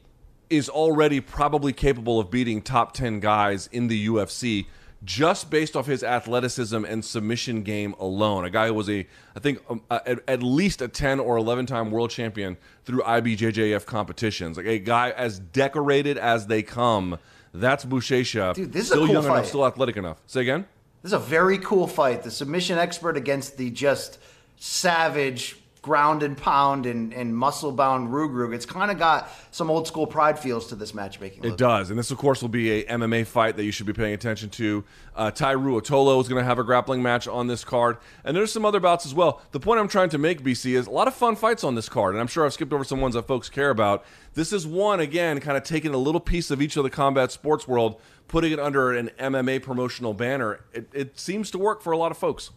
[0.49, 4.67] is already probably capable of beating top 10 guys in the UFC
[5.03, 8.45] just based off his athleticism and submission game alone.
[8.45, 11.65] A guy who was a, I think, um, uh, at, least a 10 or 11
[11.65, 14.57] time world champion through IBJJF competitions.
[14.57, 17.17] Like a guy as decorated as they come.
[17.53, 18.53] That's Buchecha.
[18.53, 20.21] Dude, this is a still cool young enough, still athletic enough.
[20.27, 20.65] Say again?
[21.01, 22.23] This is a very cool fight.
[22.23, 24.19] The submission expert against the just
[24.57, 28.53] savage ground and pound and, and muscle bound Rug Rug.
[28.53, 31.43] It's kind of got some old school pride feels to this matchmaking.
[31.43, 33.93] It does, and this, of course, will be a MMA fight that you should be
[33.93, 34.83] paying attention to.
[35.15, 38.51] Uh, Tye Ruotolo is going to have a grappling match on this card, and there's
[38.51, 39.41] some other bouts as well.
[39.51, 41.89] The point I'm trying to make, BC, is a lot of fun fights on this
[41.89, 44.05] card, and I'm sure I've skipped over some ones that folks care about.
[44.35, 47.31] This is one again, kind of taking a little piece of each of the combat
[47.31, 50.59] sports world, putting it under an MMA promotional banner.
[50.73, 52.51] It, it seems to work for a lot of folks.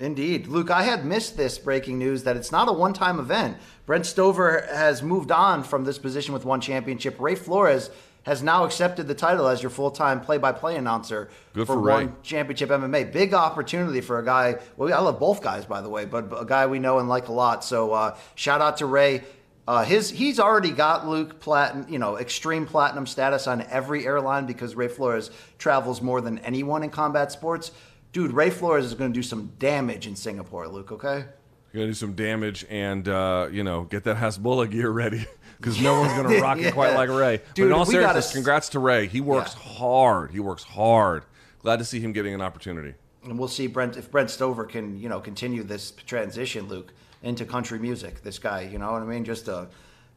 [0.00, 0.46] Indeed.
[0.46, 3.58] Luke, I had missed this breaking news that it's not a one time event.
[3.84, 7.20] Brent Stover has moved on from this position with one championship.
[7.20, 7.90] Ray Flores
[8.22, 11.74] has now accepted the title as your full time play by play announcer Good for,
[11.74, 13.12] for one championship MMA.
[13.12, 14.56] Big opportunity for a guy.
[14.78, 17.28] Well, I love both guys, by the way, but a guy we know and like
[17.28, 17.62] a lot.
[17.62, 19.22] So uh, shout out to Ray.
[19.68, 24.46] Uh, his he's already got Luke platinum, you know, extreme platinum status on every airline
[24.46, 27.70] because Ray Flores travels more than anyone in combat sports.
[28.12, 30.92] Dude, Ray Flores is going to do some damage in Singapore, Luke.
[30.92, 31.24] Okay.
[31.72, 35.24] You're gonna do some damage and uh, you know get that Hasbulla gear ready
[35.56, 37.36] because no one's gonna rock it quite like Ray.
[37.36, 39.06] but Dude, in all we gotta seriousness, congrats to Ray.
[39.06, 40.32] He works hard.
[40.32, 41.22] He works hard.
[41.60, 42.94] Glad to see him getting an opportunity.
[43.22, 46.92] And we'll see Brent if Brent Stover can, you know, continue this transition, Luke,
[47.22, 48.22] into country music.
[48.22, 49.24] This guy, you know what I mean?
[49.24, 49.66] Just uh,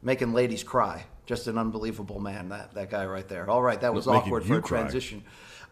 [0.02, 1.04] making ladies cry.
[1.26, 3.48] Just an unbelievable man, that, that guy right there.
[3.48, 4.80] All right, that was awkward for a cry.
[4.80, 5.22] transition.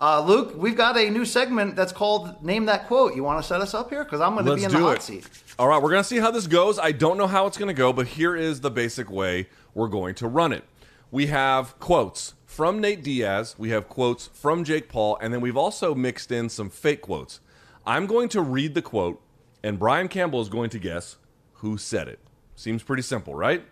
[0.03, 3.15] Uh, Luke, we've got a new segment that's called Name That Quote.
[3.15, 4.03] You want to set us up here?
[4.03, 5.03] Because I'm going to be in the hot it.
[5.03, 5.29] seat.
[5.61, 6.77] All right, we're going to see how this goes.
[6.77, 9.87] I don't know how it's going to go, but here is the basic way we're
[9.87, 10.65] going to run it.
[11.13, 15.57] We have quotes from Nate Diaz, we have quotes from Jake Paul, and then we've
[15.57, 17.39] also mixed in some fake quotes.
[17.87, 19.23] I'm going to read the quote,
[19.63, 21.17] and Brian Campbell is going to guess
[21.55, 22.19] who said it.
[22.57, 23.65] Seems pretty simple, right?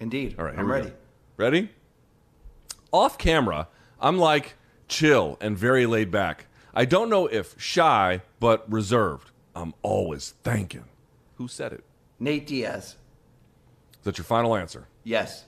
[0.00, 0.36] Indeed.
[0.38, 0.88] All right, I'm ready.
[0.88, 0.94] go.
[1.36, 1.68] Ready?
[2.90, 3.68] Off camera,
[4.00, 4.54] I'm like
[4.88, 6.46] chill and very laid back.
[6.74, 9.30] I don't know if shy, but reserved.
[9.54, 10.84] I'm always thinking.
[11.36, 11.84] Who said it?
[12.20, 12.96] Nate Diaz.
[13.98, 14.86] Is that your final answer?
[15.04, 15.44] Yes.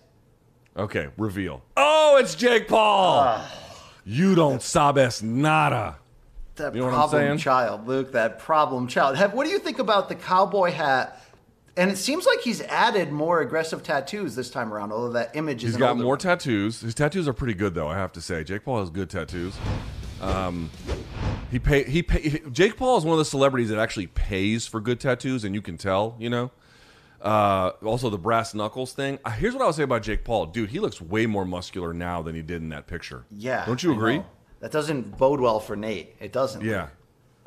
[0.76, 1.62] Okay, reveal.
[1.76, 3.20] Oh, it's Jake Paul.
[3.20, 3.54] Ah.
[4.04, 5.98] you don't sabes nada.
[6.56, 8.12] That You know problem child, Luke.
[8.12, 9.16] That problem child.
[9.16, 11.20] Have, what do you think about the cowboy hat?
[11.78, 14.90] And it seems like he's added more aggressive tattoos this time around.
[14.92, 16.18] Although that image is He's got more one.
[16.18, 16.80] tattoos.
[16.80, 17.86] His tattoos are pretty good, though.
[17.88, 19.56] I have to say, Jake Paul has good tattoos.
[20.20, 20.70] Um,
[21.50, 22.42] he pay he pay.
[22.50, 25.62] Jake Paul is one of the celebrities that actually pays for good tattoos, and you
[25.62, 26.16] can tell.
[26.18, 26.50] You know.
[27.20, 29.18] Uh, also, the brass knuckles thing.
[29.24, 30.70] Uh, Here's what I would say about Jake Paul, dude.
[30.70, 33.24] He looks way more muscular now than he did in that picture.
[33.30, 33.64] Yeah.
[33.66, 34.22] Don't you agree?
[34.60, 36.16] That doesn't bode well for Nate.
[36.20, 36.64] It doesn't.
[36.64, 36.88] Yeah.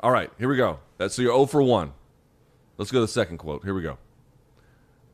[0.00, 0.78] All right, here we go.
[0.98, 1.92] That's so you're 0 for 1.
[2.76, 3.62] Let's go to the second quote.
[3.64, 3.98] Here we go.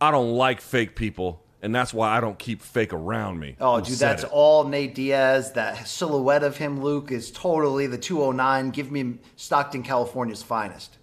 [0.00, 3.56] I don't like fake people, and that's why I don't keep fake around me.
[3.60, 4.30] Oh, Who dude, said that's it?
[4.32, 5.52] all Nate Diaz.
[5.52, 8.70] That silhouette of him, Luke, is totally the 209.
[8.70, 10.98] Give me Stockton, California's finest.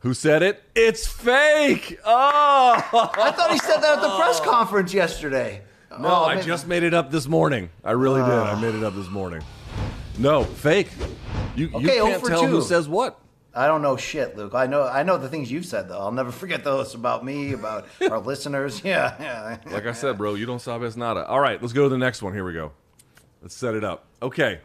[0.00, 0.62] Who said it?
[0.74, 1.98] It's fake.
[2.04, 2.74] Oh,
[3.16, 5.62] I thought he said that at the press conference yesterday.
[5.98, 6.44] No, Oh, I man.
[6.44, 7.68] just made it up this morning.
[7.84, 8.30] I really did.
[8.30, 8.60] I ah.
[8.60, 9.42] made it up this morning.
[10.18, 10.88] No, fake.
[11.54, 12.62] You, you Okay, 0 can't for tell who 2.
[12.62, 13.20] says what.
[13.54, 14.54] I don't know shit, Luke.
[14.54, 15.98] I know I know the things you've said though.
[15.98, 18.82] I'll never forget those about me, about our listeners.
[18.84, 19.58] Yeah, yeah.
[19.70, 21.26] Like I said, bro, you don't sabes nada.
[21.26, 22.32] All right, let's go to the next one.
[22.32, 22.72] Here we go.
[23.42, 24.06] Let's set it up.
[24.20, 24.60] Okay.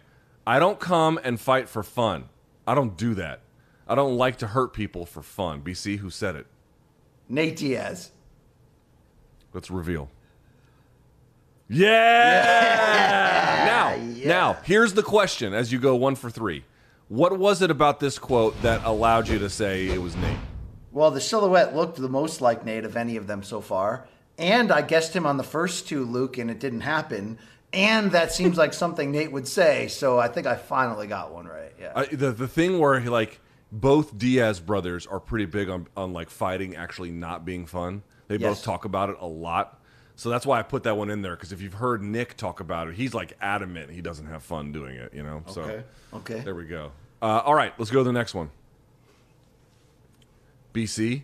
[0.46, 2.30] I don't come and fight for fun.
[2.66, 3.42] I don't do that.
[3.88, 5.62] I don't like to hurt people for fun.
[5.62, 6.48] BC, who said it?
[7.28, 8.12] Nate Diaz.
[9.54, 10.10] Let's reveal.
[11.70, 13.64] Yeah!
[13.66, 13.96] Now,
[14.26, 16.64] now, here's the question as you go one for three.
[17.10, 20.38] What was it about this quote that allowed you to say it was Nate?
[20.92, 24.08] Well, the silhouette looked the most like Nate of any of them so far.
[24.38, 27.40] And I guessed him on the first two, Luke, and it didn't happen.
[27.72, 29.88] And that seems like something Nate would say.
[29.88, 31.72] So I think I finally got one right.
[31.80, 31.94] Yeah.
[31.96, 33.40] I, the the thing where he, like
[33.72, 38.04] both Diaz brothers are pretty big on on like fighting actually not being fun.
[38.28, 38.58] They Yes.
[38.58, 39.77] both talk about it a lot.
[40.18, 42.60] So that's why I put that one in there because if you've heard Nick talk
[42.60, 45.14] about it, he's like adamant he doesn't have fun doing it.
[45.14, 45.44] You know.
[45.46, 45.84] So Okay.
[46.14, 46.40] Okay.
[46.40, 46.92] there we go.
[47.22, 48.50] Uh, all right, let's go to the next one.
[50.74, 51.22] BC,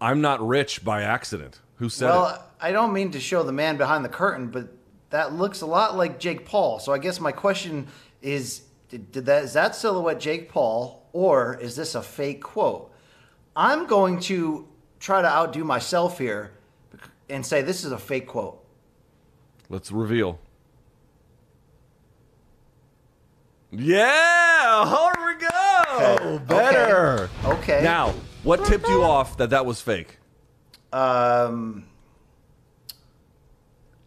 [0.00, 1.60] I'm not rich by accident.
[1.76, 2.12] Who said it?
[2.12, 4.68] well, I don't mean to show the man behind the curtain, but
[5.10, 6.78] that looks a lot like Jake Paul.
[6.78, 7.88] So I guess my question
[8.22, 12.92] is did, did that is that silhouette Jake Paul or is this a fake quote?
[13.56, 14.68] I'm going to
[15.00, 16.52] try to outdo myself here
[17.30, 18.64] and say this is a fake quote.
[19.68, 20.38] Let's reveal.
[23.70, 26.26] Yeah, here we go.
[26.26, 26.44] Okay.
[26.44, 27.30] Better.
[27.44, 27.82] Okay.
[27.82, 30.18] Now, what tipped you off that that was fake?
[30.90, 31.84] Um,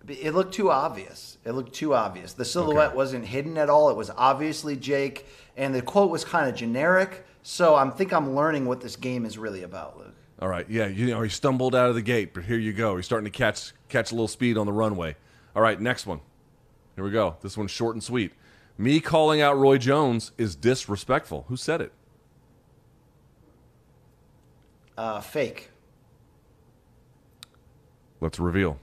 [0.07, 1.37] it looked too obvious.
[1.45, 2.33] It looked too obvious.
[2.33, 3.91] The silhouette wasn't hidden at all.
[3.91, 7.25] It was obviously Jake, and the quote was kind of generic.
[7.43, 10.15] So I think I'm learning what this game is really about, Luke.
[10.41, 12.95] All right, yeah, you know, he stumbled out of the gate, but here you go.
[12.95, 15.15] He's starting to catch catch a little speed on the runway.
[15.55, 16.21] All right, next one.
[16.95, 17.37] Here we go.
[17.41, 18.31] This one's short and sweet.
[18.77, 21.45] Me calling out Roy Jones is disrespectful.
[21.47, 21.91] Who said it?
[24.97, 25.69] Uh, fake.
[28.19, 28.77] Let's reveal.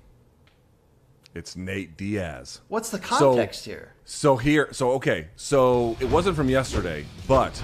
[1.34, 2.60] It's Nate Diaz.
[2.68, 3.94] What's the So- context here?
[4.04, 7.60] So here, so okay, so it wasn't from yesterday, but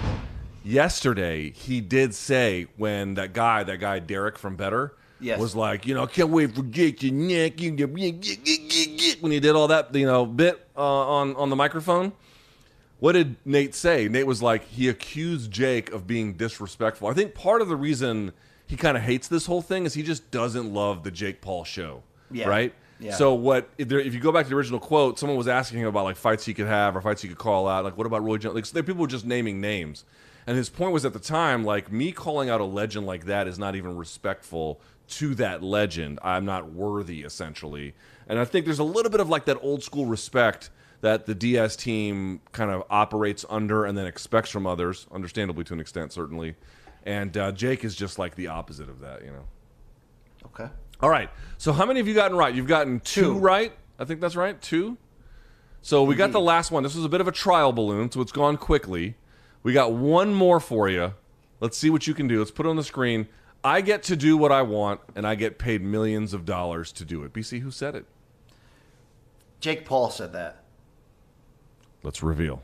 [0.64, 5.38] yesterday he did say when that guy, that guy Derek from Better, Yes.
[5.38, 8.68] was like, you know, can't wait for get your neck, you get- get- get- get-
[8.68, 12.12] get- get," when he did all that, you know, bit uh, on on the microphone.
[13.00, 14.08] What did Nate say?
[14.08, 17.08] Nate was like, he accused Jake of being disrespectful.
[17.08, 18.32] I think part of the reason
[18.66, 21.64] he kind of hates this whole thing is he just doesn't love the Jake Paul
[21.64, 22.48] show, Yeah.
[22.48, 22.72] right?
[23.00, 23.14] Yeah.
[23.14, 23.68] So what?
[23.78, 26.04] If, there, if you go back to the original quote, someone was asking him about
[26.04, 27.84] like fights he could have or fights he could call out.
[27.84, 28.54] Like, what about Roy Jones?
[28.54, 30.04] Like, so there- people were just naming names,
[30.46, 33.46] and his point was at the time, like me calling out a legend like that
[33.48, 36.18] is not even respectful to that legend.
[36.22, 37.94] I'm not worthy, essentially.
[38.26, 40.70] And I think there's a little bit of like that old school respect
[41.02, 45.74] that the DS team kind of operates under and then expects from others, understandably to
[45.74, 46.54] an extent, certainly.
[47.04, 49.44] And uh, Jake is just like the opposite of that, you know.
[50.46, 50.68] Okay.
[51.00, 51.28] All right.
[51.58, 52.54] So how many have you gotten right?
[52.54, 53.38] You've gotten two, Two.
[53.38, 53.72] right.
[53.98, 54.60] I think that's right.
[54.60, 54.96] Two.
[55.82, 56.82] So we got the last one.
[56.82, 59.16] This was a bit of a trial balloon, so it's gone quickly.
[59.64, 61.14] We got one more for you.
[61.58, 62.38] Let's see what you can do.
[62.38, 63.26] Let's put it on the screen.
[63.64, 67.04] I get to do what I want, and I get paid millions of dollars to
[67.04, 67.32] do it.
[67.32, 68.04] BC, who said it?
[69.60, 70.62] Jake Paul said that.
[72.02, 72.62] Let's reveal.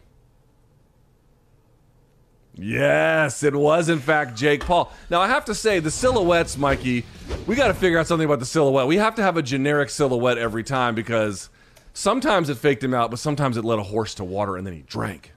[2.54, 4.92] Yes, it was in fact Jake Paul.
[5.08, 7.06] Now I have to say the silhouettes, Mikey,
[7.46, 8.86] we got to figure out something about the silhouette.
[8.86, 11.48] We have to have a generic silhouette every time because
[11.94, 14.74] sometimes it faked him out, but sometimes it led a horse to water and then
[14.74, 15.32] he drank.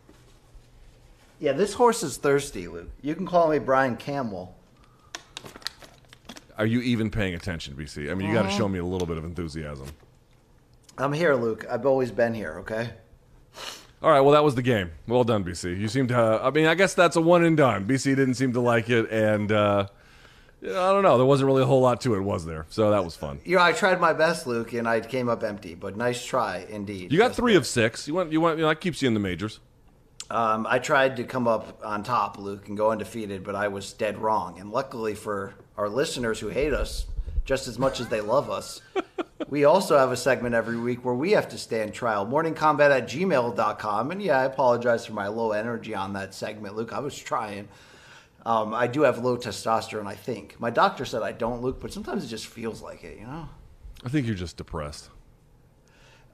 [1.43, 2.89] Yeah, this horse is thirsty, Luke.
[3.01, 4.55] You can call me Brian Camel.
[6.57, 8.09] Are you even paying attention, BC?
[8.09, 8.55] I mean, you got to Mhm.
[8.57, 9.87] show me a little bit of enthusiasm.
[10.97, 11.65] I'm here, Luke.
[11.69, 12.91] I've always been here, okay?
[14.01, 14.91] All right, well that was the game.
[15.05, 15.73] Well done, BC.
[15.77, 16.17] You seem to.
[16.17, 17.83] Uh, I mean, I guess that's a one and done.
[17.87, 19.87] BC didn't seem to like it, and uh,
[20.63, 21.17] I don't know.
[21.17, 22.65] There wasn't really a whole lot to it, was there?
[22.69, 23.41] So that was fun.
[23.43, 26.65] You know, I tried my best, Luke, and I came up empty, but nice try
[26.69, 27.11] indeed.
[27.11, 28.07] You got three of six.
[28.07, 28.31] You went.
[28.31, 28.59] You went.
[28.59, 29.59] You know, that keeps you in the majors.
[30.33, 33.93] Um, I tried to come up on top, Luke, and go undefeated, but I was
[33.93, 34.59] dead wrong.
[34.59, 37.05] And luckily for our listeners who hate us
[37.45, 38.81] just as much as they love us,
[39.49, 42.25] we also have a segment every week where we have to stand trial.
[42.25, 44.09] Morningkombat at gmail.com.
[44.09, 46.93] And yeah, I apologize for my low energy on that segment, Luke.
[46.93, 47.67] I was trying.
[48.43, 50.59] Um, I do have low testosterone, I think.
[50.59, 53.47] My doctor said I don't, Luke, but sometimes it just feels like it, you know?
[54.03, 55.11] I think you're just depressed.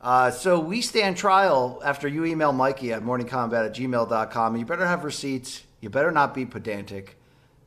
[0.01, 4.55] Uh, so we stand trial after you email Mikey at morningkombat at gmail.com.
[4.55, 5.63] You better have receipts.
[5.81, 7.17] You better not be pedantic.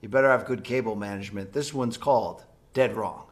[0.01, 1.53] You better have good cable management.
[1.53, 3.27] This one's called Dead Wrong.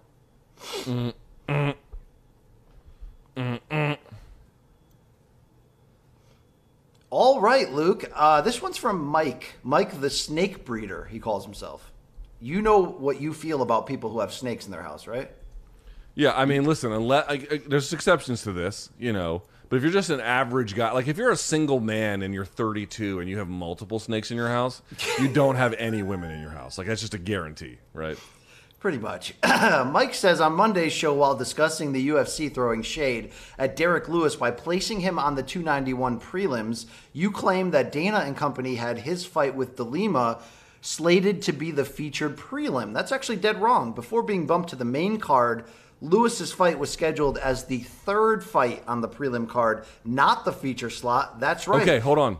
[7.08, 8.04] All right, Luke.
[8.14, 9.54] Uh, this one's from Mike.
[9.64, 11.90] Mike the snake breeder, he calls himself.
[12.40, 15.30] You know what you feel about people who have snakes in their house, right?
[16.14, 19.42] Yeah, I mean, listen, unless I, there's exceptions to this, you know.
[19.68, 22.44] But if you're just an average guy, like if you're a single man and you're
[22.44, 24.82] 32 and you have multiple snakes in your house,
[25.20, 26.76] you don't have any women in your house.
[26.76, 28.18] Like that's just a guarantee, right?
[28.80, 29.34] Pretty much.
[29.44, 34.50] Mike says on Monday's show while discussing the UFC throwing shade at Derrick Lewis by
[34.50, 39.54] placing him on the 291 prelims, you claim that Dana and company had his fight
[39.54, 40.40] with DeLima
[40.80, 42.94] slated to be the featured prelim.
[42.94, 43.92] That's actually dead wrong.
[43.92, 45.66] Before being bumped to the main card,
[46.00, 50.90] Lewis's fight was scheduled as the third fight on the prelim card, not the feature
[50.90, 51.40] slot.
[51.40, 51.82] That's right.
[51.82, 52.38] Okay, hold on.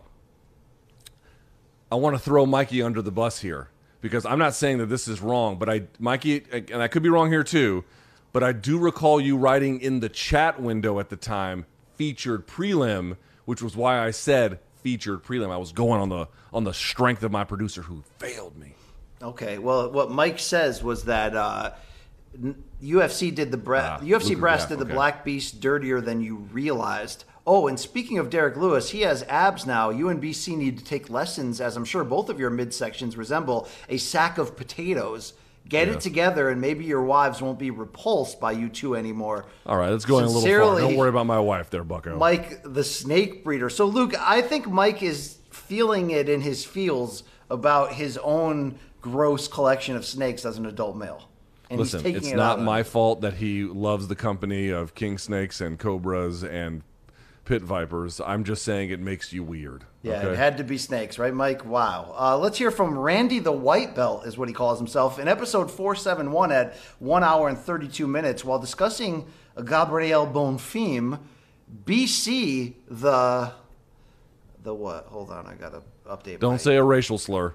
[1.92, 3.68] I want to throw Mikey under the bus here
[4.00, 7.08] because I'm not saying that this is wrong, but I, Mikey, and I could be
[7.08, 7.84] wrong here too,
[8.32, 11.66] but I do recall you writing in the chat window at the time
[11.96, 15.50] featured prelim, which was why I said featured prelim.
[15.50, 18.74] I was going on the on the strength of my producer who failed me.
[19.22, 19.58] Okay.
[19.58, 21.72] Well, what Mike says was that uh,
[22.82, 24.94] UFC did the bre- Ah, UFC Luke brass did the okay.
[24.94, 27.24] Black Beast dirtier than you realized.
[27.46, 29.90] Oh, and speaking of Derrick Lewis, he has abs now.
[29.90, 33.66] You and BC need to take lessons, as I'm sure both of your midsections resemble
[33.88, 35.32] a sack of potatoes.
[35.68, 39.46] Get it together, and maybe your wives won't be repulsed by you two anymore.
[39.66, 40.80] All right, let's go in a little far.
[40.80, 42.16] Don't worry about my wife there, Bucko.
[42.16, 43.70] Mike the snake breeder.
[43.70, 49.46] So Luke, I think Mike is feeling it in his feels about his own gross
[49.48, 51.29] collection of snakes as an adult male.
[51.70, 55.60] And Listen, it's it not my fault that he loves the company of king snakes
[55.60, 56.82] and cobras and
[57.44, 58.20] pit vipers.
[58.20, 59.84] I'm just saying it makes you weird.
[60.02, 60.28] Yeah, okay?
[60.30, 61.64] it had to be snakes, right, Mike?
[61.64, 62.14] Wow.
[62.18, 65.70] Uh, let's hear from Randy the White Belt, is what he calls himself, in episode
[65.70, 69.26] 471 at 1 hour and 32 minutes while discussing
[69.56, 71.20] Gabriel Bonfim,
[71.84, 73.52] BC, the.
[74.62, 75.06] The what?
[75.06, 77.54] Hold on, I got to update Don't say a racial slur.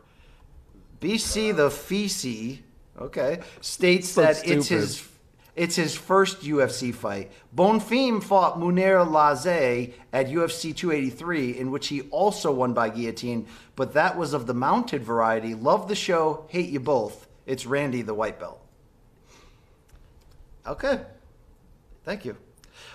[1.00, 2.60] BC the Fisi,
[3.00, 5.08] okay, states So that it's his
[5.56, 7.32] it's his first UFC fight.
[7.56, 13.48] Bonfim fought Mounir Lazzez at UFC 283, in which he also won by guillotine,
[13.78, 15.56] but that was of the mounted variety.
[15.56, 17.28] Love the show, hate you both.
[17.46, 18.60] It's Randy the White Belt.
[20.68, 21.00] Okay,
[22.04, 22.36] thank you.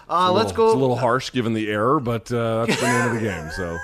[0.08, 0.66] Uh, a let's go.
[0.66, 3.50] It's a little harsh given the error, but uh, that's the name of the game.
[3.52, 3.78] So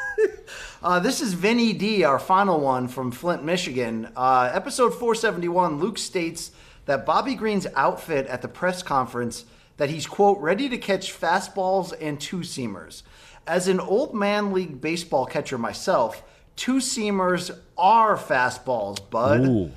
[0.87, 4.09] Uh, this is Vinny D, our final one from Flint, Michigan.
[4.15, 6.53] Uh, episode 471, Luke states
[6.85, 9.47] that Bobby Green's outfit at the press conference
[9.79, 13.03] that he's, quote, ready to catch fastballs and two seamers.
[13.49, 16.23] As an old man league baseball catcher myself,
[16.55, 19.41] two seamers are fastballs, bud.
[19.41, 19.73] Ooh.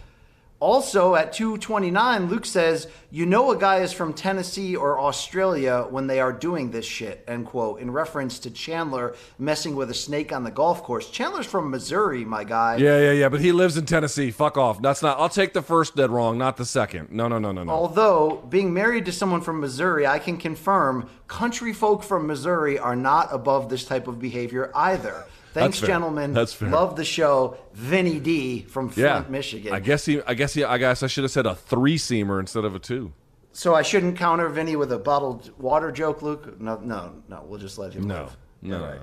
[0.60, 6.07] Also at 229, Luke says, You know a guy is from Tennessee or Australia when
[6.07, 10.34] they are doing this shit, end quote, in reference to Chandler messing with a snake
[10.34, 11.10] on the golf course.
[11.10, 12.76] Chandler's from Missouri, my guy.
[12.76, 13.30] Yeah, yeah, yeah.
[13.30, 14.31] But he lives in Tennessee.
[14.31, 14.81] Fuck off.
[14.81, 15.18] That's not.
[15.18, 17.10] I'll take the first dead wrong, not the second.
[17.10, 17.72] No, no, no, no, no.
[17.72, 22.98] Although, being married to someone from Missouri, I can confirm country folk from Missouri are
[22.98, 25.26] not above this type of behavior either.
[25.53, 25.88] Thanks, fair.
[25.88, 26.34] gentlemen.
[26.34, 26.69] That's fair.
[26.69, 27.57] Love the show.
[27.73, 29.73] Vinny D from yeah, Flint, Michigan.
[29.73, 30.21] I guess he.
[30.21, 30.63] I guess he.
[30.63, 33.13] I guess I should have said a three seamer instead of a two.
[33.51, 36.61] So I shouldn't counter Vinny with a bottled water joke, Luke.
[36.61, 37.43] No, no, no.
[37.47, 38.07] We'll just let him.
[38.07, 38.38] No, live.
[38.61, 38.99] no, Yeah, no, right.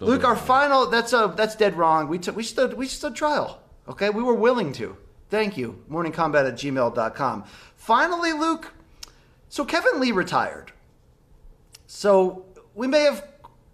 [0.00, 0.06] no.
[0.06, 0.86] Luke, our final.
[0.86, 2.08] That's a that's dead wrong.
[2.08, 3.60] We took we stood we stood trial.
[3.88, 4.96] Okay, we were willing to.
[5.30, 5.82] Thank you.
[5.90, 7.44] Morningkombat at gmail.com.
[7.76, 8.72] Finally, Luke.
[9.48, 10.72] So Kevin Lee retired.
[11.86, 13.26] So we may have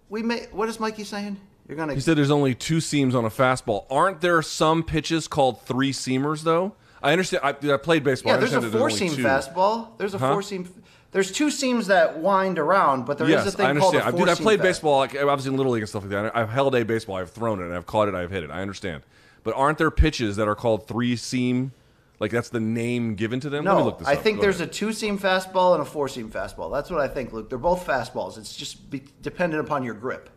[0.09, 0.47] we may.
[0.51, 1.39] What is Mikey saying?
[1.67, 1.93] You're gonna.
[1.95, 3.85] He said there's only two seams on a fastball.
[3.89, 6.73] Aren't there some pitches called three seamers though?
[7.01, 7.43] I understand.
[7.43, 8.31] I, I played baseball.
[8.31, 9.97] yeah, I there's a four seam fastball.
[9.97, 10.33] There's a Huh?
[10.33, 10.67] four seam.
[11.11, 14.15] There's two seams that wind around, but there is yes, a thing I called understand.
[14.15, 16.35] a I, dude, I played baseball, like, obviously in little league and stuff like that.
[16.35, 17.15] I've held a baseball.
[17.15, 17.73] I've thrown it.
[17.73, 18.15] I've caught it.
[18.15, 18.51] I've hit it.
[18.51, 19.03] I understand.
[19.43, 21.71] But aren't there pitches that are called three seam?
[22.19, 23.63] Like that's the name given to them.
[23.65, 24.21] Let me No, look this I up.
[24.23, 24.69] think Go there's ahead.
[24.69, 26.71] a two seam fastball and a four seam fastball.
[26.73, 27.49] That's what I think, Luke.
[27.49, 28.37] They're both fastballs.
[28.37, 30.29] It's just be, dependent upon your grip.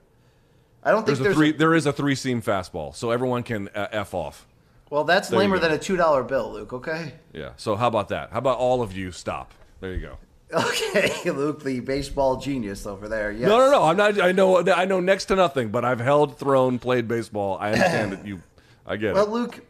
[0.85, 1.37] I don't think there's a there's.
[1.37, 1.51] three.
[1.51, 4.47] a- there is a three seam fastball, so everyone can uh, f off.
[4.91, 6.73] well, that's There lamer than a two dollar bill, Luke.
[6.73, 7.13] Okay.
[7.33, 7.51] Yeah.
[7.57, 8.31] So how about that?
[8.33, 9.53] How about all of you stop?
[9.81, 10.19] There you go.
[10.51, 13.31] Okay, Luke, the baseball genius over there.
[13.31, 13.49] Yes.
[13.49, 13.83] No, no, no.
[13.85, 14.19] I'm not.
[14.21, 14.67] I know.
[14.67, 15.69] I know next to nothing.
[15.69, 17.59] But I've held, thrown, played baseball.
[17.61, 18.43] I understand that you.
[18.87, 19.31] I get Well, it.
[19.31, 19.61] Well, Luke,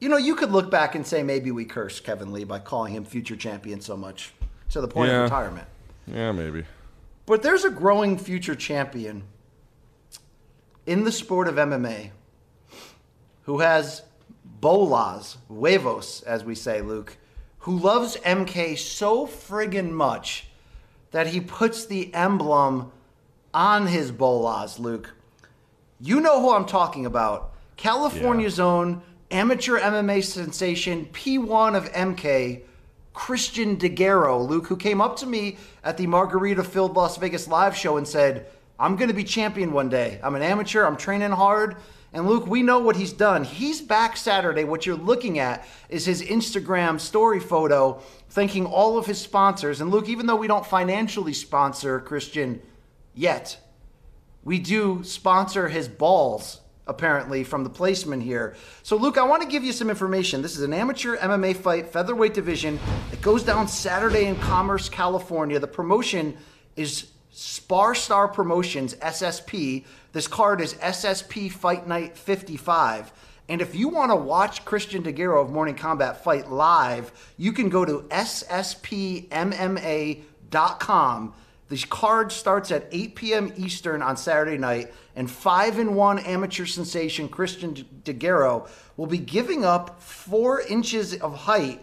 [0.00, 2.92] you know, you could look back and say maybe we cursed Kevin Lee by calling
[2.92, 4.32] him future champion so much
[4.70, 5.18] to the point Yeah.
[5.20, 5.66] of retirement.
[6.06, 6.64] Yeah, maybe.
[7.24, 9.22] But there's a growing future champion
[10.88, 12.10] in the sport of MMA
[13.42, 14.02] who has
[14.42, 17.18] bolas, huevos, as we say, Luke,
[17.58, 20.48] who loves MK so friggin' much
[21.10, 22.90] that he puts the emblem
[23.52, 25.14] on his bolas, Luke.
[26.00, 27.52] You know who I'm talking about.
[27.76, 32.62] California's own amateur MMA sensation, P1 of MK,
[33.12, 37.76] Christian DeGuerro, Luke, who came up to me at the Margarita filled Las Vegas live
[37.76, 38.46] show and said,
[38.78, 40.20] I'm going to be champion one day.
[40.22, 41.76] I'm an amateur, I'm training hard.
[42.12, 43.44] And Luke, we know what he's done.
[43.44, 44.64] He's back Saturday.
[44.64, 48.00] What you're looking at is his Instagram story photo
[48.30, 49.80] thanking all of his sponsors.
[49.80, 52.62] And Luke, even though we don't financially sponsor Christian
[53.14, 53.58] yet,
[54.42, 58.56] we do sponsor his balls apparently from the placement here.
[58.82, 60.40] So Luke, I want to give you some information.
[60.40, 62.80] This is an amateur MMA fight, featherweight division.
[63.12, 65.58] It goes down Saturday in Commerce, California.
[65.58, 66.38] The promotion
[66.76, 69.84] is Spar Star Promotions SSP.
[70.10, 73.12] This card is SSP Fight Night 55.
[73.48, 77.68] And if you want to watch Christian DeGuerro of Morning Kombat fight live, you can
[77.68, 79.24] go to sspmma.com.
[81.68, 83.52] The card starts at 8 p.m.
[83.56, 89.64] Eastern on Saturday night, and 5 and 1 amateur sensation Christian DeGuerro will be giving
[89.64, 91.80] up 4 inches of height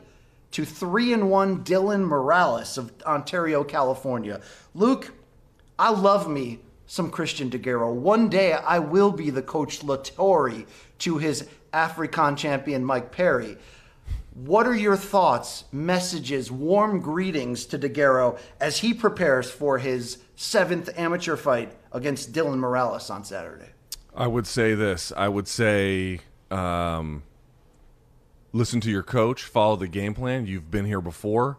[0.51, 4.41] to 3 and 1 Dylan Morales of Ontario, California.
[4.73, 5.13] Luke,
[5.77, 7.93] I love me some Christian DeGuerro.
[7.93, 10.65] One day I will be the coach Latori
[10.99, 13.57] to his African champion Mike Perry.
[14.33, 20.89] What are your thoughts, messages, warm greetings to DeGuerro as he prepares for his seventh
[20.97, 23.69] amateur fight against Dylan Morales on Saturday?
[24.13, 25.11] I would say this.
[25.15, 26.19] I would say
[26.51, 27.23] um,
[28.53, 30.45] listen to your coach, follow the game plan.
[30.45, 31.57] You've been here before.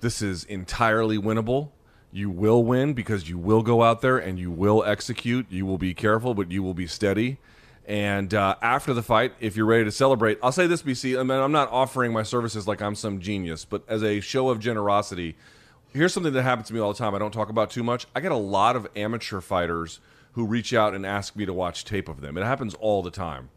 [0.00, 1.70] This is entirely winnable.
[2.14, 5.46] You will win because you will go out there and you will execute.
[5.50, 7.38] You will be careful, but you will be steady.
[7.86, 11.18] And uh, after the fight, if you're ready to celebrate, I'll say this, BC.
[11.18, 14.48] I mean, I'm not offering my services like I'm some genius, but as a show
[14.48, 15.34] of generosity,
[15.92, 17.16] here's something that happens to me all the time.
[17.16, 18.06] I don't talk about too much.
[18.14, 19.98] I get a lot of amateur fighters
[20.34, 22.38] who reach out and ask me to watch tape of them.
[22.38, 23.50] It happens all the time.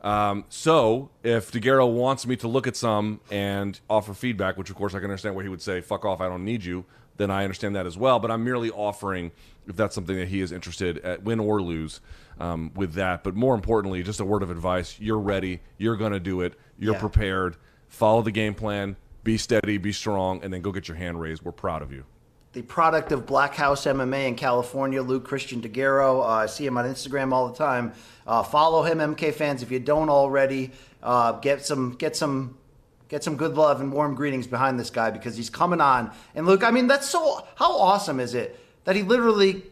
[0.00, 4.76] Um, so if DeGuerro wants me to look at some and offer feedback, which of
[4.76, 6.86] course I can understand where he would say, fuck off, I don't need you,
[7.18, 8.18] then I understand that as well.
[8.18, 9.30] But I'm merely offering
[9.66, 12.00] if that's something that he is interested at, win or lose,
[12.40, 13.22] um, with that.
[13.22, 14.96] But more importantly, just a word of advice.
[14.98, 15.60] You're ready.
[15.76, 16.54] You're going to do it.
[16.78, 17.00] You're Yeah.
[17.00, 17.56] prepared.
[17.88, 18.96] Follow the game plan.
[19.24, 21.42] Be steady, be strong, and then go get your hand raised.
[21.44, 22.04] We're proud of you.
[22.54, 26.22] the product of Black House MMA in California, Luke Christian DeGuerro.
[26.22, 27.92] Uh, I see him on Instagram all the time.
[28.26, 30.70] Uh, follow him, MK fans, if you don't already.
[31.02, 32.56] Uh, get some, get some,
[33.08, 36.10] get some good love and warm greetings behind this guy because he's coming on.
[36.34, 37.46] And Luke, I mean, that's so.
[37.56, 39.62] How awesome is it that he literally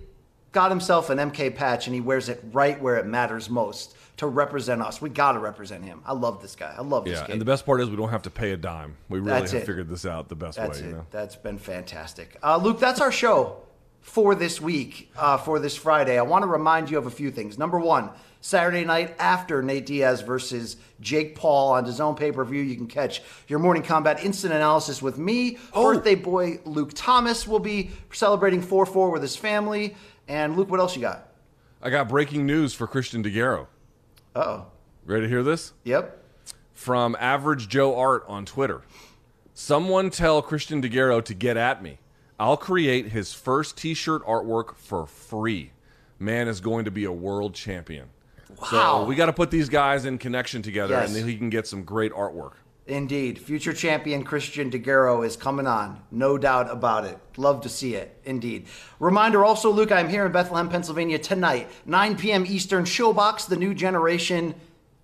[0.53, 4.27] got himself an MK patch and he wears it right where it matters most to
[4.27, 5.03] represent us.
[5.03, 6.01] We got to represent him.
[6.07, 6.75] I love this guy.
[6.77, 7.33] I love this Yeah, kid.
[7.33, 8.97] and the best part is we don't have to pay a dime.
[9.11, 9.67] We really That's have it.
[9.67, 10.87] figured this out the best That's way.
[10.87, 10.89] it.
[10.89, 11.07] You know?
[11.11, 12.39] That's been fantastic.
[12.43, 13.59] Uh, Luke, that's our show
[14.07, 16.17] for this week, uh, for this Friday.
[16.17, 17.59] I want to remind you of a few things.
[17.59, 18.11] Number one,
[18.41, 22.77] Saturday night after Nate Diaz versus Jake Paul on his own pay per view, you
[22.77, 25.59] can catch your Morning Kombat instant analysis with me.
[25.75, 25.93] Oh.
[25.93, 29.97] Birthday boy Luke Thomas will be celebrating 4 4 with his family.
[30.29, 31.33] And Luke, what else you got?
[31.83, 33.67] I got breaking news for Christian DeGarro.
[34.37, 34.67] oh.
[35.05, 35.73] Ready to hear this?
[35.85, 36.23] Yep.
[36.73, 38.83] From Average Joe Art on Twitter.
[39.53, 41.99] Someone tell Christian DeGarro to get at me.
[42.39, 45.73] I'll create his first t-shirt artwork for free.
[46.19, 48.09] Man is going to be a world champion.
[48.61, 48.67] Wow.
[48.71, 51.09] So we got to put these guys in connection together, Yes.
[51.09, 52.53] and then he can get some great artwork.
[52.87, 53.39] Indeed.
[53.41, 56.01] Future champion Christian DeGarro is coming on.
[56.13, 57.19] No doubt about it.
[57.37, 58.17] Love to see it.
[58.25, 58.67] Indeed.
[59.01, 62.47] Reminder also, Luke, I'm here in Bethlehem, Pennsylvania tonight, 9 p.m.
[62.47, 62.85] Eastern.
[62.85, 64.55] ShoBox, the new generation,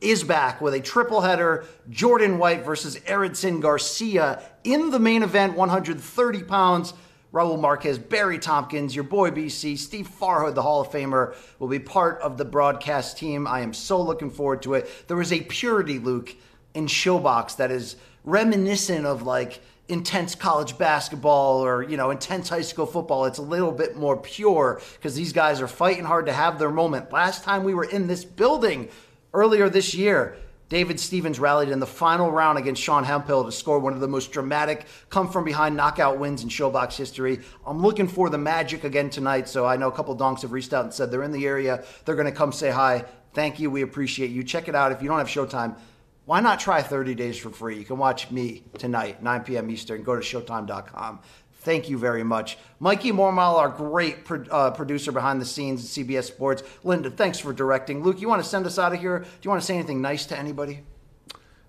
[0.00, 5.56] is back with a triple header Jordan White versus Erickson Garcia in the main event,
[5.56, 6.94] 130 pounds.
[7.32, 11.78] Raul Marquez, Barry Tompkins, your boy BC, Steve Farhood, the Hall of Famer, will be
[11.78, 13.46] part of the broadcast team.
[13.46, 15.09] I am so looking forward to it.
[15.09, 16.34] There is a purity, Luke,
[16.74, 22.62] in ShoBox that is reminiscent of like intense college basketball or you know intense high
[22.62, 26.32] school football it's a little bit more pure because these guys are fighting hard to
[26.32, 28.88] have their moment last time we were in this building
[29.34, 30.36] earlier this year
[30.73, 34.09] David Stevens rallied in the final round against Sean Hemphill to score one of the
[34.09, 37.40] most dramatic come from behind knockout wins in ShoBox history.
[37.66, 40.73] I'm looking for the magic again tonight, so I know a couple donks have reached
[40.73, 41.85] out and said they're in the area.
[42.07, 43.05] They're going to come say hi.
[43.35, 43.70] Thank you.
[43.70, 44.43] We appreciate you.
[44.43, 44.93] Check it out.
[44.93, 45.77] If you don't have Showtime,
[46.24, 47.77] why not try 30 days for free?
[47.77, 49.70] You can watch me tonight, 9 p.m.
[49.70, 50.03] Eastern.
[50.03, 51.20] Go to showtime.com.
[51.62, 52.59] Thank you very much.
[52.80, 56.62] Mikey Mormal, our great pro- uh, producer behind the scenes at CBS Sports.
[56.82, 58.02] Linda, thanks for directing.
[58.02, 59.20] Luke, you want to send us out of here?
[59.20, 60.80] Do you want to say anything nice to anybody?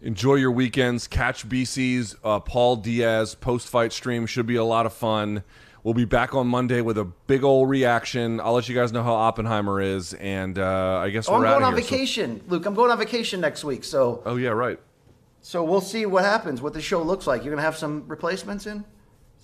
[0.02, 1.07] Enjoy your weekends.
[1.07, 4.26] Catch BC's uh, Paul Diaz post fight stream.
[4.26, 5.44] Should be a lot of fun.
[5.84, 8.40] We'll be back on Monday with a big old reaction.
[8.40, 11.45] I'll let you guys know how Oppenheimer is, and uh, I guess Oh, I'm we're
[11.48, 11.84] out going on here.
[11.84, 12.65] So- vacation, Luke.
[12.65, 14.80] I'm going on vacation next week, so oh yeah, right.
[15.41, 17.41] so we'll see what happens, what the show looks like.
[17.44, 18.86] You're going to have some replacements in,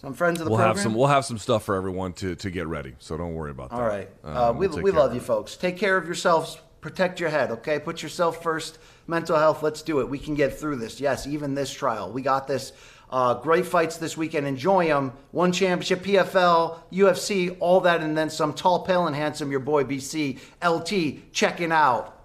[0.02, 0.76] some friends of the We'll program.
[0.76, 0.94] have some.
[0.96, 2.96] We'll have some stuff for everyone to, to get ready.
[3.00, 3.76] So don't worry about that.
[3.76, 4.10] All right.
[4.24, 5.58] Um, Uh, we we'll we love you, folks.
[5.58, 6.58] Take care of yourselves.
[6.82, 7.78] Protect your head, okay?
[7.78, 8.80] Put yourself first.
[9.08, 10.08] Mental health, let's do it.
[10.10, 11.02] We can get through this.
[11.02, 12.12] Yes, even this trial.
[12.12, 12.72] We got this.
[13.12, 14.46] Uh, great fights this weekend.
[14.48, 15.12] Enjoy them.
[15.32, 18.54] One championship, PFL, UFC, all that, and then some.
[18.54, 19.52] Tall, pale, and handsome.
[19.52, 22.24] Your boy BC, LT, checking out.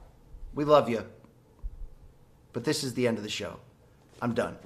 [0.55, 1.05] We love you.
[2.53, 3.59] But this is the end of the show.
[4.23, 4.57] I'm done.